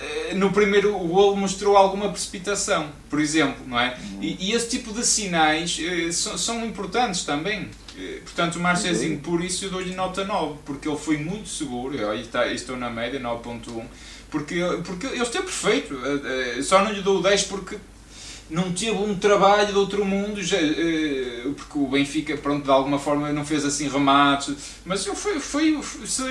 eh, 0.00 0.32
no 0.32 0.50
primeiro 0.50 0.98
golo 0.98 1.36
mostrou 1.36 1.76
alguma 1.76 2.08
precipitação, 2.08 2.88
por 3.10 3.20
exemplo, 3.20 3.62
não 3.66 3.78
é? 3.78 3.94
E, 4.22 4.48
e 4.48 4.52
esse 4.52 4.70
tipo 4.70 4.90
de 4.90 5.04
sinais 5.04 5.78
eh, 5.78 6.10
são, 6.12 6.38
são 6.38 6.64
importantes 6.64 7.24
também. 7.24 7.68
Eh, 7.98 8.20
portanto, 8.22 8.56
o 8.56 8.60
Marchezinho, 8.60 9.18
por 9.20 9.42
isso 9.42 9.66
eu 9.66 9.70
dou-lhe 9.70 9.94
nota 9.94 10.24
9, 10.24 10.60
porque 10.64 10.88
ele 10.88 10.96
foi 10.96 11.18
muito 11.18 11.48
seguro, 11.48 11.94
eu 11.94 12.10
aí 12.10 12.22
está, 12.22 12.46
estou 12.46 12.76
na 12.76 12.90
média, 12.90 13.20
9.1, 13.20 13.84
porque, 14.30 14.60
porque 14.84 15.06
ele 15.06 15.22
esteve 15.22 15.44
perfeito, 15.44 15.94
eh, 16.04 16.58
eh, 16.58 16.62
só 16.62 16.82
não 16.82 16.92
lhe 16.92 17.02
dou 17.02 17.18
o 17.18 17.22
10 17.22 17.44
porque 17.44 17.76
não 18.48 18.72
teve 18.72 18.92
um 18.92 19.14
trabalho 19.14 19.68
de 19.68 19.78
outro 19.78 20.04
mundo, 20.04 20.40
porque 21.56 21.78
o 21.78 21.86
Benfica, 21.86 22.36
pronto, 22.36 22.64
de 22.64 22.70
alguma 22.70 22.98
forma 22.98 23.32
não 23.32 23.46
fez 23.46 23.64
assim 23.64 23.88
remates, 23.88 24.54
mas 24.84 25.06
eu, 25.06 25.14
foi, 25.14 25.40
foi, 25.40 25.80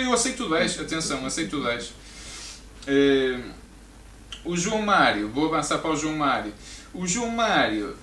eu 0.04 0.14
aceito 0.14 0.46
o 0.46 0.50
10, 0.50 0.82
atenção, 0.82 1.26
aceito 1.26 1.58
o 1.58 1.64
10. 1.64 1.94
O 4.46 4.56
João 4.56 4.84
Mário, 4.84 5.30
vou 5.30 5.48
avançar 5.48 5.80
para 5.80 5.90
o 5.90 5.96
João 5.96 6.16
Mário. 6.16 6.54
O 6.94 7.08
João 7.08 7.30
Mário, 7.30 7.96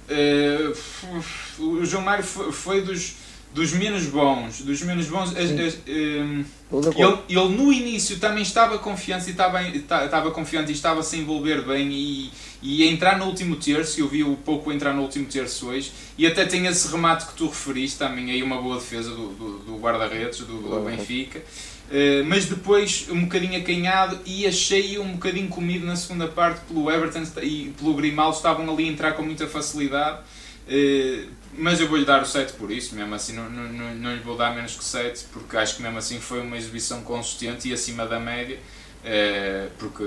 o 1.58 1.84
João 1.84 2.02
Mário 2.02 2.24
foi 2.24 2.80
dos 2.80 3.14
dos 3.52 3.72
menos 3.72 4.04
bons, 4.04 4.60
dos 4.60 4.82
menos 4.82 5.06
bons, 5.06 5.30
as, 5.36 5.50
as, 5.50 5.78
um, 5.88 6.44
ele, 6.70 7.18
ele 7.28 7.48
no 7.48 7.72
início 7.72 8.18
também 8.18 8.42
estava 8.42 8.78
confiante 8.78 9.28
e 9.28 9.30
estava, 9.30 9.62
estava 9.62 10.30
confiante 10.30 10.70
e 10.70 10.74
estava 10.74 11.00
a 11.00 11.02
se 11.02 11.16
envolver 11.16 11.62
bem 11.62 11.90
e, 11.90 12.30
e 12.62 12.82
a 12.82 12.86
entrar 12.86 13.18
no 13.18 13.24
último 13.24 13.56
terço, 13.56 14.00
eu 14.00 14.08
vi 14.08 14.22
o 14.22 14.36
pouco 14.36 14.70
entrar 14.70 14.92
no 14.92 15.02
último 15.02 15.24
terço 15.26 15.68
hoje, 15.68 15.92
e 16.16 16.26
até 16.26 16.44
tem 16.44 16.66
esse 16.66 16.90
remate 16.90 17.26
que 17.26 17.34
tu 17.34 17.46
referiste, 17.46 17.98
também 17.98 18.30
aí 18.30 18.42
uma 18.42 18.60
boa 18.60 18.76
defesa 18.76 19.10
do, 19.10 19.28
do, 19.28 19.58
do 19.60 19.76
guarda-redes, 19.78 20.40
do, 20.40 20.60
do 20.60 20.80
Benfica, 20.80 21.38
uh, 21.38 22.24
mas 22.26 22.44
depois 22.46 23.06
um 23.10 23.22
bocadinho 23.22 23.58
acanhado 23.58 24.18
e 24.26 24.46
achei 24.46 24.98
um 24.98 25.12
bocadinho 25.12 25.48
comido 25.48 25.86
na 25.86 25.96
segunda 25.96 26.28
parte 26.28 26.60
pelo 26.66 26.90
Everton 26.90 27.24
e 27.42 27.72
pelo 27.78 27.94
Grimaldo, 27.94 28.36
estavam 28.36 28.70
ali 28.70 28.84
a 28.84 28.92
entrar 28.92 29.12
com 29.12 29.22
muita 29.22 29.46
facilidade, 29.46 30.20
Uh, 30.68 31.26
mas 31.58 31.80
eu 31.80 31.88
vou-lhe 31.88 32.04
dar 32.04 32.22
o 32.22 32.26
7 32.26 32.54
por 32.54 32.70
isso, 32.70 32.94
mesmo 32.94 33.14
assim 33.14 33.32
não, 33.34 33.50
não, 33.50 33.94
não, 33.94 34.14
lhe 34.14 34.20
vou 34.20 34.36
dar 34.36 34.54
menos 34.54 34.76
que 34.76 34.84
7, 34.84 35.26
porque 35.32 35.56
acho 35.56 35.76
que 35.76 35.82
mesmo 35.82 35.98
assim 35.98 36.20
foi 36.20 36.40
uma 36.40 36.56
exibição 36.56 37.02
consistente 37.02 37.68
e 37.68 37.72
acima 37.72 38.06
da 38.06 38.18
média, 38.20 38.58
uh, 38.58 39.70
porque 39.78 40.04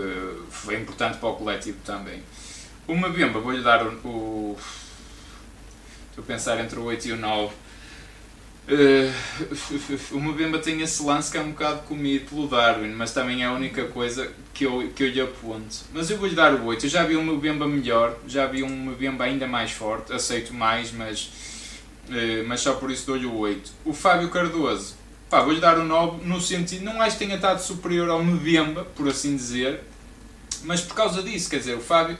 foi 0.50 0.76
importante 0.76 1.18
para 1.18 1.30
o 1.30 1.36
coletivo 1.36 1.78
também. 1.84 2.24
Uma 2.88 3.10
Bemba, 3.10 3.40
vou-lhe 3.40 3.62
dar 3.62 3.86
o, 3.86 3.92
o. 4.08 4.58
Estou 6.10 6.24
a 6.24 6.28
pensar 6.28 6.60
entre 6.60 6.80
o 6.80 6.84
8 6.84 7.08
e 7.08 7.12
o 7.14 7.18
9 7.18 7.54
Uh, 8.68 10.16
o 10.16 10.20
Mbemba 10.20 10.60
tem 10.60 10.82
esse 10.82 11.04
lance 11.04 11.32
que 11.32 11.38
é 11.38 11.42
um 11.42 11.50
bocado 11.50 11.82
comido 11.82 12.30
pelo 12.30 12.48
Darwin, 12.48 12.90
mas 12.90 13.12
também 13.12 13.44
é 13.44 13.48
a 13.48 13.52
única 13.52 13.86
coisa 13.86 14.32
que 14.54 14.66
eu, 14.66 14.92
que 14.96 15.04
eu 15.04 15.10
lhe 15.10 15.20
aponto. 15.20 15.78
Mas 15.92 16.10
eu 16.10 16.18
vou-lhe 16.18 16.36
dar 16.36 16.54
o 16.54 16.66
8. 16.66 16.86
Eu 16.86 16.90
já 16.90 17.04
vi 17.04 17.18
um 17.18 17.24
Mbemba 17.24 17.68
melhor, 17.68 18.16
já 18.28 18.46
vi 18.46 18.64
um 18.64 18.70
Mbemba 18.70 19.26
ainda 19.26 19.48
mais 19.48 19.72
forte, 19.72 20.14
aceito 20.14 20.54
mais, 20.54 20.92
mas, 20.92 21.32
uh, 22.08 22.48
mas 22.48 22.62
só 22.62 22.74
por 22.74 22.92
isso 22.92 23.08
dou-lhe 23.08 23.26
o 23.26 23.36
8. 23.36 23.72
O 23.84 23.94
Fábio 23.94 24.30
Cardoso, 24.30 24.96
pá, 25.30 25.42
vou-lhe 25.42 25.60
dar 25.60 25.78
o 25.80 25.84
9 25.84 26.26
no 26.26 26.40
sentido, 26.40 26.86
não 26.86 27.02
acho 27.02 27.18
que 27.18 27.26
tenha 27.26 27.36
estado 27.36 27.60
superior 27.60 28.10
ao 28.10 28.24
Mbemba, 28.24 28.86
por 28.96 29.08
assim 29.08 29.36
dizer, 29.36 29.82
mas 30.64 30.82
por 30.82 30.96
causa 30.96 31.24
disso, 31.24 31.50
quer 31.50 31.58
dizer, 31.58 31.76
o 31.76 31.82
Fábio 31.82 32.18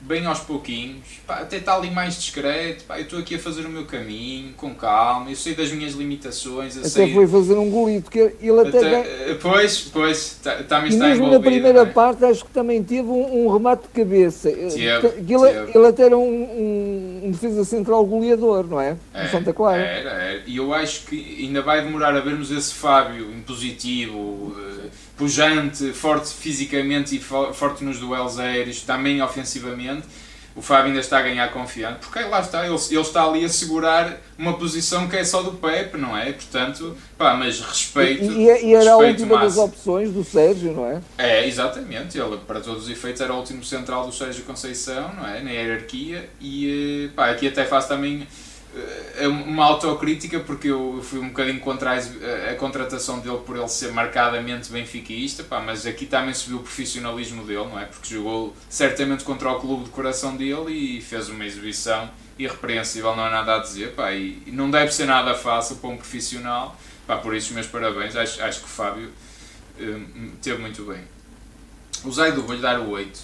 bem 0.00 0.24
aos 0.26 0.40
pouquinhos, 0.40 1.04
pá, 1.26 1.40
até 1.40 1.56
está 1.56 1.74
ali 1.74 1.90
mais 1.90 2.16
discreto, 2.16 2.84
pá, 2.84 2.98
eu 2.98 3.02
estou 3.02 3.18
aqui 3.18 3.34
a 3.34 3.38
fazer 3.38 3.66
o 3.66 3.68
meu 3.68 3.84
caminho, 3.84 4.52
com 4.54 4.74
calma, 4.74 5.30
eu 5.30 5.36
sei 5.36 5.54
das 5.54 5.70
minhas 5.72 5.94
limitações. 5.94 6.76
até 6.76 6.88
sei... 6.88 7.12
foi 7.12 7.26
fazer 7.26 7.54
um 7.54 7.70
golito, 7.70 8.10
que 8.10 8.18
ele 8.18 8.60
até... 8.60 8.78
até 8.78 9.34
Pois, 9.34 9.80
pois, 9.80 10.16
está, 10.18 10.60
está, 10.60 10.86
e 10.86 10.88
está 10.88 11.08
mesmo 11.08 11.30
na 11.30 11.40
primeira 11.40 11.80
é? 11.80 11.86
parte 11.86 12.24
acho 12.24 12.44
que 12.44 12.50
também 12.50 12.82
teve 12.82 13.08
um, 13.08 13.46
um 13.46 13.52
remate 13.52 13.82
de 13.82 13.88
cabeça. 13.88 14.50
Teve, 14.50 15.22
que 15.24 15.34
ele, 15.34 15.48
ele 15.74 15.86
até 15.86 16.04
era 16.04 16.16
um, 16.16 16.22
um, 16.22 17.20
um, 17.24 17.30
defesa 17.30 17.64
central 17.64 18.04
goleador, 18.06 18.66
não 18.66 18.80
é? 18.80 18.96
é 19.12 19.24
no 19.24 19.30
Santa 19.30 19.52
Clara. 19.52 19.82
Era, 19.82 20.10
era, 20.10 20.42
e 20.46 20.56
eu 20.56 20.72
acho 20.72 21.06
que 21.06 21.38
ainda 21.40 21.62
vai 21.62 21.82
demorar 21.82 22.14
a 22.14 22.20
vermos 22.20 22.50
esse 22.50 22.74
Fábio 22.74 23.30
impositivo, 23.32 24.56
eh, 24.58 24.67
pujante, 25.18 25.92
forte 25.92 26.32
fisicamente 26.32 27.16
e 27.16 27.20
forte 27.20 27.84
nos 27.84 27.98
duelos 27.98 28.38
aéreos, 28.38 28.82
também 28.82 29.20
ofensivamente. 29.20 30.06
O 30.54 30.62
Fábio 30.62 30.86
ainda 30.86 30.98
está 30.98 31.18
a 31.18 31.22
ganhar 31.22 31.52
confiança, 31.52 31.98
porque 32.00 32.18
lá 32.20 32.40
está, 32.40 32.66
ele, 32.66 32.74
ele 32.74 33.00
está 33.00 33.24
ali 33.24 33.44
a 33.44 33.48
segurar 33.48 34.20
uma 34.36 34.58
posição 34.58 35.08
que 35.08 35.14
é 35.14 35.22
só 35.22 35.40
do 35.40 35.52
Pepe, 35.52 35.96
não 35.96 36.16
é? 36.16 36.32
Portanto, 36.32 36.96
pá, 37.16 37.34
mas 37.34 37.60
respeito. 37.60 38.24
E, 38.24 38.48
e, 38.48 38.66
e 38.66 38.74
era 38.74 38.94
a 38.94 38.96
última 38.96 39.36
máximo. 39.36 39.40
das 39.40 39.56
opções 39.56 40.10
do 40.10 40.24
Sérgio, 40.24 40.72
não 40.72 40.84
é? 40.84 41.00
É, 41.16 41.46
exatamente. 41.46 42.18
Ele, 42.18 42.38
para 42.38 42.58
todos 42.60 42.84
os 42.84 42.90
efeitos, 42.90 43.20
era 43.20 43.32
o 43.32 43.36
último 43.36 43.62
central 43.62 44.04
do 44.04 44.12
Sérgio 44.12 44.42
Conceição, 44.42 45.12
não 45.14 45.28
é? 45.28 45.40
Na 45.42 45.50
hierarquia. 45.52 46.28
E, 46.40 47.06
eh, 47.06 47.14
pá, 47.14 47.30
aqui 47.30 47.46
até 47.46 47.64
faço 47.64 47.86
também 47.86 48.26
é 49.16 49.26
uma 49.26 49.64
autocrítica 49.64 50.40
porque 50.40 50.68
eu 50.68 51.00
fui 51.02 51.18
um 51.18 51.28
bocadinho 51.28 51.60
contra 51.60 51.92
a, 51.92 52.52
a, 52.52 52.54
contratação 52.54 53.18
dele 53.18 53.38
por 53.38 53.56
ele 53.56 53.68
ser 53.68 53.92
marcadamente 53.92 54.70
benfiquista, 54.70 55.42
pá, 55.42 55.60
mas 55.60 55.86
aqui 55.86 56.06
também 56.06 56.34
se 56.34 56.48
viu 56.48 56.58
o 56.58 56.62
profissionalismo 56.62 57.44
dele, 57.44 57.64
não 57.64 57.78
é? 57.78 57.86
Porque 57.86 58.14
jogou 58.14 58.54
certamente 58.68 59.24
contra 59.24 59.50
o 59.50 59.60
clube 59.60 59.84
de 59.84 59.90
coração 59.90 60.36
dele 60.36 60.72
e 60.72 61.00
fez 61.00 61.28
uma 61.28 61.44
exibição 61.44 62.10
irrepreensível, 62.38 63.16
não 63.16 63.24
há 63.24 63.30
nada 63.30 63.56
a 63.56 63.58
dizer, 63.58 63.94
pá, 63.94 64.12
e, 64.12 64.42
não 64.46 64.70
deve 64.70 64.92
ser 64.92 65.06
nada 65.06 65.34
fácil 65.34 65.76
para 65.76 65.90
um 65.90 65.96
profissional, 65.96 66.78
pá, 67.06 67.16
por 67.16 67.34
isso 67.34 67.52
meus 67.54 67.66
parabéns, 67.66 68.14
acho, 68.14 68.42
acho 68.42 68.60
que 68.60 68.66
o 68.66 68.68
Fábio 68.68 69.10
um, 69.80 70.30
teve 70.42 70.60
muito 70.60 70.84
bem. 70.84 71.00
O 72.04 72.12
Zaidu 72.12 72.42
vou-lhe 72.42 72.60
dar 72.60 72.78
o 72.78 72.90
8, 72.90 73.16
uh, 73.16 73.22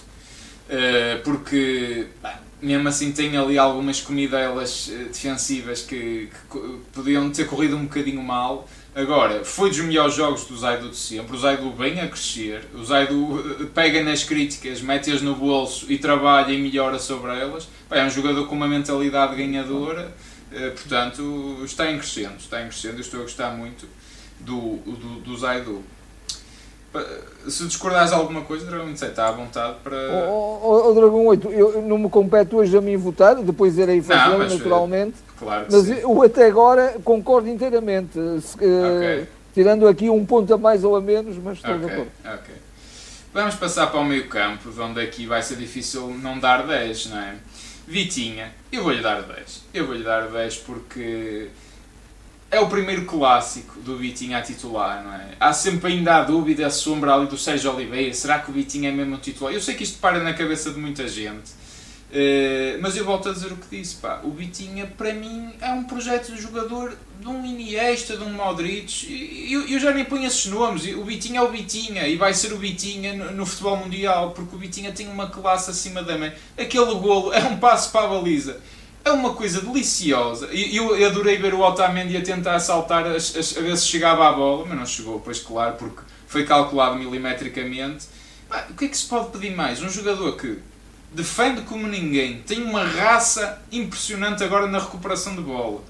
eh, 0.69 1.21
porque 1.23 2.09
pá, 2.21 2.41
mesmo 2.61 2.89
assim 2.89 3.13
tem 3.13 3.37
ali 3.37 3.59
algumas 3.59 4.01
comidelas 4.01 4.91
eh, 4.91 5.05
defensivas 5.05 5.83
que, 5.83 6.29
que, 6.51 6.79
podiam 6.93 7.31
ter 7.31 7.47
corrido 7.47 7.77
um 7.77 7.85
bocadinho 7.85 8.23
mal. 8.23 8.69
Agora, 8.95 9.45
foi 9.45 9.71
dos 9.71 9.81
melhores 9.81 10.15
jogos 10.15 10.45
do 10.45 10.57
Zaidu 10.57 10.89
de 10.89 10.97
sempre. 10.97 11.37
O 11.37 11.39
Zaidu 11.39 11.73
vem 11.73 12.01
a 12.01 12.09
crescer. 12.09 12.65
O 12.75 12.85
Zaidu 12.85 13.61
eh, 13.61 13.67
pega 13.75 14.03
nas 14.03 14.25
críticas, 14.25 14.81
mete-as 14.81 15.21
no 15.21 15.35
bolso 15.35 15.91
e 15.91 15.99
trabalha 15.99 16.53
e 16.53 16.59
melhora 16.59 16.99
sobre 16.99 17.39
elas. 17.39 17.69
É 17.91 18.05
um 18.05 18.11
jogador 18.11 18.47
com 18.47 18.55
uma 18.55 18.69
mentalidade 18.69 19.37
ganhadora. 19.37 20.15
Eh, 20.53 20.71
portanto, 20.71 21.61
está 21.65 21.91
em 21.91 21.99
crescendo. 21.99 22.37
Está 22.39 22.63
em 22.63 22.69
crescendo. 22.69 23.01
Estou 23.01 23.21
a 23.21 23.23
gostar 23.25 23.51
muito 23.51 23.87
do, 24.41 24.77
do, 24.77 25.21
do 25.21 25.37
Zaidu. 25.37 25.83
Se 27.49 27.67
discordares 27.67 28.13
alguma 28.13 28.43
coisa, 28.43 28.65
Dragão 28.65 28.87
27 28.87 29.11
está 29.11 29.29
à 29.29 29.33
vontade 29.33 29.77
para. 29.83 29.97
O, 29.97 30.61
o, 30.63 30.91
o 30.91 30.95
Dragão 30.95 31.27
8, 31.27 31.53
eu, 31.53 31.83
não 31.83 31.99
me 31.99 32.09
compete 32.09 32.55
hoje 32.55 32.77
a 32.77 32.81
mim 32.81 32.97
votar, 32.97 33.37
depois 33.37 33.77
irei 33.77 34.01
fazê-lo 34.01 34.39
naturalmente. 34.39 35.17
Claro 35.39 35.67
mas 35.71 35.85
sim. 35.85 35.95
eu 35.95 36.23
até 36.23 36.47
agora 36.47 36.97
concordo 37.05 37.49
inteiramente. 37.49 38.13
Se, 38.41 38.57
okay. 38.57 39.23
uh, 39.23 39.27
tirando 39.53 39.89
aqui 39.89 40.09
um 40.09 40.25
ponto 40.25 40.53
a 40.55 40.59
mais 40.59 40.85
ou 40.85 40.97
a 40.97 41.01
menos, 41.01 41.37
mas 41.37 41.59
estou 41.59 41.75
okay. 41.75 41.87
de 41.87 41.93
acordo. 41.93 42.11
Ok. 42.25 42.55
Vamos 43.35 43.57
passar 43.57 43.89
para 43.89 43.99
o 43.99 44.05
meio 44.05 44.29
campo, 44.29 44.71
onde 44.81 45.01
aqui 45.01 45.27
vai 45.27 45.43
ser 45.43 45.57
difícil 45.57 46.09
não 46.23 46.39
dar 46.39 46.65
10, 46.65 47.07
não 47.07 47.19
é? 47.19 47.35
Vitinha, 47.87 48.53
eu 48.71 48.85
vou-lhe 48.85 49.03
dar 49.03 49.23
10. 49.23 49.63
Eu 49.75 49.87
vou-lhe 49.87 50.05
dar 50.05 50.29
10 50.29 50.59
porque 50.59 51.49
é 52.55 52.61
o 52.61 52.69
primeiro 52.69 53.05
clássico 53.05 53.81
do 53.81 53.97
Vitinho 53.97 54.37
a 54.37 54.41
titular, 54.41 55.03
não 55.03 55.13
é? 55.13 55.31
Há 55.41 55.53
sempre 55.53 55.93
ainda 55.93 56.17
a 56.17 56.23
dúvida, 56.23 56.67
a 56.67 56.71
sombra 56.71 57.15
ali 57.15 57.27
do 57.27 57.37
Sérgio 57.37 57.75
Oliveira, 57.75 58.13
será 58.15 58.39
que 58.39 58.51
o 58.51 58.55
Vitinho 58.55 58.89
é 58.89 58.93
mesmo 58.93 59.17
titular? 59.17 59.53
Eu 59.53 59.61
sei 59.61 59.75
que 59.75 59.83
isto 59.83 59.99
para 59.99 60.21
na 60.21 60.33
cabeça 60.33 60.71
de 60.71 60.79
muita 60.79 61.09
gente, 61.09 61.51
uh, 61.51 62.81
mas 62.81 62.97
eu 62.97 63.05
volto 63.05 63.29
a 63.29 63.33
dizer 63.33 63.51
o 63.51 63.57
que 63.57 63.77
disse, 63.77 63.97
pá, 63.97 64.21
o 64.23 64.31
Vitinha 64.31 64.87
para 64.87 65.13
mim 65.13 65.53
é 65.61 65.73
um 65.73 65.83
projeto 65.83 66.33
de 66.33 66.41
jogador 66.41 66.97
de 67.21 67.27
um 67.27 67.45
Iniesta, 67.45 68.17
de 68.17 68.23
um 68.23 68.33
Modric, 68.33 69.51
eu, 69.51 69.67
eu 69.67 69.81
já 69.81 69.93
nem 69.93 70.05
ponho 70.05 70.25
esses 70.25 70.47
nomes, 70.47 70.87
o 70.95 71.05
Vitinha 71.05 71.41
é 71.41 71.43
o 71.43 71.51
Vitinha 71.51 72.07
e 72.07 72.17
vai 72.17 72.33
ser 72.33 72.53
o 72.53 72.57
Vitinha 72.57 73.15
no, 73.15 73.33
no 73.33 73.45
futebol 73.45 73.77
mundial, 73.77 74.31
porque 74.31 74.55
o 74.55 74.59
Vitinha 74.59 74.93
tem 74.93 75.09
uma 75.09 75.29
classe 75.29 75.71
acima 75.71 76.05
da 76.05 76.17
mãe, 76.17 76.33
aquele 76.57 76.95
golo 76.95 77.33
é 77.33 77.43
um 77.43 77.57
passo 77.57 77.91
para 77.91 78.07
a 78.07 78.09
baliza, 78.09 78.61
é 79.05 79.13
uma 79.13 79.35
coisa 79.35 79.61
deliciosa. 79.61 80.49
E 80.51 80.75
eu, 80.75 80.97
eu 80.97 81.09
adorei 81.09 81.37
ver 81.37 81.53
o 81.53 81.61
Otamendi 81.61 82.17
a 82.17 82.23
tentar 82.23 82.59
saltar 82.59 83.07
a, 83.07 83.11
a, 83.11 83.13
a, 83.13 83.63
ver 83.63 83.77
se 83.77 83.87
chegava 83.87 84.29
à 84.29 84.33
bola, 84.33 84.65
mas 84.67 84.79
não 84.79 84.87
chegou, 84.87 85.21
pois 85.21 85.41
claro, 85.41 85.75
porque 85.79 86.01
foi 86.27 86.45
calculado 86.45 86.97
milimetricamente. 86.97 88.07
O 88.71 88.75
que 88.75 88.87
é 88.87 88.89
que 88.89 88.97
se 88.97 89.07
pode 89.07 89.31
pedir 89.31 89.55
mais? 89.55 89.83
Um 89.83 89.89
jogador 89.89 90.37
que 90.37 90.59
defende 91.13 91.63
como 91.63 91.87
ninguém, 91.87 92.43
tem 92.47 92.63
uma 92.63 92.83
raça 92.83 93.63
impressionante 93.71 94.43
agora 94.43 94.67
na 94.67 94.79
recuperação 94.79 95.35
de 95.35 95.43
bola. 95.43 95.83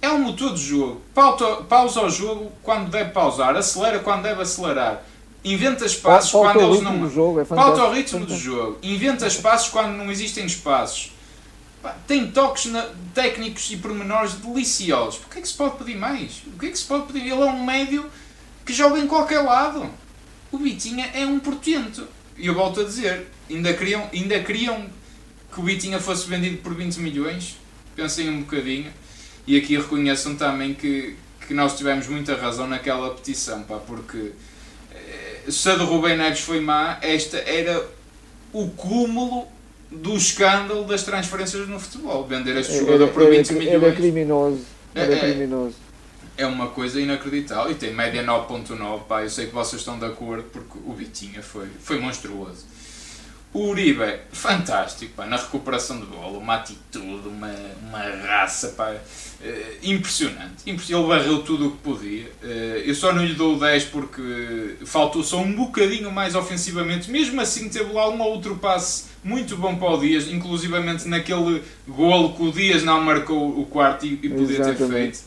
É 0.00 0.10
um 0.10 0.18
motor 0.20 0.54
de 0.54 0.62
jogo. 0.62 1.00
Pausa, 1.14 1.56
pausa 1.68 2.02
o 2.02 2.10
jogo 2.10 2.52
quando 2.62 2.90
deve 2.90 3.10
pausar, 3.10 3.56
acelera 3.56 3.98
quando 3.98 4.22
deve 4.22 4.42
acelerar. 4.42 5.02
Inventa 5.44 5.84
espaços 5.84 6.30
quando 6.30 6.60
eles 6.60 6.82
não. 6.82 7.08
Jogo, 7.08 7.40
é 7.40 7.44
Pauta 7.44 7.84
o 7.84 7.92
ritmo 7.92 8.24
do 8.26 8.36
jogo. 8.36 8.78
Inventa 8.82 9.26
espaços 9.26 9.68
quando 9.68 9.96
não 9.96 10.10
existem 10.10 10.44
espaços 10.44 11.15
tem 12.06 12.30
toques 12.30 12.66
na, 12.66 12.88
técnicos 13.14 13.70
e 13.70 13.76
pormenores 13.76 14.34
deliciosos. 14.34 15.20
O 15.24 15.28
que 15.28 15.38
é 15.38 15.42
que 15.42 15.48
se 15.48 15.54
pode 15.54 15.76
pedir 15.76 15.96
mais? 15.96 16.42
O 16.46 16.58
que 16.58 16.66
é 16.66 16.70
que 16.70 16.78
se 16.78 16.84
pode 16.84 17.12
pedir? 17.12 17.30
Ele 17.30 17.42
é 17.42 17.44
um 17.44 17.64
médio 17.64 18.10
que 18.64 18.72
joga 18.72 18.98
em 18.98 19.06
qualquer 19.06 19.40
lado. 19.40 19.90
O 20.50 20.58
Bitinha 20.58 21.10
é 21.14 21.24
um 21.26 21.38
portento. 21.38 22.06
E 22.36 22.46
eu 22.46 22.54
volto 22.54 22.80
a 22.80 22.84
dizer, 22.84 23.28
ainda 23.48 23.72
queriam, 23.72 24.08
ainda 24.12 24.38
queriam 24.42 24.86
que 25.52 25.60
o 25.60 25.62
Bitinha 25.62 25.98
fosse 25.98 26.28
vendido 26.28 26.58
por 26.58 26.74
20 26.74 26.96
milhões. 26.98 27.56
Pensem 27.94 28.28
um 28.28 28.40
bocadinho. 28.40 28.92
E 29.46 29.56
aqui 29.56 29.76
reconheçam 29.76 30.34
também 30.34 30.74
que, 30.74 31.16
que 31.46 31.54
nós 31.54 31.76
tivemos 31.76 32.08
muita 32.08 32.36
razão 32.36 32.66
naquela 32.66 33.14
petição, 33.14 33.62
pá, 33.62 33.76
porque 33.76 34.32
eh, 34.92 35.44
se 35.48 35.70
a 35.70 35.76
do 35.76 35.84
Rubem 35.84 36.16
Neves 36.16 36.40
foi 36.40 36.60
má, 36.60 36.98
esta 37.00 37.38
era 37.38 37.88
o 38.52 38.68
cúmulo 38.70 39.46
do 39.90 40.16
escândalo 40.16 40.84
das 40.84 41.02
transferências 41.02 41.68
no 41.68 41.78
futebol. 41.78 42.26
Vender 42.26 42.56
este 42.56 42.78
jogador 42.78 43.08
por 43.08 43.28
20 43.28 43.50
era, 43.50 43.58
milhões. 43.58 43.82
Era 43.82 43.92
criminoso. 43.92 44.60
Era 44.94 45.14
é, 45.14 45.18
criminoso. 45.18 45.74
É 46.36 46.46
uma 46.46 46.68
coisa 46.68 47.00
inacreditável. 47.00 47.70
E 47.70 47.74
tem 47.74 47.92
média 47.92 48.22
9.9, 48.24 49.04
pá. 49.04 49.22
Eu 49.22 49.30
sei 49.30 49.46
que 49.46 49.54
vocês 49.54 49.80
estão 49.80 49.98
de 49.98 50.04
acordo 50.04 50.44
porque 50.44 50.78
o 50.84 50.92
Vitinha 50.92 51.42
foi, 51.42 51.68
foi 51.80 51.98
monstruoso. 51.98 52.64
O 53.52 53.68
Uribe, 53.68 54.18
fantástico, 54.32 55.14
pá, 55.14 55.24
na 55.24 55.36
recuperação 55.36 55.98
de 55.98 56.04
bola, 56.04 56.36
uma 56.36 56.56
atitude, 56.56 57.26
uma, 57.26 57.50
uma 57.88 58.02
raça, 58.26 58.74
pá, 58.76 58.90
uh, 58.90 59.76
impressionante. 59.82 60.64
Ele 60.66 61.06
barreu 61.06 61.42
tudo 61.42 61.68
o 61.68 61.70
que 61.70 61.78
podia. 61.78 62.26
Uh, 62.42 62.82
eu 62.84 62.94
só 62.94 63.14
não 63.14 63.24
lhe 63.24 63.32
dou 63.32 63.56
o 63.56 63.58
10 63.58 63.84
porque 63.84 64.76
faltou 64.84 65.22
só 65.22 65.38
um 65.38 65.54
bocadinho 65.54 66.12
mais 66.12 66.34
ofensivamente. 66.34 67.10
Mesmo 67.10 67.40
assim, 67.40 67.70
teve 67.70 67.90
lá 67.94 68.10
um 68.10 68.20
outro 68.20 68.56
passe 68.56 69.04
muito 69.26 69.56
bom 69.56 69.74
para 69.74 69.90
o 69.90 69.98
Dias, 69.98 70.28
inclusivamente 70.28 71.08
naquele 71.08 71.60
golo 71.86 72.32
que 72.34 72.42
o 72.44 72.52
Dias 72.52 72.84
não 72.84 73.02
marcou 73.02 73.60
o 73.60 73.66
quarto 73.66 74.06
e, 74.06 74.12
e 74.22 74.28
podia 74.28 74.60
Exatamente. 74.60 74.78
ter 74.78 74.88
feito. 74.88 75.18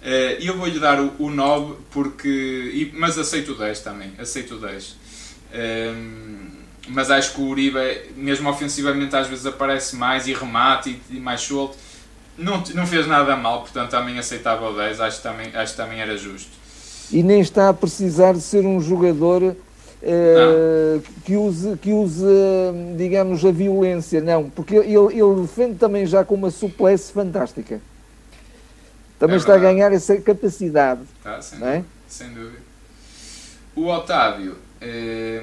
Uh, 0.00 0.42
eu 0.42 0.56
vou-lhe 0.56 0.78
dar 0.78 1.00
o, 1.00 1.12
o 1.18 1.28
9, 1.28 1.74
porque, 1.90 2.28
e, 2.28 2.92
mas 2.94 3.18
aceito 3.18 3.52
o 3.52 3.54
10 3.58 3.80
também, 3.80 4.12
aceito 4.18 4.54
o 4.54 4.58
10. 4.58 4.96
Um, 5.52 6.60
mas 6.88 7.10
acho 7.10 7.34
que 7.34 7.40
o 7.40 7.48
Uribe, 7.48 7.78
mesmo 8.16 8.48
ofensivamente, 8.48 9.14
às 9.16 9.26
vezes 9.26 9.44
aparece 9.44 9.96
mais 9.96 10.28
e 10.28 10.32
remate 10.32 11.00
e, 11.10 11.16
e 11.16 11.20
mais 11.20 11.40
solto. 11.40 11.76
Não, 12.38 12.62
não 12.74 12.86
fez 12.86 13.06
nada 13.06 13.36
mal, 13.36 13.62
portanto 13.62 13.90
também 13.90 14.16
aceitava 14.16 14.70
o 14.70 14.74
10, 14.74 15.00
acho 15.00 15.16
que 15.16 15.22
também, 15.24 15.50
acho 15.54 15.72
que 15.72 15.76
também 15.76 16.00
era 16.00 16.16
justo. 16.16 16.50
E 17.10 17.22
nem 17.22 17.40
está 17.40 17.68
a 17.68 17.74
precisar 17.74 18.32
de 18.32 18.40
ser 18.40 18.64
um 18.64 18.80
jogador 18.80 19.56
eh, 20.02 21.00
que, 21.24 21.36
use, 21.36 21.76
que 21.76 21.92
use, 21.92 22.24
digamos, 22.96 23.44
a 23.44 23.50
violência, 23.50 24.20
não, 24.20 24.48
porque 24.48 24.76
ele, 24.76 24.94
ele 24.94 25.40
defende 25.42 25.76
também 25.76 26.06
já 26.06 26.24
com 26.24 26.34
uma 26.34 26.50
suplesse 26.50 27.12
fantástica. 27.12 27.80
Também 29.18 29.34
é 29.34 29.38
está 29.38 29.54
a 29.54 29.58
ganhar 29.58 29.92
essa 29.92 30.16
capacidade. 30.16 31.02
Ah, 31.24 31.42
sem, 31.42 31.62
é? 31.62 31.84
sem 32.08 32.28
dúvida. 32.28 32.62
O 33.76 33.86
Otávio. 33.86 34.56
Eh... 34.80 35.42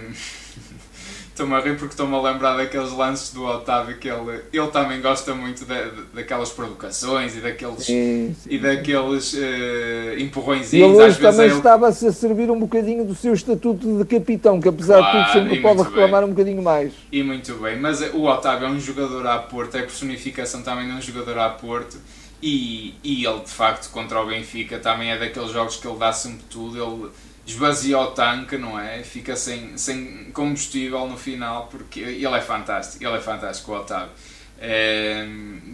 Estou-me 1.37 1.53
a 1.53 1.59
rir 1.59 1.77
porque 1.77 1.93
estou-me 1.93 2.15
a 2.15 2.19
lembrar 2.19 2.57
daqueles 2.57 2.91
lances 2.93 3.31
do 3.31 3.45
Otávio 3.45 3.95
que 3.99 4.09
ele, 4.09 4.41
ele 4.51 4.67
também 4.69 4.99
gosta 4.99 5.35
muito 5.35 5.65
de, 5.65 5.91
de, 5.91 6.01
daquelas 6.11 6.49
provocações 6.49 7.37
e 7.37 7.41
daqueles, 7.41 7.83
sim, 7.83 8.35
sim. 8.41 8.49
E 8.49 8.57
daqueles 8.57 9.33
uh, 9.33 10.17
empurrões. 10.17 10.73
E 10.73 10.77
ele 10.77 10.95
hoje 10.95 11.19
também 11.19 11.45
ele... 11.45 11.57
estava-se 11.57 12.07
a 12.07 12.11
servir 12.11 12.49
um 12.49 12.59
bocadinho 12.59 13.05
do 13.05 13.13
seu 13.13 13.35
estatuto 13.35 13.99
de 13.99 14.05
capitão, 14.05 14.59
que 14.59 14.67
apesar 14.67 14.97
claro, 14.97 15.11
de 15.11 15.25
tudo 15.25 15.43
sempre 15.43 15.61
pode 15.61 15.83
reclamar 15.83 16.21
bem. 16.21 16.31
um 16.31 16.33
bocadinho 16.33 16.63
mais. 16.63 16.91
E 17.11 17.21
muito 17.21 17.53
bem, 17.53 17.79
mas 17.79 18.01
o 18.15 18.23
Otávio 18.23 18.65
é 18.65 18.71
um 18.71 18.79
jogador 18.79 19.27
à 19.27 19.37
Porto, 19.37 19.77
é 19.77 19.81
personificação 19.81 20.63
também 20.63 20.87
de 20.87 20.93
um 20.93 21.01
jogador 21.01 21.37
à 21.37 21.51
Porto. 21.51 21.97
E, 22.41 22.95
e 23.03 23.25
ele 23.25 23.39
de 23.39 23.49
facto 23.49 23.91
contra 23.91 24.21
o 24.21 24.25
Benfica 24.25 24.77
também 24.77 25.11
é 25.11 25.17
daqueles 25.17 25.51
jogos 25.51 25.75
que 25.75 25.87
ele 25.87 25.97
dá 25.97 26.11
sempre 26.11 26.43
tudo. 26.49 26.83
Ele, 26.83 27.11
esvazia 27.47 27.97
o 27.97 28.07
tanque, 28.07 28.57
não 28.57 28.79
é? 28.79 29.01
Fica 29.03 29.35
sem, 29.35 29.77
sem 29.77 30.31
combustível 30.31 31.07
no 31.07 31.17
final, 31.17 31.67
porque 31.67 32.01
ele 32.01 32.35
é 32.35 32.41
fantástico, 32.41 33.03
ele 33.03 33.15
é 33.15 33.21
fantástico, 33.21 33.71
o 33.71 33.75
Otávio. 33.75 34.11
É, 34.59 35.25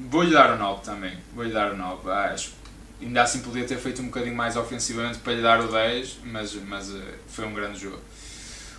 Vou-lhe 0.09 0.31
dar 0.31 0.51
o 0.51 0.57
9 0.57 0.83
também, 0.83 1.17
vou-lhe 1.33 1.51
dar 1.51 1.71
o 1.71 1.77
9. 1.77 2.09
Acho 2.11 2.63
ainda 3.01 3.23
assim 3.23 3.41
podia 3.41 3.65
ter 3.65 3.77
feito 3.77 4.01
um 4.01 4.05
bocadinho 4.05 4.35
mais 4.35 4.55
ofensivamente 4.55 5.19
para 5.19 5.33
lhe 5.33 5.41
dar 5.41 5.59
o 5.59 5.67
10, 5.67 6.19
mas, 6.25 6.53
mas 6.53 6.89
uh, 6.89 7.01
foi 7.27 7.45
um 7.45 7.53
grande 7.53 7.79
jogo. 7.79 7.99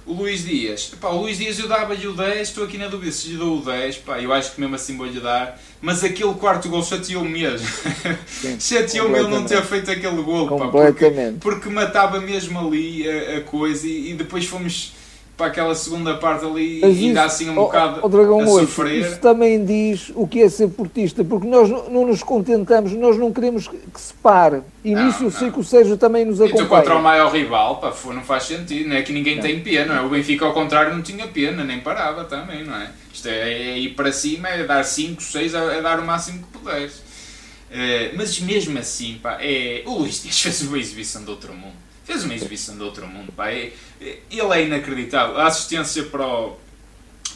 O 0.06 0.12
Luís 0.12 0.44
Dias, 0.44 0.92
pá, 1.00 1.08
o 1.08 1.22
Luís 1.22 1.38
Dias 1.38 1.58
eu 1.58 1.66
dava-lhe 1.66 2.06
o 2.06 2.12
10, 2.12 2.48
estou 2.48 2.64
aqui 2.64 2.76
na 2.76 2.88
dúvida 2.88 3.10
se 3.10 3.28
lhe 3.30 3.36
dou 3.38 3.58
o 3.58 3.64
10, 3.64 3.96
pá, 3.98 4.20
eu 4.20 4.34
acho 4.34 4.52
que 4.52 4.60
mesmo 4.60 4.74
assim 4.74 4.98
vou-lhe 4.98 5.18
dar, 5.18 5.58
mas 5.80 6.04
aquele 6.04 6.34
quarto 6.34 6.68
gol 6.68 6.82
chateou-me 6.82 7.30
mesmo. 7.30 7.66
chateou-me 8.60 9.18
ele 9.18 9.28
não 9.28 9.44
ter 9.44 9.62
feito 9.62 9.90
aquele 9.90 10.22
gol, 10.22 10.58
pá, 10.58 10.68
porque, 10.68 11.10
porque 11.40 11.68
matava 11.70 12.20
mesmo 12.20 12.58
ali 12.58 13.08
a, 13.08 13.38
a 13.38 13.40
coisa 13.40 13.86
e, 13.86 14.10
e 14.10 14.14
depois 14.14 14.44
fomos 14.44 14.92
para 15.36 15.46
aquela 15.46 15.74
segunda 15.74 16.14
parte 16.14 16.44
ali 16.44 16.80
Mas 16.80 16.96
e 16.96 17.12
dá 17.12 17.24
assim 17.24 17.48
um 17.48 17.58
oh, 17.58 17.64
bocado 17.64 18.00
oh, 18.02 18.08
Dragão 18.08 18.40
a 18.40 18.46
sofrer. 18.46 19.00
Isso 19.00 19.18
também 19.18 19.64
diz 19.64 20.12
o 20.14 20.26
que 20.26 20.42
é 20.42 20.48
ser 20.48 20.68
portista, 20.68 21.24
porque 21.24 21.46
nós 21.46 21.68
não 21.68 22.06
nos 22.06 22.22
contentamos, 22.22 22.92
nós 22.92 23.18
não 23.18 23.32
queremos 23.32 23.66
que 23.66 24.00
se 24.00 24.14
pare. 24.14 24.62
E 24.84 24.94
não, 24.94 25.06
nisso 25.06 25.24
eu 25.24 25.30
sei 25.30 25.50
que 25.50 25.58
o 25.58 25.64
Sérgio 25.64 25.96
também 25.96 26.24
nos 26.24 26.40
acompanha. 26.40 26.62
E 26.62 26.66
tu 26.66 26.68
contra 26.68 26.96
o 26.96 27.02
maior 27.02 27.32
rival, 27.32 27.80
pá, 27.80 27.92
não 28.12 28.22
faz 28.22 28.44
sentido, 28.44 28.88
não 28.88 28.96
é 28.96 29.02
que 29.02 29.12
ninguém 29.12 29.36
não. 29.36 29.42
tem 29.42 29.60
pena, 29.60 29.94
não 29.94 30.02
é? 30.02 30.06
O 30.06 30.08
Benfica 30.08 30.44
ao 30.44 30.52
contrário 30.52 30.94
não 30.94 31.02
tinha 31.02 31.26
pena, 31.26 31.64
nem 31.64 31.80
parava 31.80 32.24
também, 32.24 32.64
não 32.64 32.76
é? 32.76 32.90
Isto 33.12 33.28
é, 33.28 33.52
é 33.52 33.78
ir 33.78 33.90
para 33.90 34.12
cima, 34.12 34.48
é 34.48 34.64
dar 34.64 34.84
5, 34.84 35.20
6, 35.20 35.54
é 35.54 35.82
dar 35.82 35.98
o 35.98 36.04
máximo 36.04 36.44
que 36.44 36.58
puderes. 36.58 37.02
É, 37.70 38.12
mas 38.14 38.38
mesmo 38.38 38.78
assim, 38.78 39.18
pá, 39.20 39.38
é, 39.40 39.82
o 39.84 39.98
Luís 39.98 40.22
Dias 40.22 40.38
fez 40.40 40.62
uma 40.62 40.78
exibição 40.78 41.24
de 41.24 41.30
outro 41.30 41.52
mundo 41.52 41.83
fez 42.04 42.24
uma 42.24 42.34
exibição 42.34 42.76
de 42.76 42.82
outro 42.82 43.06
mundo. 43.06 43.32
Pá. 43.32 43.50
Ele 43.50 43.72
é 44.30 44.62
inacreditável. 44.62 45.38
A 45.38 45.46
assistência 45.46 46.04
para 46.04 46.26
o, 46.26 46.56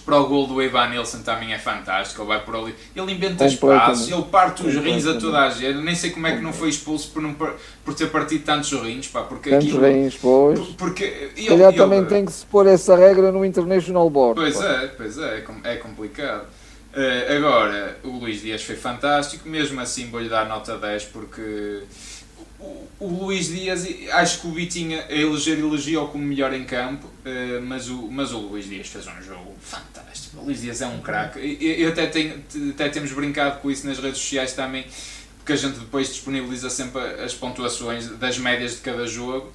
para 0.05 0.19
o 0.19 0.27
gol 0.27 0.47
do 0.47 0.63
Evan 0.63 0.89
Nilsson 0.89 1.23
também 1.23 1.53
é 1.53 1.59
fantástico. 1.59 2.23
Ele 2.23 2.29
vai 2.29 2.45
por 2.45 2.55
ali, 2.55 2.75
ele 2.95 3.13
inventa 3.13 3.47
espaços, 3.47 4.11
ele 4.11 4.23
parte 4.23 4.67
os 4.67 4.75
rins 4.77 5.07
a 5.07 5.19
toda 5.19 5.41
a 5.41 5.51
gente. 5.51 5.79
Nem 5.79 5.95
sei 5.95 6.11
como 6.11 6.27
é 6.27 6.37
que 6.37 6.43
não 6.43 6.53
foi 6.53 6.69
expulso 6.69 7.11
por, 7.11 7.23
não, 7.23 7.35
por 7.35 7.95
ter 7.95 8.11
partido 8.11 8.45
tantos 8.45 8.71
rins. 8.73 9.09
Pá, 9.09 9.23
porque 9.23 9.51
tantos 9.51 9.69
aquilo, 9.69 9.83
rins, 9.83 10.17
pois. 10.17 10.61
Porque 10.77 11.31
ele, 11.37 11.63
ele, 11.63 11.73
também 11.73 12.05
tem 12.05 12.25
que 12.25 12.33
se 12.33 12.45
pôr 12.47 12.67
essa 12.67 12.95
regra 12.95 13.33
no 13.33 13.45
International 13.45 14.09
Board. 14.11 14.41
Pois 14.41 14.57
pá. 14.57 14.65
é, 14.65 14.87
pois 14.89 15.19
é, 15.19 15.45
é, 15.65 15.73
é 15.73 15.77
complicado. 15.77 16.47
Uh, 16.89 17.37
agora, 17.37 17.99
o 18.03 18.19
Luís 18.19 18.41
Dias 18.41 18.63
foi 18.63 18.75
fantástico, 18.75 19.47
mesmo 19.49 19.79
assim 19.79 20.11
vou-lhe 20.11 20.29
dar 20.29 20.49
nota 20.49 20.77
10 20.77 21.05
porque 21.05 21.83
o, 22.61 23.07
Luís 23.07 23.49
Dias, 23.49 23.87
acho 24.13 24.41
que 24.41 24.47
o 24.49 24.53
Vitinha 24.53 25.05
a 25.09 25.15
eleger 25.15 25.59
elogiou 25.59 26.09
como 26.09 26.25
melhor 26.25 26.53
em 26.53 26.65
campo, 26.65 27.07
uh, 27.07 27.63
mas, 27.63 27.89
o, 27.89 28.09
mas 28.11 28.33
o 28.33 28.39
Luís 28.39 28.69
Dias 28.69 28.89
fez 28.89 29.07
um 29.07 29.23
jogo 29.23 29.55
fantástico. 29.61 30.41
O 30.41 30.45
Luís 30.45 30.61
Dias 30.61 30.83
é 30.83 30.87
um 30.87 31.01
craque. 31.01 31.59
Eu 31.61 31.91
até, 31.91 32.07
tenho, 32.07 32.43
até 32.71 32.89
temos 32.89 33.13
brincado 33.13 33.61
com 33.61 33.71
isso 33.71 33.87
nas 33.87 33.99
redes 33.99 34.19
sociais 34.19 34.53
também, 34.53 34.85
porque 35.39 35.53
a 35.53 35.57
gente 35.57 35.79
depois 35.79 36.09
disponibiliza 36.09 36.69
sempre 36.69 37.01
as 37.23 37.33
pontuações 37.33 38.09
das 38.19 38.39
médias 38.39 38.73
de 38.73 38.79
cada 38.79 39.07
jogo. 39.07 39.47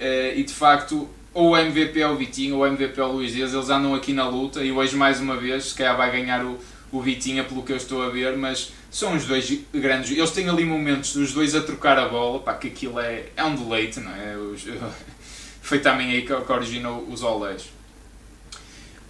Uh, 0.00 0.38
e 0.38 0.44
de 0.44 0.52
facto, 0.52 1.08
ou 1.32 1.50
o 1.50 1.56
MVP 1.56 2.00
é 2.00 2.08
o 2.08 2.16
Vitinho, 2.16 2.56
ou 2.56 2.62
o 2.62 2.66
MVP 2.66 3.00
é 3.00 3.04
o 3.04 3.12
Luís 3.12 3.32
Dias, 3.32 3.52
eles 3.52 3.68
andam 3.68 3.94
aqui 3.94 4.12
na 4.12 4.28
luta. 4.28 4.62
E 4.62 4.70
hoje, 4.70 4.94
mais 4.94 5.20
uma 5.20 5.36
vez, 5.36 5.64
se 5.66 5.74
calhar 5.74 5.96
vai 5.96 6.12
ganhar 6.12 6.44
o, 6.44 6.56
o 6.94 7.02
Vitinha, 7.02 7.42
pelo 7.42 7.64
que 7.64 7.72
eu 7.72 7.76
estou 7.76 8.02
a 8.02 8.08
ver, 8.08 8.36
mas 8.36 8.72
são 8.88 9.16
os 9.16 9.24
dois 9.24 9.52
grandes. 9.74 10.12
Eles 10.12 10.30
têm 10.30 10.48
ali 10.48 10.64
momentos 10.64 11.12
dos 11.12 11.32
dois 11.32 11.52
a 11.52 11.60
trocar 11.60 11.98
a 11.98 12.08
bola, 12.08 12.38
pá, 12.38 12.54
que 12.54 12.68
aquilo 12.68 13.00
é, 13.00 13.26
é 13.36 13.42
um 13.42 13.56
deleite, 13.56 13.98
não 13.98 14.14
é? 14.14 14.36
Os, 14.36 14.64
foi 15.60 15.80
também 15.80 16.12
aí 16.12 16.22
que, 16.22 16.32
que 16.32 16.52
originou 16.52 17.04
os 17.10 17.24
olés. 17.24 17.64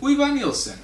O 0.01 0.09
Ivan 0.09 0.32
Nilsson. 0.32 0.76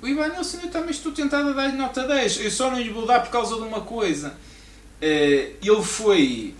O 0.00 0.06
Ivan 0.06 0.28
Nilsson 0.28 0.58
eu 0.62 0.70
também 0.70 0.90
estou 0.90 1.10
tentado 1.10 1.48
a 1.48 1.52
dar-lhe 1.52 1.76
nota 1.76 2.06
10. 2.06 2.44
Eu 2.44 2.50
só 2.52 2.70
não 2.70 2.78
lhe 2.78 2.90
vou 2.90 3.04
dar 3.04 3.18
por 3.20 3.30
causa 3.30 3.56
de 3.56 3.62
uma 3.62 3.80
coisa. 3.80 4.34
Eh, 5.02 5.54
ele 5.60 5.82
foi 5.82 6.54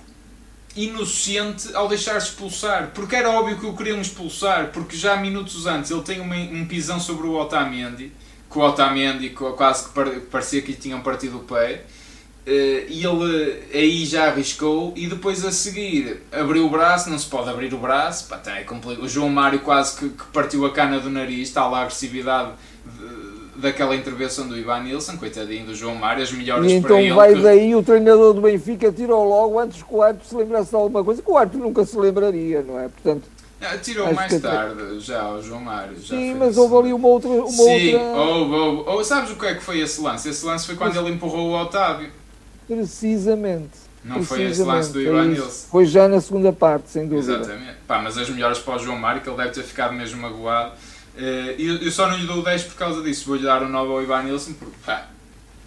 inocente 0.74 1.72
ao 1.72 1.86
deixar-se 1.86 2.30
expulsar, 2.30 2.90
porque 2.92 3.14
era 3.14 3.30
óbvio 3.30 3.61
que 3.61 3.66
o 3.66 3.76
queriam 3.76 4.01
expulsar, 4.01 4.72
porque 4.72 4.97
já 4.97 5.16
minutos 5.16 5.66
antes 5.66 5.92
ele 5.92 6.03
tem 6.03 6.20
um 6.20 6.66
pisão 6.66 6.99
sobre 6.99 7.28
o 7.28 7.34
Otamendi 7.34 8.11
com 8.55 8.61
o 8.61 8.68
Otamendi 8.68 9.30
quase 9.30 9.88
que 9.88 10.20
parecia 10.30 10.62
que 10.62 10.68
lhe 10.70 10.78
tinham 10.78 11.00
partido 11.00 11.38
o 11.38 11.40
pé. 11.40 11.82
Uh, 12.46 12.84
e 12.88 13.02
ele 13.05 13.62
aí 13.72 14.05
já 14.05 14.26
arriscou 14.26 14.92
e 14.94 15.07
depois 15.07 15.42
a 15.46 15.50
seguir 15.50 16.22
abriu 16.30 16.66
o 16.66 16.68
braço, 16.68 17.09
não 17.09 17.18
se 17.18 17.26
pode 17.26 17.48
abrir 17.48 17.72
o 17.72 17.78
braço, 17.78 18.28
pá, 18.28 18.36
tá, 18.36 18.61
é 18.61 18.66
o 19.00 19.09
João 19.09 19.30
Mário 19.30 19.61
quase 19.61 19.98
que, 19.98 20.11
que, 20.11 20.24
partiu 20.30 20.66
a 20.66 20.70
cana 20.70 21.00
do 21.00 21.09
nariz, 21.09 21.48
está 21.48 21.66
lá 21.66 21.78
a 21.78 21.82
agressividade 21.84 22.52
de, 22.84 23.62
daquela 23.62 23.96
intervenção 23.96 24.46
do 24.46 24.59
Ivan 24.59 24.80
Nilsson, 24.80 25.16
coitadinho 25.16 25.64
do 25.64 25.74
João 25.74 25.94
Mário, 25.94 26.22
as 26.22 26.30
melhores 26.30 26.70
e 26.70 26.74
então 26.74 26.98
ele. 26.98 27.14
vai 27.14 27.34
que... 27.34 27.40
daí 27.40 27.74
o 27.74 27.82
treinador 27.82 28.34
do 28.34 28.42
Benfica 28.42 28.92
tirou 28.92 29.26
logo 29.26 29.59
antes 29.59 29.82
que 29.82 29.94
o 29.94 30.02
árbitro 30.02 30.28
se 30.28 30.36
lembrasse 30.36 30.68
de 30.68 30.76
alguma 30.76 31.02
coisa, 31.02 31.22
que 31.22 31.30
o 31.30 31.38
árbitro 31.38 31.62
nunca 31.62 31.82
se 31.86 31.96
lembraria, 31.96 32.61
não 32.61 32.78
é? 32.78 32.88
Portanto, 32.88 33.22
ah, 33.64 33.78
tirou 33.78 34.06
Acho 34.06 34.14
mais 34.14 34.40
tarde, 34.40 35.00
já, 35.00 35.28
o 35.28 35.42
João 35.42 35.60
Mário. 35.60 35.96
Já 36.00 36.16
Sim, 36.16 36.34
mas 36.34 36.56
houve 36.56 36.76
ali 36.76 36.92
uma 36.92 37.08
outra. 37.08 37.28
Uma 37.28 37.48
Sim, 37.48 37.94
outra... 37.94 38.20
houve, 38.20 38.54
houve. 38.54 38.90
Oh, 38.90 39.04
sabes 39.04 39.30
o 39.30 39.36
que 39.36 39.46
é 39.46 39.54
que 39.54 39.62
foi 39.62 39.80
esse 39.80 40.00
lance? 40.00 40.28
Esse 40.28 40.44
lance 40.44 40.66
foi 40.66 40.76
quando 40.76 40.96
ele 40.98 41.10
empurrou 41.10 41.50
o 41.50 41.60
Otávio. 41.60 42.10
Precisamente. 42.66 43.84
Não 44.04 44.22
foi 44.22 44.42
esse 44.44 44.62
lance 44.62 44.92
do 44.92 45.00
Ivan 45.00 45.28
Nilsson. 45.28 45.68
Foi 45.70 45.86
já 45.86 46.06
na 46.06 46.20
segunda 46.20 46.52
parte, 46.52 46.90
sem 46.90 47.08
dúvida. 47.08 47.36
Exatamente. 47.38 47.76
Pá, 47.86 48.00
mas 48.00 48.18
as 48.18 48.28
melhores 48.28 48.58
para 48.58 48.76
o 48.76 48.78
João 48.78 48.98
Mário, 48.98 49.22
que 49.22 49.28
ele 49.28 49.36
deve 49.36 49.50
ter 49.50 49.62
ficado 49.62 49.94
mesmo 49.94 50.20
magoado. 50.20 50.72
Eh, 51.16 51.54
eu 51.58 51.90
só 51.90 52.08
não 52.08 52.18
lhe 52.18 52.26
dou 52.26 52.42
10 52.42 52.64
por 52.64 52.74
causa 52.74 53.02
disso. 53.02 53.26
Vou-lhe 53.26 53.42
dar 53.42 53.62
o 53.62 53.68
9 53.68 53.92
ao 53.92 54.02
Ivan 54.02 54.22
Nilsson, 54.24 54.52
porque 54.52 54.76
pá, 54.84 55.06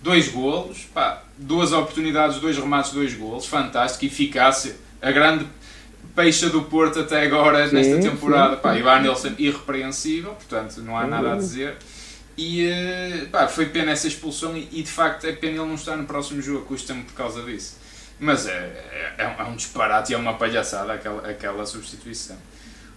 dois 0.03 0.27
golos, 0.27 0.87
pá, 0.93 1.23
duas 1.37 1.71
oportunidades, 1.73 2.39
dois 2.39 2.57
remates, 2.57 2.91
dois 2.91 3.13
golos, 3.15 3.47
fantástico, 3.47 4.05
eficácia. 4.05 4.75
A 5.01 5.11
grande 5.11 5.45
peixa 6.17 6.49
do 6.49 6.63
Porto 6.63 6.99
até 6.99 7.21
agora 7.21 7.69
sim, 7.69 7.75
nesta 7.75 7.99
temporada. 8.01 8.55
Sim, 8.55 8.61
pá, 8.63 8.73
sim. 8.73 8.79
Ivan 8.79 8.99
Nilsson 9.01 9.33
irrepreensível, 9.37 10.33
portanto 10.33 10.81
não 10.81 10.97
há 10.97 11.05
nada 11.05 11.33
a 11.33 11.35
dizer. 11.35 11.77
E 12.35 12.65
eh, 12.65 13.27
pá, 13.31 13.47
foi 13.47 13.67
pena 13.67 13.91
essa 13.91 14.07
expulsão 14.07 14.57
e, 14.57 14.67
e, 14.71 14.81
de 14.81 14.89
facto 14.89 15.25
é 15.25 15.31
pena 15.31 15.57
ele 15.57 15.67
não 15.67 15.75
estar 15.75 15.95
no 15.95 16.05
próximo 16.05 16.41
jogo, 16.41 16.65
custa-me 16.65 17.03
por 17.03 17.13
causa 17.13 17.43
disso. 17.43 17.77
Mas 18.19 18.47
é, 18.47 19.13
é, 19.17 19.35
é 19.37 19.43
um 19.43 19.55
disparate 19.55 20.11
e 20.11 20.15
é 20.15 20.17
uma 20.17 20.33
palhaçada 20.33 20.93
aquela, 20.93 21.29
aquela 21.29 21.65
substituição. 21.67 22.35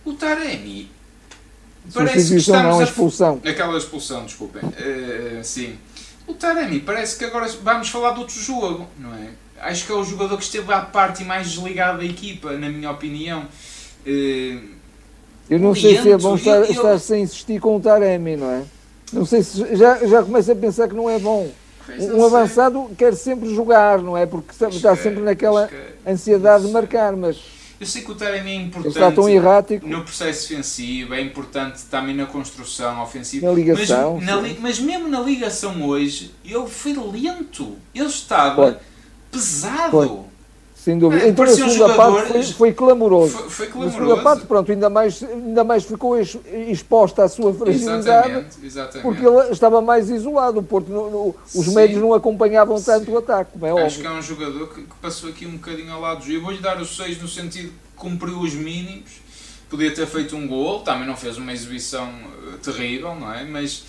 O 0.03 0.15
Taremi 0.15 0.91
parece 1.93 2.31
que 2.31 2.37
estamos 2.37 2.63
não, 2.63 2.81
a 2.81 2.85
expulsão. 2.85 3.43
Aquela 3.45 3.77
expulsão, 3.77 4.25
desculpem. 4.25 4.63
Uh, 4.63 5.45
sim. 5.45 5.79
O 6.27 6.33
Taremi 6.33 6.81
parece 6.81 7.19
que 7.19 7.25
agora 7.27 7.47
vamos 7.63 7.91
falar 7.91 8.13
de 8.13 8.21
outro 8.21 8.41
jogo, 8.41 8.89
não 8.99 9.15
é? 9.15 9.29
Acho 9.61 9.87
que 9.87 9.93
é 9.93 9.95
o 9.95 10.05
jogador 10.05 10.37
que 10.37 10.45
esteve 10.45 10.73
à 10.73 10.81
parte 10.81 11.23
e 11.23 11.27
mais 11.27 11.51
desligado 11.51 11.99
da 11.99 12.05
equipa, 12.05 12.53
na 12.53 12.69
minha 12.69 12.91
opinião. 12.91 13.47
Uh, 14.07 14.81
eu 15.49 15.59
não 15.59 15.75
sei 15.75 16.01
se 16.01 16.11
é 16.11 16.17
bom 16.17 16.37
estar, 16.37 16.57
eu, 16.57 16.71
estar 16.71 16.99
sem 16.99 17.23
insistir 17.23 17.61
com 17.61 17.77
o 17.77 17.81
Taremi, 17.81 18.37
não 18.37 18.51
é? 18.51 18.63
Não 19.13 19.27
sei 19.27 19.43
se 19.43 19.77
já, 19.77 20.07
já 20.07 20.23
começo 20.23 20.53
a 20.53 20.55
pensar 20.55 20.89
que 20.89 20.95
não 20.95 21.11
é 21.11 21.19
bom. 21.19 21.51
Um 21.89 22.25
avançado 22.25 22.89
quer 22.97 23.15
sempre 23.17 23.53
jogar, 23.53 23.99
não 24.01 24.17
é? 24.17 24.25
Porque 24.25 24.53
está 24.69 24.95
sempre 24.95 25.21
naquela 25.23 25.69
ansiedade 26.07 26.67
de 26.67 26.73
marcar, 26.73 27.17
mas. 27.17 27.37
Eu 27.81 27.87
sei 27.87 28.03
que 28.03 28.13
o 28.13 28.15
Taremi 28.15 28.51
é 28.51 28.55
importante 28.57 28.93
está 28.93 29.11
tão 29.11 29.29
errático. 29.29 29.89
no 29.89 30.05
processo 30.05 30.49
defensivo, 30.49 31.15
é 31.15 31.21
importante 31.21 31.83
também 31.91 32.15
na 32.15 32.27
construção 32.27 33.03
ofensiva. 33.03 33.47
Na 33.47 33.53
ligação. 33.53 34.21
Mas, 34.23 34.27
na, 34.27 34.61
mas 34.61 34.79
mesmo 34.79 35.09
na 35.09 35.19
ligação 35.19 35.83
hoje, 35.83 36.31
ele 36.45 36.69
foi 36.69 36.93
lento. 36.93 37.77
Ele 37.93 38.07
estava. 38.07 38.55
Pode 38.55 38.90
pesado. 39.31 39.91
Foi. 39.91 40.31
Sem 40.83 40.99
dúvida. 40.99 41.25
É, 41.25 41.29
então 41.29 41.45
a 41.45 41.49
segunda 41.49 41.75
jogador, 41.75 41.97
parte 41.97 42.33
foi, 42.33 42.43
foi 42.43 42.73
clamoroso. 42.73 43.37
Foi, 43.37 43.51
foi 43.51 43.67
clamoroso. 43.67 43.99
Segunda 43.99 44.23
parte, 44.23 44.47
pronto, 44.47 44.73
ainda 44.73 44.89
mais, 44.89 45.23
ainda 45.23 45.63
mais 45.63 45.85
ficou 45.85 46.19
exposta 46.19 47.23
à 47.23 47.29
sua 47.29 47.53
fragilidade. 47.53 48.01
Exatamente, 48.01 48.57
exatamente. 48.65 49.03
Porque 49.03 49.27
ele 49.27 49.53
estava 49.53 49.83
mais 49.83 50.09
isolado. 50.09 50.61
O 50.61 50.63
Porto, 50.63 50.89
no, 50.91 51.11
no, 51.11 51.37
os 51.55 51.67
Sim. 51.67 51.75
médios 51.75 52.01
não 52.01 52.15
acompanhavam 52.15 52.81
tanto 52.81 53.05
Sim. 53.05 53.13
o 53.13 53.19
ataque, 53.19 53.53
como 53.53 53.67
é 53.67 53.73
Acho 53.73 53.83
óbvio. 53.83 54.01
que 54.01 54.07
é 54.07 54.11
um 54.11 54.23
jogador 54.23 54.69
que, 54.69 54.81
que, 54.81 54.95
passou 55.03 55.29
aqui 55.29 55.45
um 55.45 55.53
bocadinho 55.53 55.93
ao 55.93 56.01
lado 56.01 56.25
do 56.25 56.33
Eu 56.33 56.41
vou-lhe 56.41 56.61
dar 56.61 56.81
os 56.81 56.97
6 56.97 57.21
no 57.21 57.29
sentido 57.29 57.69
que 57.69 57.75
cumpriu 57.97 58.39
os 58.41 58.55
mínimos. 58.55 59.11
Podia 59.69 59.95
ter 59.95 60.07
feito 60.07 60.35
um 60.35 60.49
gol, 60.49 60.81
também 60.81 61.07
não 61.07 61.17
fez 61.17 61.37
uma 61.37 61.53
exibição 61.53 62.09
eh, 62.09 62.57
terrível, 62.63 63.15
não 63.15 63.33
é? 63.33 63.45
Mas 63.45 63.85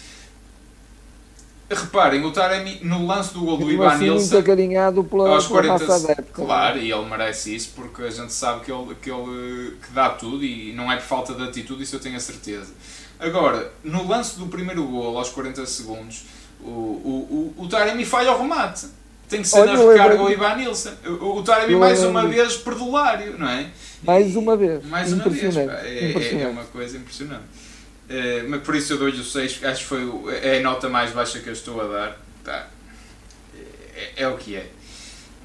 Reparem, 1.74 2.26
o 2.26 2.32
Taremi 2.32 2.80
no 2.84 3.06
lance 3.08 3.34
do 3.34 3.42
gol 3.42 3.58
do 3.58 3.72
Ivan 3.72 3.88
assim, 3.88 4.04
Nilsson. 4.04 4.20
muito 4.20 4.38
acarinhado 4.38 5.04
pela, 5.06 5.30
aos 5.30 5.48
40, 5.48 5.80
pela 5.86 6.16
Claro, 6.34 6.80
e 6.80 6.92
ele 6.92 7.06
merece 7.06 7.56
isso 7.56 7.72
porque 7.76 8.02
a 8.04 8.10
gente 8.10 8.34
sabe 8.34 8.66
que 8.66 8.72
ele, 8.72 8.96
que 9.02 9.10
ele 9.10 9.78
que 9.82 9.94
dá 9.94 10.10
tudo 10.10 10.44
e 10.44 10.74
não 10.74 10.92
é 10.92 10.98
por 10.98 11.06
falta 11.06 11.34
de 11.34 11.44
atitude, 11.44 11.84
isso 11.84 11.96
eu 11.96 12.00
tenho 12.00 12.18
a 12.18 12.20
certeza. 12.20 12.74
Agora, 13.20 13.72
no 13.84 14.08
lance 14.08 14.38
do 14.38 14.48
primeiro 14.48 14.84
gol, 14.84 15.18
aos 15.18 15.30
40 15.30 15.66
segundos, 15.66 16.26
o, 16.60 16.70
o, 16.70 17.54
o, 17.58 17.64
o 17.64 17.68
Taremi 17.70 18.04
falha 18.04 18.34
o 18.34 18.42
remate. 18.42 18.88
Tem 19.30 19.42
que 19.42 19.48
ser 19.48 19.62
Olha, 19.62 19.74
na 19.74 19.92
recarga 19.92 20.22
o 20.22 20.30
Ivan 20.30 20.56
Nilsson. 20.56 20.92
O, 21.06 21.38
o 21.38 21.44
Taremi, 21.44 21.76
mais 21.76 22.04
uma 22.04 22.28
vez, 22.28 22.58
perdulário, 22.58 23.38
não 23.40 23.48
é? 23.48 23.70
Mais 24.04 24.36
uma 24.36 24.58
vez. 24.58 24.86
Mais 24.86 25.14
uma 25.14 25.24
vez. 25.30 25.56
É, 25.56 26.42
é 26.42 26.48
uma 26.48 26.66
coisa 26.66 26.98
impressionante. 26.98 27.46
Uh, 28.12 28.50
mas 28.50 28.62
por 28.62 28.76
isso 28.76 28.92
eu 28.92 28.98
dou-lhe 28.98 29.22
o 29.22 29.24
6, 29.24 29.64
acho 29.64 29.82
que 29.84 29.88
foi 29.88 30.04
o, 30.04 30.30
é 30.30 30.58
a 30.58 30.62
nota 30.62 30.90
mais 30.90 31.12
baixa 31.12 31.40
que 31.40 31.48
eu 31.48 31.54
estou 31.54 31.80
a 31.80 31.88
dar. 31.88 32.22
Tá. 32.44 32.68
É, 33.96 34.24
é 34.24 34.28
o 34.28 34.36
que 34.36 34.56
é. 34.56 34.68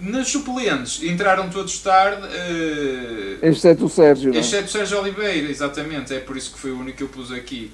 Nos 0.00 0.28
suplentes 0.28 1.00
entraram 1.04 1.48
todos 1.48 1.78
tarde. 1.78 2.26
Uh, 2.26 3.46
exceto 3.46 3.86
o 3.86 3.88
Sérgio. 3.88 4.32
Não? 4.32 4.40
Exceto 4.40 4.66
o 4.66 4.70
Sérgio 4.70 5.00
Oliveira, 5.00 5.48
exatamente. 5.48 6.12
É 6.12 6.18
por 6.18 6.36
isso 6.36 6.52
que 6.52 6.58
foi 6.58 6.72
o 6.72 6.80
único 6.80 6.98
que 6.98 7.04
eu 7.04 7.08
pus 7.08 7.30
aqui. 7.30 7.70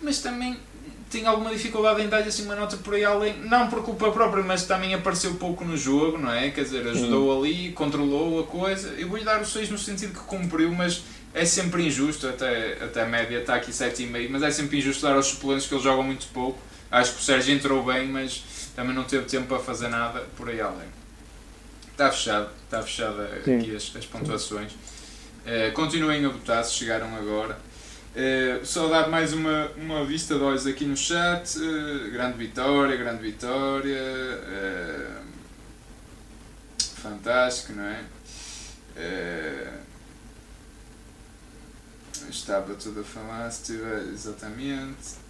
Mas 0.00 0.20
também 0.20 0.56
tinha 1.10 1.28
alguma 1.28 1.50
dificuldade 1.50 2.00
em 2.00 2.08
dar-lhe 2.08 2.28
assim 2.28 2.44
uma 2.44 2.56
nota 2.56 2.76
por 2.78 2.94
aí 2.94 3.04
além. 3.04 3.36
Não 3.40 3.68
por 3.68 3.84
culpa 3.84 4.10
própria, 4.10 4.42
mas 4.42 4.64
também 4.64 4.94
apareceu 4.94 5.34
pouco 5.34 5.64
no 5.64 5.76
jogo, 5.76 6.16
não 6.16 6.32
é? 6.32 6.50
Quer 6.50 6.62
dizer, 6.62 6.88
ajudou 6.88 7.28
hum. 7.28 7.38
ali, 7.38 7.72
controlou 7.72 8.40
a 8.40 8.44
coisa. 8.44 8.94
Eu 8.96 9.08
vou-lhe 9.08 9.24
dar 9.24 9.40
o 9.42 9.44
6 9.44 9.68
no 9.70 9.78
sentido 9.78 10.14
que 10.14 10.24
cumpriu, 10.24 10.72
mas 10.72 11.02
é 11.32 11.44
sempre 11.44 11.86
injusto, 11.86 12.28
até, 12.28 12.74
até 12.82 13.02
a 13.02 13.06
média 13.06 13.38
está 13.38 13.54
aqui 13.54 13.70
7,5, 13.70 14.28
mas 14.30 14.42
é 14.42 14.50
sempre 14.50 14.78
injusto 14.78 15.02
dar 15.02 15.14
aos 15.14 15.26
suplentes 15.26 15.66
que 15.66 15.74
eles 15.74 15.84
jogam 15.84 16.02
muito 16.02 16.26
pouco. 16.32 16.58
Acho 16.90 17.14
que 17.14 17.20
o 17.20 17.22
Sérgio 17.22 17.54
entrou 17.54 17.84
bem, 17.84 18.08
mas 18.08 18.44
também 18.74 18.94
não 18.94 19.04
teve 19.04 19.26
tempo 19.26 19.46
para 19.46 19.60
fazer 19.60 19.88
nada 19.88 20.20
por 20.36 20.48
aí 20.48 20.60
além. 20.60 20.88
Está 21.92 22.10
fechado, 22.10 22.48
está 22.64 22.82
fechada 22.82 23.24
aqui 23.36 23.76
as, 23.76 23.94
as 23.94 24.06
pontuações. 24.06 24.72
Uh, 24.72 25.72
continuem 25.72 26.24
a 26.24 26.28
votar 26.28 26.64
se 26.64 26.74
chegaram 26.74 27.14
agora. 27.14 27.56
Uh, 28.16 28.66
só 28.66 28.88
dar 28.88 29.08
mais 29.08 29.32
uma, 29.32 29.70
uma 29.76 30.04
vista 30.04 30.34
de 30.34 30.42
olhos 30.42 30.66
aqui 30.66 30.84
no 30.84 30.96
chat. 30.96 31.56
Uh, 31.58 32.10
grande 32.10 32.38
vitória, 32.38 32.96
grande 32.96 33.22
vitória. 33.22 34.00
fantástico, 37.00 37.72
não 37.74 37.84
é? 37.84 38.00
Estava 42.30 42.74
tudo 42.74 43.00
a 43.00 43.04
falar, 43.04 43.50
se 43.50 43.72
tiver 43.72 44.02
exatamente. 44.12 45.20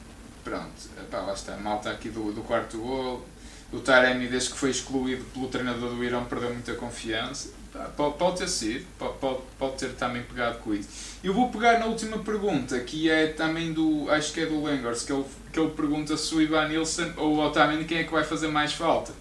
Pronto, 0.44 0.90
epá, 0.98 1.20
lá 1.20 1.34
está, 1.34 1.56
malta 1.56 1.90
aqui 1.90 2.08
do, 2.08 2.32
do 2.32 2.42
quarto 2.42 2.78
gol. 2.78 3.26
O 3.72 3.78
Taremi, 3.78 4.26
desde 4.26 4.50
que 4.50 4.58
foi 4.58 4.70
excluído 4.70 5.24
pelo 5.32 5.48
treinador 5.48 5.90
do 5.90 6.02
Irão, 6.02 6.24
perdeu 6.24 6.52
muita 6.52 6.74
confiança. 6.74 7.50
Pode, 7.96 8.18
pode 8.18 8.38
ter 8.38 8.48
sido, 8.48 8.84
pode, 8.98 9.38
pode 9.56 9.76
ter 9.76 9.94
também 9.94 10.22
pegado 10.24 10.58
com 10.58 10.74
isso. 10.74 10.88
Eu 11.22 11.32
vou 11.32 11.50
pegar 11.50 11.78
na 11.78 11.86
última 11.86 12.18
pergunta, 12.18 12.80
que 12.80 13.08
é 13.08 13.28
também 13.28 13.72
do, 13.72 14.10
acho 14.10 14.32
que 14.32 14.40
é 14.40 14.46
do 14.46 14.64
Lengors, 14.64 15.04
que 15.04 15.12
ele, 15.12 15.24
que 15.52 15.60
ele 15.60 15.70
pergunta 15.70 16.16
se 16.16 16.34
o 16.34 16.40
Ivan 16.40 16.66
Nilsson 16.68 17.12
ou 17.16 17.36
o 17.36 17.46
Otamendi 17.46 17.84
quem 17.84 17.98
é 17.98 18.04
que 18.04 18.10
vai 18.10 18.24
fazer 18.24 18.48
mais 18.48 18.72
falta. 18.72 19.12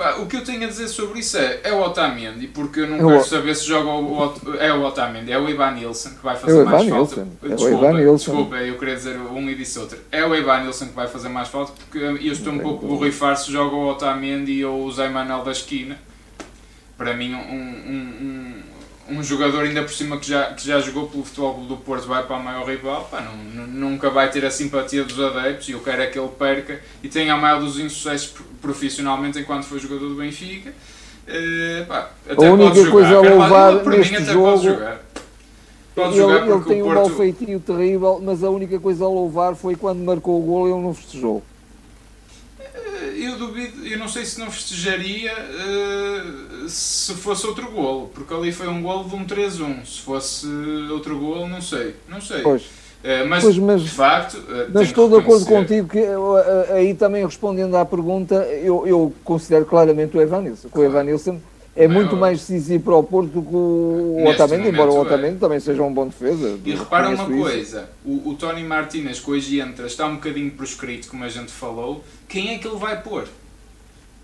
Pá, 0.00 0.14
o 0.14 0.24
que 0.24 0.36
eu 0.36 0.42
tenho 0.42 0.64
a 0.64 0.66
dizer 0.66 0.88
sobre 0.88 1.20
isso 1.20 1.36
é, 1.36 1.60
é 1.62 1.72
o 1.74 1.82
Otamendi, 1.82 2.46
porque 2.46 2.80
eu 2.80 2.86
não 2.86 2.96
eu 2.96 3.06
quero 3.06 3.24
saber 3.24 3.54
se 3.54 3.66
joga 3.66 3.90
o, 3.90 4.28
o, 4.28 4.54
é 4.58 4.72
o 4.72 4.82
Otamendi, 4.82 5.30
é 5.30 5.38
o 5.38 5.46
Ivan 5.46 5.72
Nilsson 5.72 6.14
que 6.14 6.22
vai 6.22 6.34
fazer 6.38 6.58
é 6.58 6.64
mais 6.64 6.88
falta. 6.88 7.28
Desculpa, 7.42 7.86
é 7.86 8.12
desculpa, 8.14 8.56
eu 8.56 8.78
queria 8.78 8.96
dizer 8.96 9.18
um 9.18 9.50
e 9.50 9.54
disse 9.54 9.78
outro. 9.78 9.98
É 10.10 10.24
o 10.24 10.34
Ivan 10.34 10.62
Nilsson 10.62 10.86
que 10.86 10.94
vai 10.94 11.06
fazer 11.06 11.28
mais 11.28 11.48
falta, 11.48 11.72
porque 11.72 11.98
eu 11.98 12.16
estou 12.32 12.50
um 12.50 12.60
pouco 12.60 12.86
borrifar 12.86 13.36
se 13.36 13.52
joga 13.52 13.76
o 13.76 13.90
Otamendi 13.90 14.64
ou 14.64 14.86
o 14.86 14.90
Zé 14.90 15.10
Manuel 15.10 15.44
da 15.44 15.50
esquina. 15.50 15.98
Para 16.96 17.12
mim, 17.12 17.34
um, 17.34 17.38
um, 17.38 17.98
um, 18.22 18.62
um 19.10 19.22
jogador 19.22 19.64
ainda 19.64 19.82
por 19.82 19.92
cima 19.92 20.18
que 20.18 20.28
já, 20.28 20.52
que 20.54 20.66
já 20.66 20.80
jogou 20.80 21.08
pelo 21.08 21.24
Futebol 21.24 21.54
do 21.64 21.76
Porto 21.76 22.06
vai 22.06 22.22
para 22.22 22.36
a 22.36 22.38
maior 22.38 22.66
rival, 22.66 23.08
pá, 23.10 23.20
não, 23.20 23.66
nunca 23.66 24.08
vai 24.10 24.30
ter 24.30 24.44
a 24.44 24.50
simpatia 24.50 25.04
dos 25.04 25.18
adeptos 25.20 25.68
e 25.68 25.72
eu 25.72 25.80
quero 25.80 26.02
é 26.02 26.06
que 26.06 26.18
ele 26.18 26.28
perca 26.28 26.80
e 27.02 27.08
tenha 27.08 27.34
a 27.34 27.36
maior 27.36 27.60
dos 27.60 27.78
insucessos 27.78 28.34
profissionalmente 28.62 29.38
enquanto 29.38 29.64
foi 29.64 29.78
jogador 29.78 30.08
do 30.08 30.14
Benfica. 30.14 30.70
Uh, 31.28 31.86
pá, 31.86 32.10
até 32.28 32.46
a 32.46 32.52
única 32.52 32.90
coisa 32.90 33.16
a 33.16 33.20
louvar 33.20 33.78
por 33.80 33.92
neste 33.92 34.24
jogo 34.24 34.60
pode 35.94 36.18
ele, 36.18 36.32
ele 36.32 36.64
tem 36.64 36.82
um 36.82 36.86
Porto... 36.86 36.96
mau 36.96 37.10
feitio 37.10 37.60
terrível, 37.60 38.20
mas 38.22 38.42
a 38.42 38.50
única 38.50 38.78
coisa 38.78 39.04
a 39.04 39.08
louvar 39.08 39.54
foi 39.54 39.76
quando 39.76 40.00
marcou 40.00 40.40
o 40.40 40.44
gol 40.44 40.68
e 40.68 40.72
ele 40.72 40.80
não 40.80 40.94
festejou. 40.94 41.42
Eu 43.22 43.36
duvido, 43.36 43.86
eu 43.86 43.98
não 43.98 44.08
sei 44.08 44.24
se 44.24 44.40
não 44.40 44.50
festejaria 44.50 45.32
uh, 45.32 46.68
se 46.68 47.14
fosse 47.14 47.46
outro 47.46 47.70
golo, 47.70 48.10
porque 48.14 48.32
ali 48.32 48.50
foi 48.50 48.66
um 48.68 48.82
golo 48.82 49.08
de 49.08 49.14
um 49.14 49.26
3-1. 49.26 49.84
Se 49.84 50.00
fosse 50.00 50.46
outro 50.90 51.18
golo, 51.18 51.46
não 51.46 51.60
sei. 51.60 51.94
Não 52.08 52.20
sei. 52.20 52.42
Pois. 52.42 52.80
Eh, 53.02 53.24
mas, 53.24 53.42
pois, 53.42 53.56
mas, 53.58 53.82
de 53.82 53.90
facto. 53.90 54.42
Eh, 54.48 54.66
mas 54.72 54.88
estou 54.88 55.08
de 55.08 55.16
acordo 55.16 55.46
contigo 55.46 55.88
que 55.88 56.04
aí 56.74 56.94
também 56.94 57.24
respondendo 57.24 57.74
à 57.76 57.84
pergunta, 57.84 58.34
eu, 58.44 58.86
eu 58.86 59.12
considero 59.24 59.64
claramente 59.64 60.16
o 60.16 60.20
Evanilson. 60.20 60.68
Claro. 60.68 60.86
O 60.86 60.90
Evanilson 60.90 61.40
é 61.84 61.88
muito 61.88 62.16
mais 62.16 62.40
decisivo 62.40 62.84
para 62.84 62.96
o 62.96 63.02
Porto 63.02 63.28
do 63.28 63.42
que 63.42 63.54
o 63.54 64.24
Otamendi, 64.28 64.68
embora 64.68 64.90
o 64.90 65.00
Otamendi 65.00 65.36
é. 65.36 65.38
também 65.38 65.60
seja 65.60 65.82
um 65.82 65.92
bom 65.92 66.06
defesa. 66.06 66.58
E 66.64 66.74
repara 66.74 67.08
uma 67.08 67.26
coisa: 67.26 67.88
o, 68.04 68.30
o 68.30 68.34
Tony 68.34 68.62
Martinez, 68.62 69.20
que 69.20 69.30
hoje 69.30 69.60
entra, 69.60 69.86
está 69.86 70.06
um 70.06 70.16
bocadinho 70.16 70.50
proscrito, 70.50 71.08
como 71.08 71.24
a 71.24 71.28
gente 71.28 71.50
falou. 71.50 72.04
Quem 72.28 72.54
é 72.54 72.58
que 72.58 72.68
ele 72.68 72.76
vai 72.76 73.00
pôr? 73.02 73.26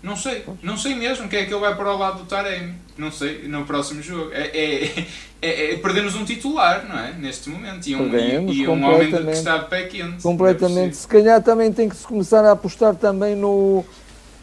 Não 0.01 0.15
sei, 0.15 0.45
não 0.61 0.77
sei 0.77 0.93
mesmo 0.93 1.27
quem 1.27 1.39
é 1.39 1.45
que 1.45 1.53
ele 1.53 1.59
vai 1.59 1.75
para 1.75 1.91
o 1.91 1.97
lado 1.97 2.19
do 2.19 2.25
Taremi. 2.25 2.75
Não 2.97 3.11
sei, 3.11 3.47
no 3.47 3.65
próximo 3.65 4.01
jogo. 4.01 4.31
É, 4.31 4.47
é, 4.55 5.05
é, 5.41 5.73
é 5.73 5.77
perdemos 5.77 6.15
um 6.15 6.23
titular, 6.23 6.87
não 6.87 6.99
é? 6.99 7.13
Neste 7.13 7.49
momento. 7.49 7.87
E 7.87 7.95
um, 7.95 8.09
perdemos, 8.09 8.55
e, 8.55 8.61
e 8.61 8.67
um 8.67 8.83
homem 8.83 9.11
que 9.11 9.31
está 9.31 9.57
de 9.57 9.67
pé 9.67 9.83
quente. 9.83 10.21
Completamente. 10.21 10.95
Se 10.95 11.07
calhar 11.07 11.41
também 11.41 11.73
tem 11.73 11.89
que 11.89 11.95
se 11.95 12.05
começar 12.05 12.45
a 12.45 12.51
apostar 12.51 12.95
também 12.95 13.35
no, 13.35 13.83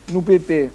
no 0.08 0.22
PP. 0.22 0.70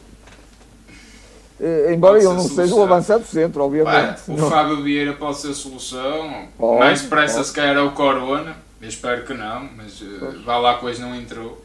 Eh, 1.60 1.94
embora 1.94 2.18
ele 2.18 2.28
não 2.28 2.48
seja 2.48 2.74
o 2.74 2.82
avançado 2.82 3.26
centro, 3.26 3.64
obviamente. 3.64 4.22
o 4.28 4.34
não. 4.34 4.50
Fábio 4.50 4.82
Vieira 4.82 5.14
pode 5.14 5.38
ser 5.38 5.50
a 5.50 5.54
solução. 5.54 6.48
Pode, 6.58 6.80
Mais 6.80 7.02
depressa, 7.02 7.44
se 7.44 7.52
calhar, 7.52 7.76
é 7.76 7.82
o 7.82 7.92
Corona. 7.92 8.56
Eu 8.82 8.88
espero 8.88 9.26
que 9.26 9.34
não, 9.34 9.70
mas 9.76 10.00
uh, 10.02 10.42
vá 10.46 10.58
lá, 10.58 10.76
pois 10.76 11.00
não 11.00 11.14
entrou. 11.14 11.62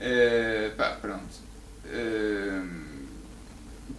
Uh, 0.00 0.74
pá, 0.76 0.96
pronto. 1.00 1.44
Ehm, 1.92 3.04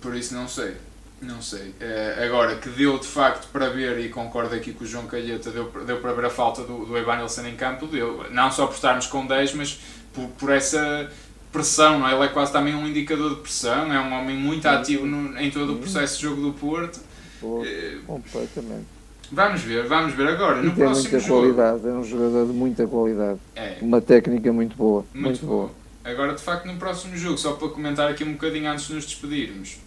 por 0.02 0.16
isso 0.16 0.34
não 0.34 0.48
sei. 0.48 0.76
Não 1.22 1.42
sei. 1.44 1.70
Uh, 1.70 2.24
agora, 2.26 2.56
que 2.56 2.70
deu 2.70 2.98
de 2.98 3.08
facto 3.08 3.48
para 3.52 3.70
ver, 3.70 4.00
e 4.00 4.10
concordo 4.10 4.56
aqui 4.56 4.74
com 4.74 4.84
o 4.84 4.88
João 4.88 5.06
Calheta, 5.06 5.52
deu, 5.52 5.72
deu 5.86 5.98
para 5.98 6.14
ver 6.14 6.26
a 6.26 6.30
falta 6.32 6.64
do, 6.64 6.86
do 6.86 6.98
Evanilson 6.98 7.46
em 7.46 7.56
campo, 7.56 7.86
deu. 7.86 8.26
Não 8.32 8.52
só 8.52 8.66
por 8.66 8.74
estarmos 8.74 9.06
com 9.06 9.28
10, 9.28 9.54
mas 9.54 9.80
por, 10.12 10.28
por 10.30 10.52
essa 10.52 11.12
pressão, 11.56 12.00
não 12.00 12.08
é? 12.08 12.14
Ele 12.14 12.26
é 12.26 12.28
quase 12.28 12.52
também 12.52 12.76
um 12.76 12.86
indicador 12.86 13.36
de 13.36 13.42
pressão, 13.42 13.92
é 13.94 14.00
um 14.00 14.14
homem 14.14 14.36
muito 14.36 14.68
ativo 14.68 15.06
no, 15.06 15.40
em 15.40 15.50
todo 15.50 15.74
o 15.74 15.78
processo 15.78 16.18
de 16.18 16.24
jogo 16.24 16.42
do 16.42 16.52
Porto. 16.52 17.00
Porto 17.40 17.66
uh, 17.66 18.02
completamente. 18.06 18.86
Vamos 19.32 19.62
ver, 19.62 19.88
vamos 19.88 20.14
ver 20.14 20.28
agora. 20.28 20.60
E 20.60 20.66
no 20.66 20.76
tem 20.76 20.86
muita 20.86 21.20
jogo, 21.20 21.42
qualidade, 21.42 21.88
é 21.88 21.92
um 21.92 22.04
jogador 22.04 22.46
de 22.46 22.54
muita 22.54 22.86
qualidade. 22.86 23.40
É. 23.56 23.78
Uma 23.82 24.02
técnica 24.02 24.52
muito 24.52 24.76
boa. 24.76 25.06
Muito, 25.14 25.26
muito 25.26 25.46
boa. 25.46 25.68
boa. 25.68 25.86
Agora, 26.04 26.34
de 26.34 26.42
facto, 26.42 26.66
no 26.66 26.76
próximo 26.76 27.16
jogo, 27.18 27.38
só 27.38 27.54
para 27.54 27.70
comentar 27.70 28.12
aqui 28.12 28.24
um 28.24 28.34
bocadinho 28.34 28.70
antes 28.70 28.88
de 28.88 28.94
nos 28.94 29.06
despedirmos. 29.06 29.78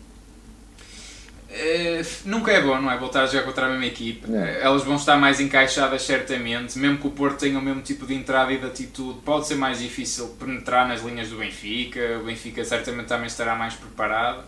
É, 1.60 2.02
nunca 2.24 2.52
é 2.52 2.62
bom, 2.62 2.80
não 2.80 2.90
é? 2.90 2.96
Voltar 2.96 3.24
a 3.24 3.26
jogar 3.26 3.42
contra 3.42 3.66
a 3.66 3.70
mesma 3.70 3.86
equipe. 3.86 4.32
É. 4.32 4.60
Elas 4.62 4.84
vão 4.84 4.96
estar 4.96 5.16
mais 5.16 5.40
encaixadas, 5.40 6.02
certamente. 6.02 6.78
Mesmo 6.78 6.98
que 6.98 7.06
o 7.06 7.10
Porto 7.10 7.40
tenha 7.40 7.58
o 7.58 7.62
mesmo 7.62 7.82
tipo 7.82 8.06
de 8.06 8.14
entrada 8.14 8.52
e 8.52 8.58
de 8.58 8.66
atitude, 8.66 9.18
pode 9.24 9.46
ser 9.46 9.56
mais 9.56 9.80
difícil 9.80 10.28
penetrar 10.38 10.86
nas 10.86 11.02
linhas 11.02 11.28
do 11.28 11.36
Benfica. 11.36 12.18
O 12.20 12.26
Benfica 12.26 12.64
certamente 12.64 13.06
também 13.06 13.26
estará 13.26 13.56
mais 13.56 13.74
preparado. 13.74 14.44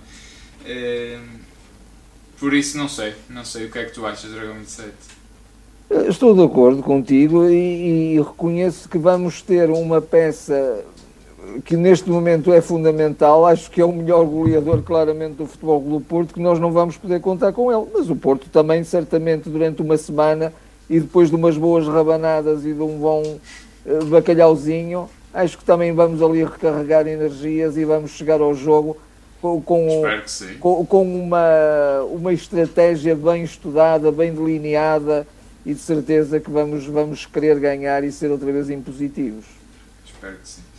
É, 0.65 1.19
por 2.39 2.55
isso, 2.55 2.79
não 2.79 2.89
sei. 2.89 3.15
Não 3.29 3.45
sei 3.45 3.67
o 3.67 3.71
que 3.71 3.79
é 3.79 3.85
que 3.85 3.93
tu 3.93 4.07
achas, 4.07 4.31
Dragão 4.31 4.55
27. 4.55 4.93
Estou 6.09 6.35
de 6.35 6.45
acordo 6.45 6.85
contigo 6.85 7.51
e, 7.51 8.15
e 8.15 8.19
reconheço 8.21 8.89
que 8.89 8.97
vamos 8.97 9.43
ter 9.43 9.69
uma 9.71 10.01
peça 10.01 10.85
que 11.65 11.77
neste 11.77 12.09
momento 12.09 12.53
é 12.53 12.61
fundamental, 12.61 13.47
acho 13.47 13.71
que 13.71 13.81
é 13.81 13.85
o 13.85 13.93
melhor 13.93 14.25
goleador 14.25 14.83
claramente 14.83 15.35
do 15.35 15.47
Futebol 15.47 15.81
do 15.81 16.01
Porto, 16.01 16.35
que 16.35 16.41
nós 16.41 16.59
não 16.59 16.73
vamos 16.73 16.97
poder 16.97 17.21
contar 17.21 17.53
com 17.53 17.73
ele. 17.73 17.91
Mas 17.93 18.11
o 18.11 18.17
Porto 18.17 18.49
também, 18.51 18.85
certamente, 18.85 19.49
durante 19.49 19.83
uma 19.83 19.97
semana 19.97 20.53
e 20.89 21.01
depois 21.01 21.31
de 21.31 21.37
umas 21.37 21.57
boas 21.57 21.87
rabanadas 21.87 22.65
e 22.65 22.73
de 22.73 22.83
um 22.83 22.99
bom 22.99 23.23
uh, 23.23 24.05
bacalhauzinho, 24.07 25.09
acho 25.33 25.57
que 25.59 25.65
também 25.65 25.93
vamos 25.93 26.23
ali 26.23 26.45
recarregar 26.45 27.07
energias 27.07 27.77
e 27.77 27.85
vamos 27.85 28.11
chegar 28.11 28.41
ao 28.41 28.55
jogo 28.55 28.97
com, 29.41 29.61
com, 29.63 30.03
com, 30.59 30.87
com 30.87 31.03
uma, 31.03 32.03
uma 32.11 32.33
estratégia 32.33 33.15
bem 33.15 33.43
estudada, 33.43 34.13
bem 34.13 34.33
delineada 34.33 35.27
e 35.65 35.73
de 35.73 35.81
certeza 35.81 36.41
que 36.41 36.51
vamos, 36.51 36.87
vamos 36.87 37.25
querer 37.27 37.59
ganhar 37.59 38.05
e 38.05 38.13
ser 38.13 38.31
outra 38.31 38.51
vez 38.53 38.69
impositivos. 38.69 39.47
Espero 40.05 40.37
que 40.37 40.49
sim. 40.49 40.70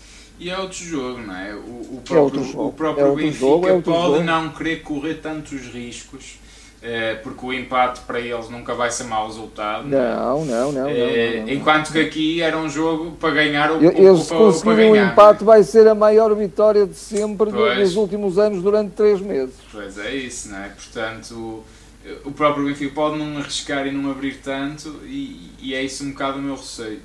E 0.42 0.50
é 0.50 0.58
outro 0.58 0.84
jogo, 0.84 1.20
não 1.22 1.38
é? 1.38 1.54
O, 1.54 1.98
o 1.98 2.02
próprio, 2.04 2.42
é 2.42 2.58
o 2.58 2.72
próprio 2.72 3.06
é 3.06 3.16
Benfica 3.16 3.40
jogo, 3.46 3.68
é 3.68 3.80
pode 3.80 4.14
jogo. 4.14 4.24
não 4.24 4.50
querer 4.50 4.82
correr 4.82 5.14
tantos 5.16 5.62
riscos 5.68 6.40
é, 6.82 7.14
porque 7.14 7.46
o 7.46 7.54
empate 7.54 8.02
para 8.02 8.20
eles 8.20 8.50
nunca 8.50 8.74
vai 8.74 8.90
ser 8.90 9.04
mau 9.04 9.28
resultado. 9.28 9.88
Não, 9.88 10.44
não, 10.44 10.72
não. 10.72 10.90
É, 10.90 11.36
não, 11.38 11.46
não, 11.46 11.54
enquanto 11.54 11.92
que 11.92 12.00
aqui 12.00 12.42
era 12.42 12.58
um 12.58 12.68
jogo 12.68 13.12
para 13.20 13.36
ganhar 13.36 13.72
o 13.72 13.84
Eles 13.84 14.24
se 14.24 14.34
conseguirem 14.34 14.92
o 14.92 14.96
empate 14.96 15.44
vai 15.44 15.62
ser 15.62 15.88
a 15.88 15.94
maior 15.94 16.34
vitória 16.34 16.88
de 16.88 16.96
sempre 16.96 17.52
pois, 17.52 17.78
nos 17.78 17.96
últimos 17.96 18.40
anos 18.40 18.64
durante 18.64 18.94
três 18.94 19.22
meses. 19.22 19.54
Pois 19.72 19.96
é 20.00 20.16
isso, 20.16 20.50
não 20.50 20.58
é? 20.58 20.70
Portanto, 20.70 21.64
o 22.26 22.32
próprio 22.32 22.66
Benfica 22.66 22.96
pode 22.96 23.16
não 23.16 23.38
arriscar 23.38 23.86
e 23.86 23.92
não 23.92 24.10
abrir 24.10 24.40
tanto 24.44 25.02
e, 25.04 25.52
e 25.60 25.76
é 25.76 25.84
isso 25.84 26.04
um 26.04 26.10
bocado 26.10 26.40
o 26.40 26.42
meu 26.42 26.56
receio. 26.56 27.00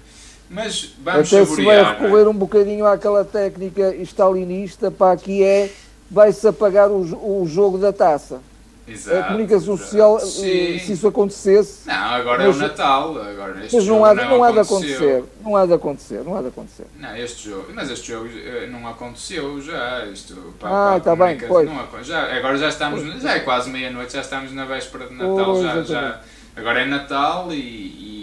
Mas 0.49 0.95
vamos 1.03 1.33
Até 1.33 1.45
se 1.45 1.65
vai 1.65 1.85
recorrer 1.85 2.25
é? 2.25 2.29
um 2.29 2.35
bocadinho 2.35 2.87
àquela 2.87 3.25
técnica 3.25 3.95
stalinista, 3.97 4.91
para 4.91 5.13
aqui 5.13 5.43
é 5.43 5.71
vai-se 6.11 6.47
apagar 6.47 6.89
o, 6.91 7.43
o 7.43 7.47
jogo 7.47 7.79
da 7.79 7.93
taça. 7.93 8.41
Exato, 8.89 9.19
a 9.19 9.23
comunicação 9.25 9.77
social, 9.77 10.19
eh, 10.19 10.79
se 10.79 10.93
isso 10.93 11.09
acontecesse. 11.09 11.89
Não, 11.89 11.95
agora 11.95 12.47
mas, 12.47 12.55
é 12.55 12.59
o 12.59 12.69
Natal. 12.69 13.21
Agora 13.21 13.57
mas 13.61 13.87
não 13.87 14.05
há, 14.05 14.15
não, 14.15 14.29
não 14.29 14.45
há 14.45 14.53
de 14.53 14.61
acontecer. 14.61 15.25
Não 15.43 15.57
há 15.57 15.67
de 15.67 15.73
acontecer. 15.73 16.25
Não 16.25 16.37
há 16.37 16.43
de 16.43 16.49
acontecer. 16.49 16.87
Não, 16.97 17.17
este 17.17 17.51
jogo. 17.51 17.67
Mas 17.75 17.91
este 17.91 18.13
jogo 18.13 18.29
eh, 18.29 18.69
não 18.71 18.87
aconteceu 18.87 19.61
já. 19.61 20.07
Isto, 20.07 20.55
ah, 20.63 20.95
está 20.99 21.17
bem. 21.17 21.37
Pois. 21.37 21.69
Não, 21.69 22.05
já, 22.05 22.37
agora 22.37 22.57
já 22.59 22.69
estamos. 22.69 23.03
Já 23.21 23.35
é 23.35 23.41
quase 23.41 23.69
meia-noite, 23.71 24.13
já 24.13 24.21
estamos 24.21 24.53
na 24.53 24.65
véspera 24.65 25.09
de 25.09 25.15
Natal. 25.15 25.61
Já, 25.61 25.83
já, 25.83 26.21
agora 26.55 26.83
é 26.83 26.85
Natal 26.85 27.49
e, 27.51 27.57
e 27.57 28.16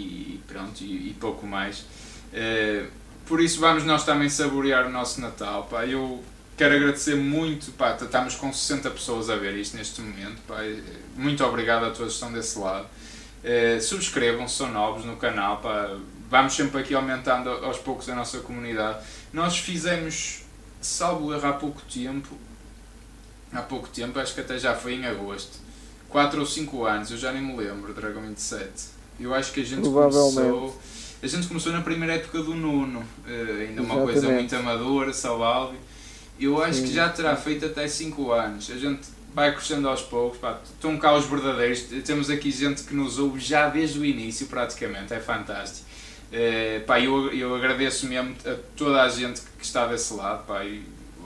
pronto, 0.54 0.82
e, 0.82 1.10
e, 1.10 1.16
pouco 1.20 1.46
mais. 1.46 1.80
Uh, 2.32 2.86
por 3.26 3.40
isso 3.40 3.58
vamos 3.60 3.84
nós 3.84 4.04
também 4.04 4.28
saborear 4.28 4.86
o 4.86 4.90
nosso 4.90 5.20
Natal. 5.20 5.64
Pá. 5.64 5.84
Eu 5.84 6.22
quero 6.56 6.76
agradecer 6.76 7.16
muito, 7.16 7.72
pá, 7.72 7.96
estamos 8.00 8.36
com 8.36 8.52
60 8.52 8.90
pessoas 8.90 9.28
a 9.28 9.36
ver 9.36 9.56
isto 9.56 9.76
neste 9.76 10.00
momento, 10.00 10.40
pá, 10.46 10.58
muito 11.16 11.44
obrigado 11.44 11.84
a 11.84 11.90
todos 11.90 12.12
que 12.12 12.14
estão 12.14 12.32
desse 12.32 12.58
lado. 12.58 12.86
Uh, 13.42 13.80
subscrevam 13.80 14.46
se 14.48 14.56
são 14.56 14.70
novos 14.70 15.04
no 15.04 15.16
canal, 15.16 15.58
pá, 15.58 15.96
vamos 16.30 16.54
sempre 16.54 16.80
aqui 16.80 16.94
aumentando 16.94 17.50
aos 17.50 17.78
poucos 17.78 18.08
a 18.08 18.14
nossa 18.14 18.38
comunidade. 18.38 19.04
Nós 19.32 19.58
fizemos, 19.58 20.44
salvo 20.80 21.34
erro, 21.34 21.48
há 21.48 21.52
pouco 21.54 21.82
tempo, 21.82 22.38
há 23.52 23.62
pouco 23.62 23.88
tempo, 23.88 24.18
acho 24.18 24.32
que 24.32 24.40
até 24.40 24.56
já 24.58 24.74
foi 24.74 24.94
em 24.94 25.06
agosto, 25.06 25.58
4 26.08 26.38
ou 26.38 26.46
5 26.46 26.84
anos, 26.84 27.10
eu 27.10 27.18
já 27.18 27.32
nem 27.32 27.42
me 27.42 27.56
lembro, 27.56 27.92
Dragon 27.92 28.20
27. 28.20 28.93
Eu 29.18 29.34
acho 29.34 29.52
que 29.52 29.60
a 29.60 29.64
gente 29.64 29.88
começou... 29.88 30.80
A 31.22 31.26
gente 31.26 31.46
começou 31.46 31.72
na 31.72 31.80
primeira 31.80 32.16
época 32.16 32.42
do 32.42 32.54
Nuno, 32.54 33.00
uh, 33.00 33.60
ainda 33.60 33.80
uma 33.80 34.02
coisa 34.02 34.28
muito 34.28 34.54
amadora, 34.54 35.10
saudável 35.10 35.78
eu 36.38 36.62
acho 36.62 36.80
Sim. 36.80 36.86
que 36.86 36.92
já 36.92 37.08
terá 37.08 37.36
feito 37.36 37.64
até 37.66 37.86
5 37.86 38.32
anos. 38.32 38.70
A 38.70 38.76
gente 38.76 39.02
vai 39.32 39.54
crescendo 39.54 39.88
aos 39.88 40.02
poucos. 40.02 40.38
Pá, 40.38 40.58
estão 40.64 40.96
cá 40.98 41.14
os 41.14 41.26
verdadeiros. 41.26 41.82
Temos 42.04 42.28
aqui 42.28 42.50
gente 42.50 42.82
que 42.82 42.94
nos 42.94 43.18
ouve 43.18 43.40
já 43.40 43.68
desde 43.68 43.98
o 43.98 44.04
início, 44.04 44.46
praticamente. 44.46 45.12
É 45.14 45.20
fantástico. 45.20 45.86
É, 46.32 46.80
pá, 46.80 47.00
eu, 47.00 47.32
eu 47.32 47.54
agradeço 47.54 48.06
mesmo 48.06 48.34
a 48.44 48.56
toda 48.76 49.02
a 49.02 49.08
gente 49.08 49.40
que 49.58 49.64
está 49.64 49.86
desse 49.86 50.12
lado. 50.14 50.44
Pá, 50.44 50.62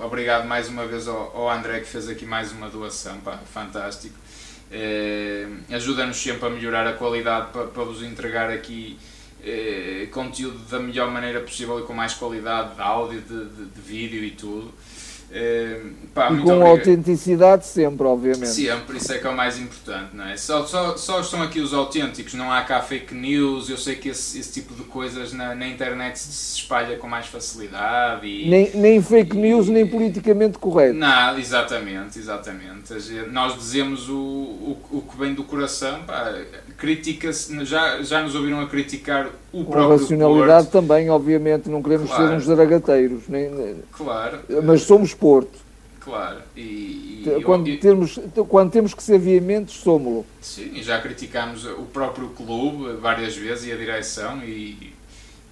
obrigado 0.00 0.46
mais 0.46 0.68
uma 0.68 0.86
vez 0.86 1.08
ao, 1.08 1.34
ao, 1.34 1.50
André 1.50 1.80
que 1.80 1.86
fez 1.86 2.08
aqui 2.08 2.26
mais 2.26 2.52
uma 2.52 2.68
doação. 2.68 3.18
Pá, 3.20 3.38
fantástico. 3.52 4.14
É, 4.70 5.46
Ajuda-nos 5.70 6.16
sempre 6.16 6.46
a 6.46 6.50
melhorar 6.50 6.86
a 6.86 6.92
qualidade 6.92 7.52
para, 7.52 7.66
para 7.66 7.84
vos 7.84 8.02
entregar 8.02 8.50
aqui 8.50 8.98
é, 9.42 10.08
conteúdo 10.12 10.58
da 10.68 10.78
melhor 10.78 11.10
maneira 11.10 11.40
possível 11.40 11.80
e 11.80 11.82
com 11.82 11.94
mais 11.94 12.14
qualidade 12.14 12.74
de 12.74 12.80
áudio, 12.80 13.20
de, 13.20 13.44
de, 13.44 13.64
de 13.66 13.80
vídeo 13.80 14.22
e 14.24 14.30
tudo. 14.32 14.72
É, 15.30 15.80
pá, 16.14 16.32
e 16.32 16.38
com 16.38 16.66
autenticidade 16.66 17.66
sempre, 17.66 18.06
obviamente. 18.06 18.48
Sempre, 18.48 18.96
isso 18.96 19.12
é 19.12 19.18
que 19.18 19.26
é 19.26 19.30
o 19.30 19.36
mais 19.36 19.58
importante, 19.58 20.16
não 20.16 20.24
é? 20.24 20.36
Só, 20.36 20.64
só, 20.66 20.96
só 20.96 21.20
estão 21.20 21.42
aqui 21.42 21.60
os 21.60 21.74
autênticos, 21.74 22.32
não 22.34 22.50
há 22.50 22.62
cá 22.62 22.80
fake 22.80 23.14
news, 23.14 23.68
eu 23.68 23.76
sei 23.76 23.96
que 23.96 24.08
esse, 24.08 24.38
esse 24.38 24.52
tipo 24.52 24.74
de 24.74 24.84
coisas 24.84 25.34
na, 25.34 25.54
na 25.54 25.68
internet 25.68 26.18
se 26.18 26.56
espalha 26.56 26.96
com 26.96 27.06
mais 27.06 27.26
facilidade. 27.26 28.26
E, 28.26 28.48
nem, 28.48 28.70
nem 28.74 29.02
fake 29.02 29.36
e, 29.36 29.40
news, 29.40 29.68
nem 29.68 29.86
politicamente 29.86 30.58
correto. 30.58 30.94
Não, 30.94 31.38
exatamente, 31.38 32.18
exatamente. 32.18 32.94
Nós 33.30 33.54
dizemos 33.54 34.08
o, 34.08 34.14
o, 34.14 34.78
o 34.92 35.02
que 35.02 35.18
vem 35.18 35.34
do 35.34 35.44
coração, 35.44 36.04
critica-se, 36.78 37.64
já, 37.66 38.02
já 38.02 38.22
nos 38.22 38.34
ouviram 38.34 38.60
a 38.60 38.66
criticar 38.66 39.28
o 39.52 39.64
com 39.64 39.88
racionalidade 39.88 40.68
Porto. 40.68 40.72
também, 40.72 41.08
obviamente, 41.10 41.68
não 41.68 41.82
queremos 41.82 42.10
claro. 42.10 42.28
ser 42.28 42.36
uns 42.36 42.44
zaragateiros, 42.44 43.22
nem, 43.28 43.76
claro. 43.92 44.40
mas 44.62 44.82
somos 44.82 45.14
Porto. 45.14 45.68
Claro, 46.00 46.38
e, 46.56 47.22
e 47.26 47.42
quando, 47.44 47.68
eu, 47.68 47.78
temos, 47.78 48.18
quando 48.48 48.70
temos 48.70 48.94
que 48.94 49.02
ser 49.02 49.18
veementes, 49.18 49.74
somos-lo. 49.74 50.24
Sim, 50.40 50.70
e 50.74 50.82
já 50.82 50.98
criticámos 51.00 51.66
o 51.66 51.82
próprio 51.92 52.28
clube 52.30 52.94
várias 52.94 53.36
vezes 53.36 53.66
e 53.66 53.72
a 53.72 53.76
direção 53.76 54.42
e, 54.42 54.94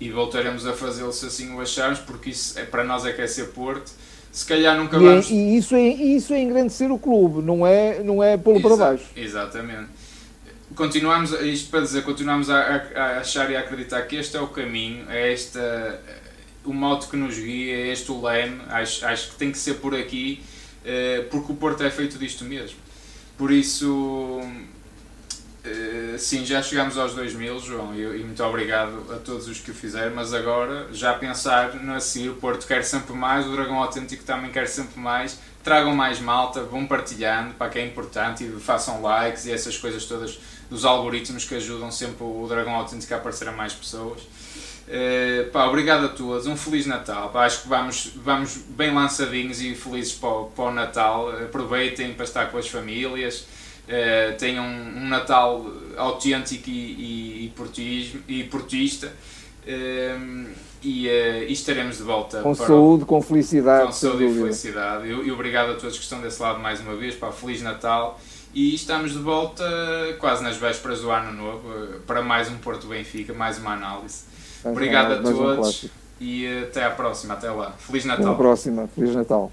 e 0.00 0.10
voltaremos 0.10 0.66
a 0.66 0.72
fazê-lo 0.72 1.12
se 1.12 1.26
assim 1.26 1.54
o 1.54 1.60
acharmos, 1.60 1.98
porque 1.98 2.30
isso 2.30 2.58
é, 2.58 2.64
para 2.64 2.84
nós 2.84 3.04
é 3.04 3.12
que 3.12 3.20
é 3.20 3.26
ser 3.26 3.48
Porto. 3.48 3.90
Se 4.32 4.46
calhar 4.46 4.76
nunca 4.78 4.98
vamos. 4.98 5.30
E, 5.30 5.34
e 5.34 5.56
isso, 5.58 5.74
é, 5.74 5.88
isso 5.88 6.32
é 6.32 6.40
engrandecer 6.40 6.90
o 6.90 6.98
clube, 6.98 7.42
não 7.42 7.66
é, 7.66 8.02
não 8.02 8.22
é 8.22 8.36
pô-lo 8.38 8.60
para 8.60 8.76
baixo. 8.76 9.04
Exatamente 9.14 9.88
continuamos, 10.76 11.32
isto 11.32 11.70
para 11.70 11.80
dizer, 11.80 12.02
continuamos 12.02 12.50
a, 12.50 12.58
a, 12.94 13.18
achar 13.18 13.50
e 13.50 13.56
a 13.56 13.60
acreditar 13.60 14.02
que 14.02 14.16
este 14.16 14.36
é 14.36 14.40
o 14.40 14.46
caminho, 14.46 15.10
é 15.10 15.32
esta, 15.32 16.00
o 16.64 16.72
modo 16.72 17.06
que 17.08 17.16
nos 17.16 17.34
guia, 17.34 17.74
é 17.74 17.88
este 17.88 18.12
o 18.12 18.22
leme, 18.22 18.60
acho, 18.68 19.04
acho 19.04 19.30
que 19.30 19.36
tem 19.36 19.50
que 19.50 19.58
ser 19.58 19.74
por 19.74 19.94
aqui, 19.94 20.44
eh, 20.84 21.26
porque 21.30 21.50
o 21.50 21.56
Porto 21.56 21.82
é 21.82 21.90
feito 21.90 22.18
disto 22.18 22.44
mesmo. 22.44 22.76
Por 23.38 23.50
isso, 23.50 24.40
eh, 25.64 26.16
sim, 26.18 26.44
já 26.44 26.62
chegamos 26.62 26.98
aos 26.98 27.14
2000, 27.14 27.58
João, 27.60 27.94
e, 27.94 28.22
muito 28.22 28.42
obrigado 28.44 29.12
a 29.12 29.16
todos 29.16 29.48
os 29.48 29.58
que 29.58 29.70
o 29.70 29.74
fizeram, 29.74 30.14
mas 30.14 30.34
agora 30.34 30.88
já 30.92 31.14
pensar 31.14 31.74
no 31.74 31.98
seguir, 32.00 32.28
o 32.28 32.34
Porto 32.34 32.66
quer 32.66 32.84
sempre 32.84 33.14
mais, 33.14 33.46
o 33.46 33.52
Dragão 33.52 33.82
Autêntico 33.82 34.24
também 34.24 34.52
quer 34.52 34.68
sempre 34.68 35.00
mais, 35.00 35.38
tragam 35.64 35.96
mais 35.96 36.20
malta, 36.20 36.62
vão 36.62 36.86
partilhando, 36.86 37.54
para 37.54 37.70
que 37.70 37.78
é 37.78 37.86
importante, 37.86 38.44
e 38.44 38.60
façam 38.60 39.00
likes 39.00 39.46
e 39.46 39.52
essas 39.52 39.76
coisas 39.78 40.04
todas 40.04 40.38
dos 40.70 40.84
algoritmos 40.84 41.44
que 41.44 41.54
ajudam 41.54 41.90
sempre 41.90 42.24
o 42.24 42.46
Dragão 42.48 42.74
Autêntico 42.74 43.12
a 43.14 43.16
aparecer 43.16 43.48
a 43.48 43.52
mais 43.52 43.72
pessoas. 43.72 44.22
Uh, 44.86 45.50
pá, 45.50 45.66
obrigado 45.66 46.06
a 46.06 46.08
todos, 46.08 46.46
um 46.46 46.56
Feliz 46.56 46.86
Natal. 46.86 47.30
Pá, 47.30 47.44
acho 47.44 47.62
que 47.62 47.68
vamos, 47.68 48.12
vamos 48.16 48.56
bem 48.68 48.94
lançadinhos 48.94 49.60
e 49.60 49.74
felizes 49.74 50.12
para 50.12 50.28
o, 50.28 50.44
para 50.46 50.64
o 50.66 50.72
Natal. 50.72 51.30
Aproveitem 51.30 52.14
para 52.14 52.24
estar 52.24 52.46
com 52.46 52.58
as 52.58 52.68
famílias, 52.68 53.40
uh, 53.40 54.36
tenham 54.38 54.64
um, 54.64 54.98
um, 54.98 55.08
Natal 55.08 55.66
autêntico 55.96 56.70
e, 56.70 56.72
e, 56.72 57.44
e, 57.46 57.52
portismo, 57.56 58.22
e 58.28 58.44
portista. 58.44 59.12
Uh, 59.66 60.66
e, 60.82 61.08
e, 61.08 61.52
estaremos 61.52 61.96
de 61.96 62.04
volta 62.04 62.40
com 62.42 62.54
saúde, 62.54 63.02
o, 63.02 63.06
com 63.06 63.20
felicidade. 63.20 63.86
Com 63.86 63.92
saúde 63.92 64.24
e 64.24 64.34
felicidade. 64.34 65.08
E, 65.08 65.10
e 65.10 65.32
obrigado 65.32 65.72
a 65.72 65.74
todos 65.74 65.96
que 65.96 66.04
estão 66.04 66.20
desse 66.20 66.40
lado 66.40 66.60
mais 66.60 66.78
uma 66.78 66.94
vez. 66.94 67.16
Pá, 67.16 67.32
Feliz 67.32 67.60
Natal 67.60 68.20
e 68.56 68.74
estamos 68.74 69.12
de 69.12 69.18
volta 69.18 69.62
quase 70.18 70.42
nas 70.42 70.56
vésperas 70.56 71.02
do 71.02 71.10
ano 71.10 71.30
novo 71.30 71.68
para 72.06 72.22
mais 72.22 72.50
um 72.50 72.56
Porto 72.56 72.86
Benfica, 72.86 73.34
mais 73.34 73.58
uma 73.58 73.74
análise. 73.74 74.24
Obrigado 74.64 75.12
a 75.12 75.16
todos 75.18 75.84
um 75.84 75.88
e 76.18 76.62
até 76.62 76.82
à 76.82 76.90
próxima. 76.90 77.34
Até 77.34 77.50
lá. 77.50 77.72
Feliz 77.72 78.06
Natal. 78.06 78.24
Até 78.24 78.32
à 78.32 78.36
próxima. 78.36 78.88
Feliz 78.88 79.14
Natal. 79.14 79.52